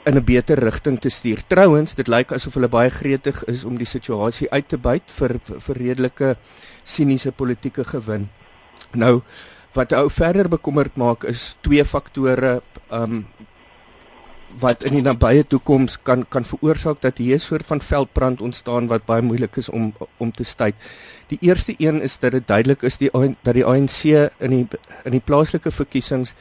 in 0.07 0.17
'n 0.17 0.25
beter 0.25 0.59
rigting 0.59 1.01
te 1.01 1.09
stuur. 1.09 1.43
Trouwens, 1.47 1.95
dit 1.95 2.09
lyk 2.09 2.33
asof 2.33 2.55
hulle 2.55 2.69
baie 2.69 2.91
gretig 2.91 3.45
is 3.45 3.65
om 3.65 3.77
die 3.77 3.87
situasie 3.87 4.51
uit 4.51 4.69
te 4.69 4.79
byt 4.79 5.11
vir 5.19 5.41
vir 5.45 5.77
redelike 5.77 6.37
siniese 6.85 7.33
politieke 7.33 7.85
gewin. 7.85 8.29
Nou, 8.95 9.23
wat 9.75 9.93
ou 9.93 10.09
verder 10.11 10.49
bekommerd 10.49 10.97
maak 10.97 11.25
is 11.25 11.57
twee 11.61 11.85
faktore 11.85 12.63
um 12.91 13.27
wat 14.61 14.83
in 14.83 14.95
die 14.97 15.03
nabye 15.05 15.45
toekoms 15.45 15.99
kan 16.03 16.25
kan 16.33 16.45
veroorsaak 16.45 17.01
dat 17.01 17.19
hier 17.19 17.37
'n 17.37 17.39
soort 17.39 17.67
van 17.67 17.81
veldbrand 17.81 18.41
ontstaan 18.41 18.87
wat 18.87 19.05
baie 19.05 19.23
moeilik 19.23 19.57
is 19.57 19.69
om 19.69 19.93
om 20.17 20.33
te 20.33 20.45
staai. 20.45 20.73
Die 21.29 21.39
eerste 21.41 21.75
een 21.79 22.03
is 22.03 22.19
dat 22.19 22.33
dit 22.33 22.47
duidelik 22.47 22.83
is 22.83 22.97
die 22.97 23.11
dat 23.43 23.55
die 23.55 23.65
ANC 23.65 24.05
in 24.39 24.51
die 24.51 24.67
in 25.05 25.11
die 25.11 25.25
plaaslike 25.25 25.71
verkiesings 25.71 26.35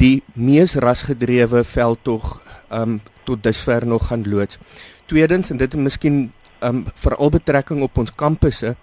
die 0.00 0.22
mees 0.34 0.76
rasgedrewe 0.82 1.64
veldtog 1.64 2.40
um 2.70 3.00
tot 3.26 3.42
dusver 3.42 3.86
nog 3.86 4.06
gaan 4.06 4.24
loods. 4.28 4.58
Tweedens 5.06 5.50
en 5.50 5.56
dit 5.56 5.74
is 5.74 5.80
miskien 5.80 6.18
um 6.64 6.84
veral 6.94 7.30
betrekking 7.30 7.82
op 7.82 7.98
ons 7.98 8.14
kampusse 8.14 8.74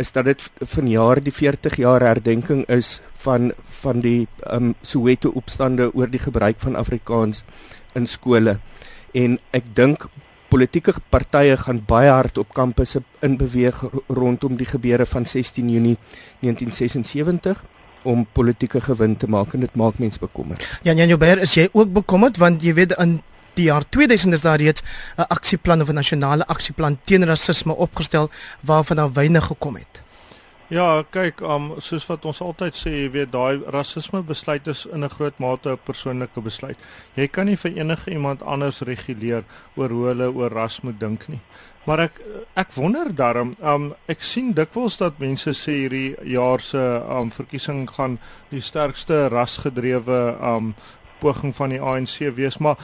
is 0.00 0.12
dat 0.12 0.24
dit 0.24 0.42
vanjaar 0.74 1.20
die 1.20 1.32
40 1.32 1.76
jaar 1.76 2.00
herdenking 2.00 2.64
is 2.68 3.00
van 3.24 3.52
van 3.82 4.00
die 4.00 4.26
um 4.50 4.74
Soweto 4.82 5.32
opstande 5.34 5.90
oor 5.94 6.10
die 6.10 6.22
gebruik 6.22 6.60
van 6.60 6.76
Afrikaans 6.76 7.44
in 7.94 8.06
skole. 8.06 8.58
En 9.12 9.38
ek 9.52 9.74
dink 9.76 10.08
politieke 10.52 10.94
partye 11.10 11.56
gaan 11.56 11.80
baie 11.88 12.10
hard 12.10 12.38
op 12.38 12.54
kampusse 12.54 13.02
inbeweeg 13.24 13.78
rondom 14.08 14.56
die 14.56 14.68
gebeure 14.68 15.06
van 15.06 15.26
16 15.26 15.68
Junie 15.68 15.96
1976 16.40 17.64
om 18.02 18.26
politieke 18.32 18.80
gewin 18.80 19.16
te 19.16 19.28
maak 19.28 19.54
en 19.54 19.60
dit 19.60 19.74
maak 19.74 19.98
mense 19.98 20.18
bekommerd. 20.18 20.78
Jan 20.82 20.96
Jan 20.96 21.08
Joubert, 21.08 21.42
is 21.42 21.54
jy 21.54 21.68
ook 21.72 21.92
bekommerd 21.92 22.36
want 22.36 22.62
jy 22.62 22.74
weet 22.74 22.92
in 22.98 23.20
die 23.54 23.68
jaar 23.68 23.84
2000 23.88 24.34
is 24.34 24.44
daar 24.46 24.58
reeds 24.58 24.82
'n 25.16 25.28
aksieplan 25.28 25.82
of 25.82 25.88
'n 25.88 25.94
nasionale 25.94 26.46
aksieplan 26.46 26.98
teen 27.04 27.24
rasisme 27.24 27.74
opgestel 27.74 28.30
waarvan 28.60 28.96
daar 28.96 29.12
weinig 29.12 29.44
gekom 29.44 29.76
het. 29.76 30.02
Ja, 30.72 31.02
kyk, 31.10 31.42
um 31.44 31.74
soos 31.84 32.06
wat 32.08 32.24
ons 32.24 32.38
altyd 32.40 32.72
sê, 32.72 32.90
jy 32.90 33.10
weet 33.12 33.32
daai 33.32 33.60
rasisme 33.74 34.22
besluit 34.22 34.66
is 34.72 34.86
in 34.86 35.04
'n 35.04 35.10
groot 35.10 35.38
mate 35.38 35.68
'n 35.68 35.78
persoonlike 35.84 36.40
besluit. 36.40 36.78
Jy 37.14 37.26
kan 37.28 37.46
nie 37.46 37.56
vir 37.56 37.76
enige 37.76 38.10
iemand 38.10 38.42
anders 38.42 38.80
reguleer 38.80 39.44
oor 39.76 39.90
hoe 39.90 40.06
hulle 40.06 40.32
oor 40.32 40.50
ras 40.50 40.80
moet 40.80 41.00
dink 41.00 41.28
nie. 41.28 41.40
Maar 41.84 42.06
ek 42.06 42.20
ek 42.54 42.72
wonder 42.76 43.08
daarom, 43.14 43.54
um 43.58 43.90
ek 44.10 44.22
sien 44.22 44.52
dikwels 44.54 44.98
dat 45.00 45.18
mense 45.18 45.50
sê 45.56 45.80
hierdie 45.82 46.14
jaar 46.30 46.62
se 46.62 46.78
um 47.10 47.32
verkiesing 47.34 47.86
gaan 47.90 48.18
die 48.52 48.62
sterkste 48.62 49.26
rasgedrewe 49.32 50.20
um 50.52 50.74
poging 51.22 51.54
van 51.56 51.74
die 51.74 51.80
ANC 51.80 52.20
wees, 52.36 52.58
maar 52.58 52.78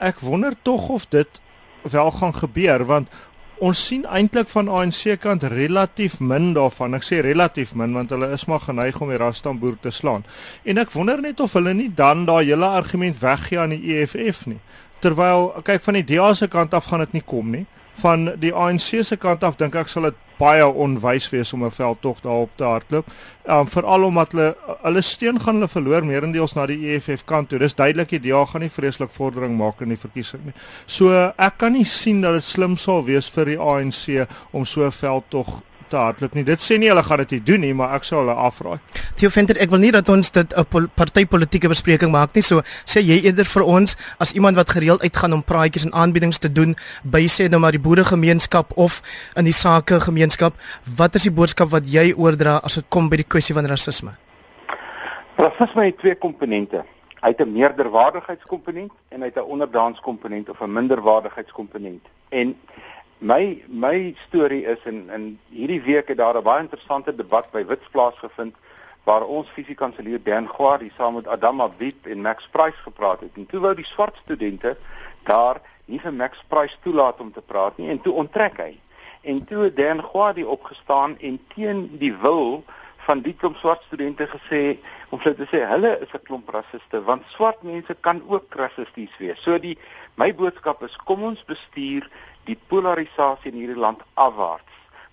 ek 0.00 0.22
wonder 0.24 0.56
tog 0.62 0.88
of 0.88 1.06
dit 1.10 1.40
wel 1.82 2.10
gaan 2.10 2.34
gebeur 2.34 2.84
want 2.88 3.08
ons 3.60 3.80
sien 3.86 4.06
eintlik 4.08 4.48
van 4.48 4.70
ANC 4.72 5.18
kant 5.20 5.44
relatief 5.52 6.16
min 6.20 6.54
daarvan. 6.56 6.96
Ek 6.96 7.04
sê 7.04 7.20
relatief 7.22 7.74
min 7.76 7.92
want 7.94 8.10
hulle 8.10 8.32
is 8.34 8.46
maar 8.48 8.62
geneig 8.64 8.98
om 9.04 9.12
die 9.12 9.20
rastamboer 9.20 9.76
te 9.84 9.92
slaan. 9.92 10.24
En 10.64 10.80
ek 10.80 10.94
wonder 10.96 11.20
net 11.20 11.40
of 11.44 11.54
hulle 11.58 11.74
nie 11.76 11.90
dan 11.94 12.24
daai 12.26 12.48
hele 12.48 12.66
argument 12.66 13.20
weggee 13.20 13.60
aan 13.60 13.76
die 13.76 13.98
EFF 13.98 14.46
nie. 14.48 14.58
Terwyl 15.04 15.52
kyk 15.64 15.84
van 15.84 16.00
die 16.00 16.08
DA 16.08 16.32
se 16.34 16.48
kant 16.48 16.74
af 16.74 16.88
gaan 16.88 17.04
dit 17.04 17.20
nie 17.20 17.26
kom 17.26 17.52
nie 17.52 17.66
van 18.00 18.32
die 18.40 18.52
ANC 18.54 19.04
se 19.04 19.16
kant 19.16 19.44
af 19.44 19.56
dink 19.60 19.74
ek 19.74 19.88
sal 19.88 20.08
dit 20.08 20.18
baie 20.40 20.64
onwys 20.64 21.28
wees 21.32 21.52
om 21.52 21.64
'n 21.64 21.70
veldtog 21.70 22.20
daarop 22.20 22.50
te 22.56 22.64
hardloop. 22.64 23.06
Um 23.44 23.66
veral 23.68 24.04
omdat 24.04 24.32
hulle 24.32 24.56
hulle 24.82 25.02
steun 25.02 25.40
gaan 25.40 25.54
hulle 25.54 25.68
verloor 25.68 26.04
meerendeels 26.04 26.54
na 26.54 26.66
die 26.66 26.94
EFF 26.94 27.24
kant 27.24 27.48
toe. 27.48 27.58
Dis 27.58 27.74
duidelik 27.74 28.08
die 28.08 28.20
DA 28.20 28.44
gaan 28.46 28.60
nie 28.60 28.70
vreeslik 28.70 29.10
vordering 29.10 29.56
maak 29.56 29.80
in 29.80 29.88
die 29.88 30.00
verkiesing 30.00 30.44
nie. 30.44 30.54
So 30.86 31.32
ek 31.36 31.58
kan 31.58 31.72
nie 31.72 31.84
sien 31.84 32.20
dat 32.20 32.32
dit 32.32 32.42
slim 32.42 32.76
sal 32.76 33.04
wees 33.04 33.28
vir 33.28 33.44
die 33.44 33.58
ANC 33.58 34.26
om 34.52 34.64
so 34.64 34.84
'n 34.84 34.92
veldtog 34.92 35.62
te 35.90 35.98
hardloop 35.98 36.34
nie. 36.38 36.44
Dit 36.46 36.62
sê 36.64 36.78
nie 36.78 36.88
hulle 36.88 37.02
gaan 37.02 37.22
dit 37.24 37.36
nie 37.36 37.42
doen 37.50 37.60
nie, 37.60 37.72
maar 37.74 37.94
ek 37.98 38.06
sou 38.08 38.20
hulle 38.20 38.34
afraai. 38.34 38.78
Theo 39.20 39.30
Venter, 39.34 39.58
ek 39.60 39.72
wil 39.74 39.82
nie 39.82 39.92
dat 39.92 40.08
ons 40.08 40.30
dit 40.30 40.54
'n 40.56 40.64
pol 40.64 40.88
partytetiese 40.94 41.68
bespreking 41.68 42.10
maak 42.10 42.34
nie. 42.34 42.42
So 42.42 42.62
sê 42.86 43.02
jy 43.02 43.20
eerder 43.24 43.44
vir 43.44 43.62
ons 43.62 43.96
as 44.18 44.32
iemand 44.32 44.56
wat 44.56 44.70
gereeld 44.70 45.02
uitgaan 45.02 45.32
om 45.32 45.42
praatjies 45.42 45.84
en 45.84 45.92
aanbiedings 45.92 46.38
te 46.38 46.52
doen 46.52 46.76
by 47.04 47.26
sê 47.26 47.48
nou 47.50 47.60
maar 47.60 47.72
die 47.72 47.82
boeregemeenskap 47.82 48.72
of 48.76 49.02
in 49.36 49.44
die 49.44 49.52
sake 49.52 50.00
gemeenskap, 50.00 50.54
wat 50.96 51.14
is 51.14 51.22
die 51.22 51.34
boodskap 51.34 51.70
wat 51.70 51.84
jy 51.86 52.14
oordra 52.16 52.60
as 52.64 52.74
dit 52.74 52.84
kom 52.88 53.08
by 53.08 53.16
die 53.16 53.28
kwessie 53.28 53.54
van 53.54 53.66
rasisme? 53.66 54.16
Rasisme 55.36 55.84
het 55.84 55.98
twee 55.98 56.14
komponente. 56.14 56.84
Hy 57.20 57.28
het 57.28 57.40
'n 57.40 57.52
meerderwaardigheidskomponent 57.52 58.92
en 59.08 59.20
hy 59.20 59.26
het 59.26 59.36
'n 59.36 59.50
onderdaanskomponent 59.52 60.48
of 60.48 60.60
'n 60.60 60.72
minderwaardigheidskomponent. 60.72 62.02
En 62.28 62.56
my 63.20 63.62
my 63.68 64.14
storie 64.28 64.64
is 64.64 64.78
in 64.84 65.10
in 65.10 65.38
hierdie 65.52 65.82
week 65.82 66.08
het 66.08 66.16
daar 66.16 66.36
'n 66.36 66.42
baie 66.42 66.60
interessante 66.60 67.14
debat 67.14 67.50
by 67.50 67.64
Wits 67.66 67.88
plaasgevind 67.90 68.54
waar 69.04 69.24
ons 69.24 69.48
fisiekanselier 69.48 70.22
Dan 70.22 70.48
Guardi 70.48 70.92
saam 70.96 71.14
met 71.14 71.26
Adama 71.26 71.70
Wit 71.76 72.06
en 72.06 72.20
Max 72.20 72.48
Price 72.50 72.76
gepraat 72.82 73.20
het. 73.20 73.30
En 73.34 73.46
toe 73.46 73.60
wou 73.60 73.74
die 73.74 73.84
swart 73.84 74.16
studente 74.16 74.76
daar 75.22 75.60
nie 75.84 76.00
vir 76.00 76.12
Max 76.12 76.44
Price 76.48 76.76
toelaat 76.82 77.20
om 77.20 77.32
te 77.32 77.40
praat 77.40 77.76
nie 77.76 77.88
en 77.88 78.00
toe 78.00 78.12
onttrek 78.12 78.56
hy. 78.56 78.80
En 79.20 79.44
toe 79.44 79.72
Dan 79.72 80.04
Guardi 80.04 80.44
opgestaan 80.44 81.18
en 81.18 81.40
teen 81.54 81.96
die 81.98 82.14
wil 82.16 82.64
van 82.96 83.20
die 83.20 83.34
klomp 83.34 83.56
swart 83.56 83.82
studente 83.82 84.28
gesê 84.28 84.78
om 85.08 85.20
vir 85.20 85.34
te 85.34 85.46
sê 85.52 85.64
hulle 85.68 85.98
is 86.00 86.12
'n 86.14 86.24
klomp 86.28 86.48
rassiste 86.48 87.02
want 87.04 87.22
swart 87.28 87.62
mense 87.62 87.94
kan 88.00 88.22
ook 88.28 88.54
rassisties 88.54 89.16
wees. 89.18 89.42
So 89.42 89.58
die 89.58 89.78
my 90.14 90.34
boodskap 90.34 90.82
is 90.82 90.96
kom 90.96 91.22
ons 91.22 91.44
bestuur 91.44 92.08
die 92.50 92.58
polarisasie 92.72 93.52
in 93.52 93.58
hierdie 93.60 93.78
land 93.78 94.02
afwaarts. 94.14 94.66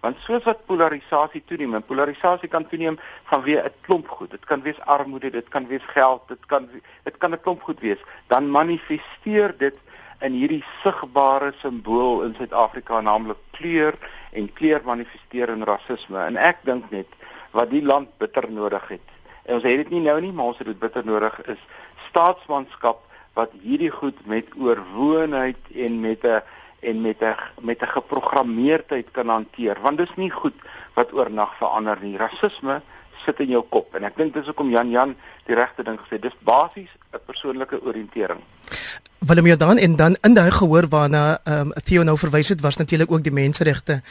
Want 0.06 0.20
soos 0.26 0.46
wat 0.46 0.66
polarisasie 0.70 1.42
toeneem, 1.50 1.74
en 1.78 1.86
polarisasie 1.86 2.50
kan 2.50 2.68
toeneem 2.70 3.00
vanweë 3.32 3.66
'n 3.66 3.74
klomp 3.88 4.08
goed. 4.08 4.32
Dit 4.32 4.46
kan 4.46 4.62
wees 4.62 4.80
armoede, 4.86 5.32
dit 5.32 5.50
kan 5.50 5.68
wees 5.68 5.86
geld, 5.94 6.22
dit 6.28 6.46
kan 6.46 6.70
dit 7.04 7.18
kan 7.18 7.32
'n 7.34 7.42
klomp 7.42 7.62
goed 7.62 7.80
wees. 7.80 8.02
Dan 8.28 8.52
manifesteer 8.52 9.58
dit 9.58 9.78
in 10.22 10.34
hierdie 10.34 10.64
sigbare 10.84 11.54
simbool 11.62 12.24
in 12.24 12.36
Suid-Afrika 12.36 13.02
naamlik 13.02 13.38
kleur 13.52 13.94
en 14.32 14.54
kleur 14.54 14.82
manifesteer 14.86 15.50
in 15.50 15.64
rasisme. 15.64 16.20
En 16.20 16.38
ek 16.38 16.58
dink 16.64 16.90
net 16.90 17.08
wat 17.52 17.70
die 17.70 17.84
land 17.84 18.18
bitter 18.18 18.52
nodig 18.52 18.88
het 18.88 19.18
en 19.48 19.56
ons 19.56 19.64
het 19.64 19.84
dit 19.84 19.92
nie 19.96 20.04
nou 20.04 20.20
nie, 20.22 20.34
maar 20.36 20.52
ons 20.52 20.60
het 20.60 20.68
dit 20.68 20.80
bitter 20.80 21.06
nodig 21.08 21.36
is 21.52 21.60
staatsmanskap 22.10 23.04
wat 23.38 23.54
hierdie 23.64 23.92
goed 23.94 24.18
met 24.28 24.50
oorwoonheid 24.60 25.72
en 25.86 26.00
met 26.04 26.26
'n 26.26 26.42
en 26.80 27.02
met 27.02 27.22
'n 27.22 27.36
met 27.62 27.82
'n 27.82 27.94
geprogrammeerdheid 27.98 29.12
kan 29.12 29.30
hanteer 29.30 29.78
want 29.82 29.98
dit 29.98 30.10
is 30.10 30.16
nie 30.16 30.32
goed 30.32 30.56
wat 30.94 31.14
oornag 31.14 31.58
verander 31.58 31.98
nie. 32.02 32.18
Rasisme 32.18 32.82
sit 33.26 33.40
in 33.40 33.50
jou 33.50 33.64
kop 33.70 33.96
en 33.96 34.04
ek 34.04 34.18
dink 34.18 34.34
dis 34.34 34.46
hoekom 34.46 34.70
Jan 34.70 34.90
Jan 34.90 35.16
die 35.46 35.56
regte 35.56 35.84
ding 35.84 36.00
gesê. 36.00 36.20
Dis 36.20 36.38
basies 36.40 36.90
'n 37.14 37.20
persoonlike 37.26 37.82
oriëntering. 37.82 38.42
Willem 39.20 39.46
Jordan 39.46 39.78
en 39.78 39.96
dan 39.96 40.18
in 40.22 40.34
daai 40.34 40.52
gehoor 40.52 40.88
waarna 40.90 41.40
ehm 41.44 41.60
um, 41.60 41.74
Theo 41.84 42.04
nou 42.04 42.18
verwys 42.18 42.50
het 42.50 42.62
was 42.62 42.78
natuurlik 42.78 43.12
ook 43.12 43.24
die 43.24 43.32
menseregte 43.32 44.02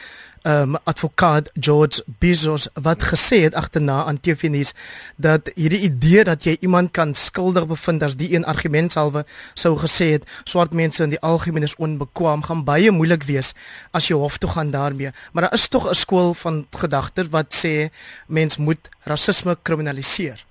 ehm 0.43 0.75
um, 0.75 0.77
advokaat 0.85 1.51
George 1.61 2.05
Bezos 2.19 2.69
wat 2.75 3.03
gesê 3.03 3.39
het 3.43 3.55
agterna 3.55 4.05
aan 4.05 4.21
TV-nuus 4.21 4.73
dat 5.17 5.51
hierdie 5.55 5.81
idee 5.81 6.25
dat 6.25 6.45
jy 6.45 6.57
iemand 6.61 6.91
kan 6.91 7.15
skuldig 7.15 7.67
bevind 7.67 8.03
as 8.03 8.17
die 8.17 8.35
een 8.35 8.45
argument 8.45 8.93
salwe 8.93 9.25
sou 9.55 9.77
gesê 9.79 10.11
het 10.17 10.27
swart 10.45 10.73
mense 10.73 11.03
in 11.03 11.15
die 11.15 11.21
algemeen 11.21 11.63
is 11.63 11.77
onbekwaam 11.77 12.43
gaan 12.43 12.65
baie 12.65 12.91
moeilik 12.91 13.23
wees 13.23 13.53
as 13.91 14.09
jy 14.09 14.15
hof 14.17 14.39
toe 14.39 14.51
gaan 14.51 14.71
daarmee. 14.71 15.11
Maar 15.33 15.43
daar 15.43 15.55
is 15.55 15.69
tog 15.69 15.89
'n 15.91 15.95
skool 15.95 16.35
van 16.35 16.67
gedagte 16.71 17.29
wat 17.31 17.55
sê 17.65 17.91
mens 18.27 18.57
moet 18.57 18.89
rasisme 19.03 19.57
kriminaliseer 19.63 20.46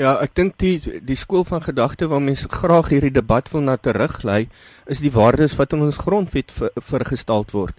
Ja, 0.00 0.14
ek 0.24 0.32
dink 0.38 0.54
die 0.56 0.78
die 1.04 1.18
skool 1.20 1.44
van 1.44 1.60
gedagte 1.60 2.06
waar 2.08 2.22
mense 2.24 2.48
graag 2.48 2.88
hierdie 2.88 3.12
debat 3.12 3.50
wil 3.52 3.60
na 3.66 3.76
teruglei, 3.76 4.46
is 4.88 5.02
die 5.04 5.12
waardes 5.12 5.58
wat 5.58 5.74
in 5.76 5.84
ons 5.84 6.00
grondwet 6.00 6.52
ver, 6.56 6.72
vergestel 6.80 7.44
word. 7.52 7.76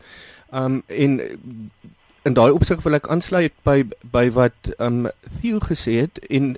Um 0.53 0.83
en 0.87 1.17
in 2.23 2.37
daai 2.37 2.53
opsig 2.53 2.83
wil 2.85 2.99
ek 2.99 3.09
aansluit 3.09 3.55
by 3.65 3.81
by 4.13 4.27
wat 4.35 4.69
um 4.77 5.07
Theo 5.39 5.61
gesê 5.65 6.03
het 6.05 6.21
en 6.29 6.53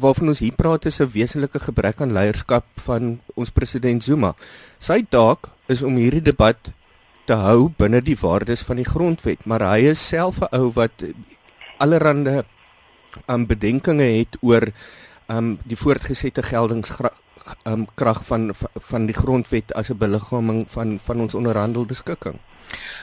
waarvan 0.00 0.32
ons 0.32 0.40
hier 0.40 0.56
praat 0.56 0.88
is 0.88 1.00
'n 1.00 1.12
wesenlike 1.12 1.60
gebrek 1.60 2.00
aan 2.00 2.16
leierskap 2.16 2.64
van 2.88 3.20
ons 3.36 3.50
president 3.50 4.04
Zuma. 4.04 4.34
Sy 4.78 5.04
taak 5.04 5.52
is 5.68 5.82
om 5.82 6.00
hierdie 6.00 6.24
debat 6.24 6.72
te 7.26 7.34
hou 7.34 7.68
binne 7.76 8.00
die 8.00 8.16
waardes 8.16 8.62
van 8.62 8.76
die 8.76 8.88
grondwet, 8.88 9.44
maar 9.46 9.60
hy 9.60 9.92
is 9.92 10.08
self 10.08 10.40
'n 10.40 10.48
ou 10.56 10.72
wat 10.72 11.04
allerhande 11.78 12.44
um 13.26 13.46
bedenkinge 13.46 14.08
het 14.18 14.36
oor 14.40 14.68
um 15.26 15.58
die 15.64 15.76
voortgesette 15.76 16.42
geldingskrag 16.42 17.12
um 17.66 17.86
krag 17.94 18.24
van 18.24 18.52
van 18.88 19.06
die 19.06 19.14
grondwet 19.14 19.74
as 19.74 19.90
'n 19.90 19.98
beliggaaming 19.98 20.66
van 20.68 20.98
van 21.02 21.20
ons 21.20 21.34
onderhandelde 21.34 21.94
skikking. 21.94 22.38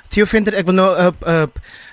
Theo 0.07 0.26
Venter, 0.26 0.53
ek 0.53 0.66
wil 0.66 0.74
nou 0.74 1.07
op 1.07 1.28
uh, 1.28 1.41
uh, 1.41 1.47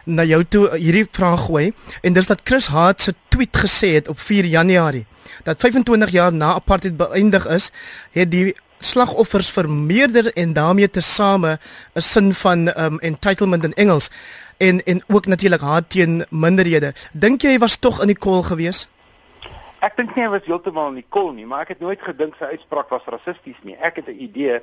na 0.05 0.25
jou 0.25 0.45
toe 0.45 0.77
hierdie 0.77 1.07
vraag 1.11 1.45
gooi 1.45 1.73
en 2.03 2.13
dis 2.13 2.27
dat 2.27 2.41
Chris 2.45 2.67
Hart 2.67 3.03
se 3.03 3.15
tweet 3.29 3.57
gesê 3.57 3.95
het 3.95 4.09
op 4.09 4.21
4 4.21 4.45
Januarie 4.45 5.07
dat 5.45 5.61
25 5.61 6.11
jaar 6.11 6.33
na 6.33 6.55
apartheid 6.55 6.97
beëindig 6.97 7.47
is, 7.47 7.71
het 8.11 8.31
die 8.31 8.55
slagoffers 8.79 9.51
vermeerder 9.51 10.33
en 10.33 10.53
daarmee 10.53 10.91
tesame 10.91 11.59
'n 11.95 12.01
sin 12.01 12.35
van 12.35 12.81
um 12.81 12.99
entitlement 12.99 13.65
in 13.65 13.75
Engels 13.75 14.11
en 14.59 14.83
en 14.85 15.03
ook 15.07 15.27
natuurlik 15.27 15.61
haat 15.61 15.91
teen 15.91 16.25
minderhede. 16.31 16.93
Dink 17.13 17.43
jy 17.43 17.57
hy 17.57 17.59
was 17.59 17.79
tog 17.79 18.01
in 18.01 18.13
die 18.13 18.19
kol 18.19 18.43
gewees? 18.43 18.89
Ek 19.85 19.97
dink 19.97 20.15
nie 20.17 20.25
hy 20.25 20.31
was 20.33 20.47
heeltemal 20.49 20.89
in 20.89 21.03
die 21.03 21.09
kol 21.09 21.33
nie, 21.33 21.47
maar 21.47 21.67
ek 21.67 21.77
het 21.77 21.81
nooit 21.85 22.03
gedink 22.03 22.37
sy 22.39 22.45
uitspraak 22.57 22.89
was 22.91 23.05
rassisties 23.13 23.59
nie. 23.63 23.77
Ek 23.77 23.97
het 23.97 24.09
'n 24.09 24.19
idee 24.19 24.61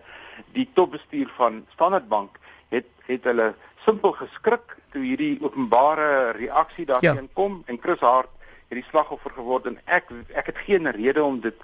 die 0.53 0.67
topbestuur 0.73 1.29
van 1.37 1.65
Standard 1.73 2.07
Bank 2.07 2.39
het 2.69 2.89
het 3.05 3.23
hulle 3.23 3.53
simpel 3.85 4.11
geskrik 4.11 4.77
toe 4.91 5.03
hierdie 5.03 5.37
openbare 5.41 6.31
reaksie 6.31 6.85
daarteen 6.85 7.29
ja. 7.29 7.33
kom 7.33 7.63
en 7.65 7.79
Chris 7.81 7.99
Hart 7.99 8.29
het 8.69 8.77
die 8.79 8.89
slagoffer 8.89 9.31
geword 9.31 9.65
en 9.65 9.79
ek 9.85 10.11
ek 10.33 10.45
het 10.45 10.57
geen 10.65 10.91
rede 10.91 11.23
om 11.23 11.39
dit 11.39 11.55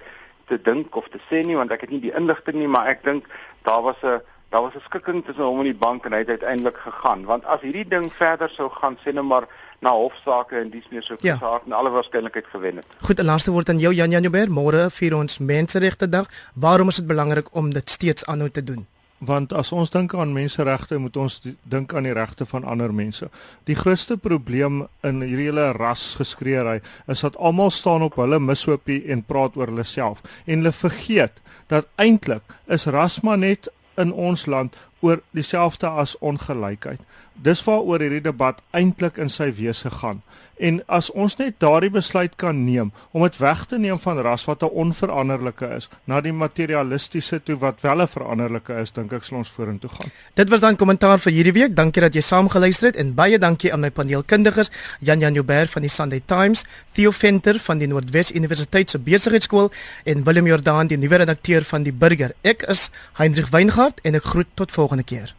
te 0.47 0.61
dink 0.61 0.95
of 0.95 1.07
te 1.09 1.21
sê 1.29 1.43
nie 1.45 1.55
want 1.55 1.71
ek 1.71 1.81
het 1.85 1.93
nie 1.93 2.01
die 2.01 2.15
inligting 2.15 2.57
nie, 2.57 2.67
maar 2.67 2.87
ek 2.87 3.03
dink 3.03 3.29
daar 3.67 3.81
was 3.81 4.01
'n 4.03 4.21
daar 4.49 4.61
was 4.61 4.75
'n 4.75 4.85
skikking 4.85 5.25
tussen 5.25 5.43
hom 5.43 5.57
en 5.57 5.63
die 5.63 5.81
bank 5.85 6.05
en 6.05 6.11
hy 6.11 6.17
het 6.17 6.29
uiteindelik 6.29 6.77
gegaan 6.77 7.25
want 7.25 7.45
as 7.45 7.61
hierdie 7.61 7.87
ding 7.87 8.13
verder 8.13 8.49
sou 8.49 8.69
gaan 8.69 8.97
sê 9.05 9.13
nou 9.13 9.25
maar 9.25 9.47
na 9.79 9.91
hofsaake 9.95 10.59
en 10.59 10.69
dis 10.69 10.87
meer 10.91 11.03
so 11.03 11.15
ja. 11.19 11.37
gesaak 11.37 11.65
en 11.65 11.71
alle 11.71 11.89
waarskynlikheid 11.89 12.45
gewen 12.51 12.75
het. 12.75 12.85
Goed, 13.01 13.19
'n 13.19 13.25
laaste 13.25 13.51
woord 13.51 13.69
aan 13.69 13.79
jou 13.79 13.93
Jan 13.93 14.11
Janouber. 14.11 14.49
Môre 14.49 14.89
vier 14.89 15.15
ons 15.15 15.37
Menseregte 15.37 16.09
Dag. 16.09 16.27
Waarom 16.53 16.87
is 16.87 16.95
dit 16.95 17.07
belangrik 17.07 17.47
om 17.51 17.73
dit 17.73 17.89
steeds 17.89 18.25
aanhou 18.25 18.49
te 18.49 18.63
doen? 18.63 18.87
Want 19.19 19.53
as 19.53 19.71
ons 19.71 19.89
dink 19.89 20.13
aan 20.15 20.33
menseregte, 20.33 20.97
moet 20.97 21.17
ons 21.17 21.41
dink 21.63 21.93
aan 21.93 22.03
die 22.03 22.13
regte 22.15 22.45
van 22.45 22.63
ander 22.63 22.93
mense. 22.93 23.27
Die 23.67 23.75
grootste 23.75 24.17
probleem 24.17 24.87
in 25.03 25.19
hierdie 25.21 25.49
hele 25.49 25.71
rasgeskreeery 25.75 26.79
is 27.07 27.19
dat 27.19 27.37
almal 27.37 27.69
staan 27.69 28.01
op 28.01 28.15
hulle 28.15 28.39
mishoopie 28.39 29.03
en 29.11 29.23
praat 29.23 29.59
oor 29.59 29.67
hulle 29.67 29.83
self 29.83 30.23
en 30.45 30.61
hulle 30.61 30.71
vergeet 30.71 31.43
dat 31.67 31.87
eintlik 31.95 32.55
is 32.67 32.85
ras 32.85 33.19
maar 33.21 33.37
net 33.37 33.67
in 33.99 34.13
ons 34.13 34.45
land 34.45 34.77
oor 34.99 35.21
dieselfde 35.31 35.87
as 35.87 36.17
ongelykheid. 36.19 36.99
Dis 37.33 37.63
waaroor 37.63 38.03
hierdie 38.03 38.21
debat 38.21 38.59
eintlik 38.75 39.17
in 39.17 39.29
sy 39.29 39.51
wese 39.55 39.91
gaan. 40.01 40.23
En 40.59 40.81
as 40.91 41.07
ons 41.15 41.37
net 41.39 41.55
daardie 41.63 41.91
besluit 41.91 42.33
kan 42.35 42.57
neem 42.65 42.89
om 43.15 43.23
dit 43.23 43.37
weg 43.39 43.61
te 43.71 43.77
neem 43.79 43.99
van 44.03 44.17
ras 44.25 44.43
wat 44.45 44.63
'n 44.63 44.75
onveranderlike 44.83 45.67
is 45.75 45.87
na 46.03 46.19
die 46.21 46.33
materialistiese 46.33 47.39
toe 47.43 47.55
wat 47.57 47.81
wel 47.81 48.01
'n 48.01 48.07
veranderlike 48.07 48.73
is, 48.73 48.91
dink 48.91 49.13
ek 49.13 49.23
sal 49.23 49.37
ons 49.37 49.49
vorentoe 49.49 49.89
gaan. 49.89 50.11
Dit 50.33 50.49
was 50.49 50.59
dan 50.59 50.75
kommentaar 50.75 51.19
vir 51.19 51.31
hierdie 51.31 51.53
week. 51.53 51.75
Dankie 51.75 52.01
dat 52.01 52.13
jy 52.13 52.21
saamgeluister 52.21 52.87
het 52.87 52.95
en 52.95 53.13
baie 53.13 53.39
dankie 53.39 53.73
aan 53.73 53.79
my 53.79 53.89
paneelkundiges, 53.91 54.71
Jan 54.99 55.19
Jan 55.19 55.33
Joubert 55.33 55.69
van 55.69 55.81
die 55.81 55.89
Sunday 55.89 56.21
Times, 56.25 56.65
Theo 56.91 57.11
Venter 57.11 57.59
van 57.59 57.77
die 57.77 57.87
Noordwes 57.87 58.31
Universiteit 58.31 58.89
se 58.89 58.99
Besigheidsskool 58.99 59.71
en 60.03 60.23
Willem 60.23 60.47
Jordaan, 60.47 60.87
die 60.87 60.97
nuwe 60.97 61.15
redakteur 61.15 61.63
van 61.63 61.83
die 61.83 61.93
Burger. 61.93 62.31
Ek 62.41 62.61
is 62.61 62.89
Hendrik 63.13 63.47
Weingart 63.47 63.99
en 64.03 64.15
ek 64.15 64.23
groet 64.23 64.47
tot 64.53 64.71
volgende 64.89 65.15
keer. 65.15 65.38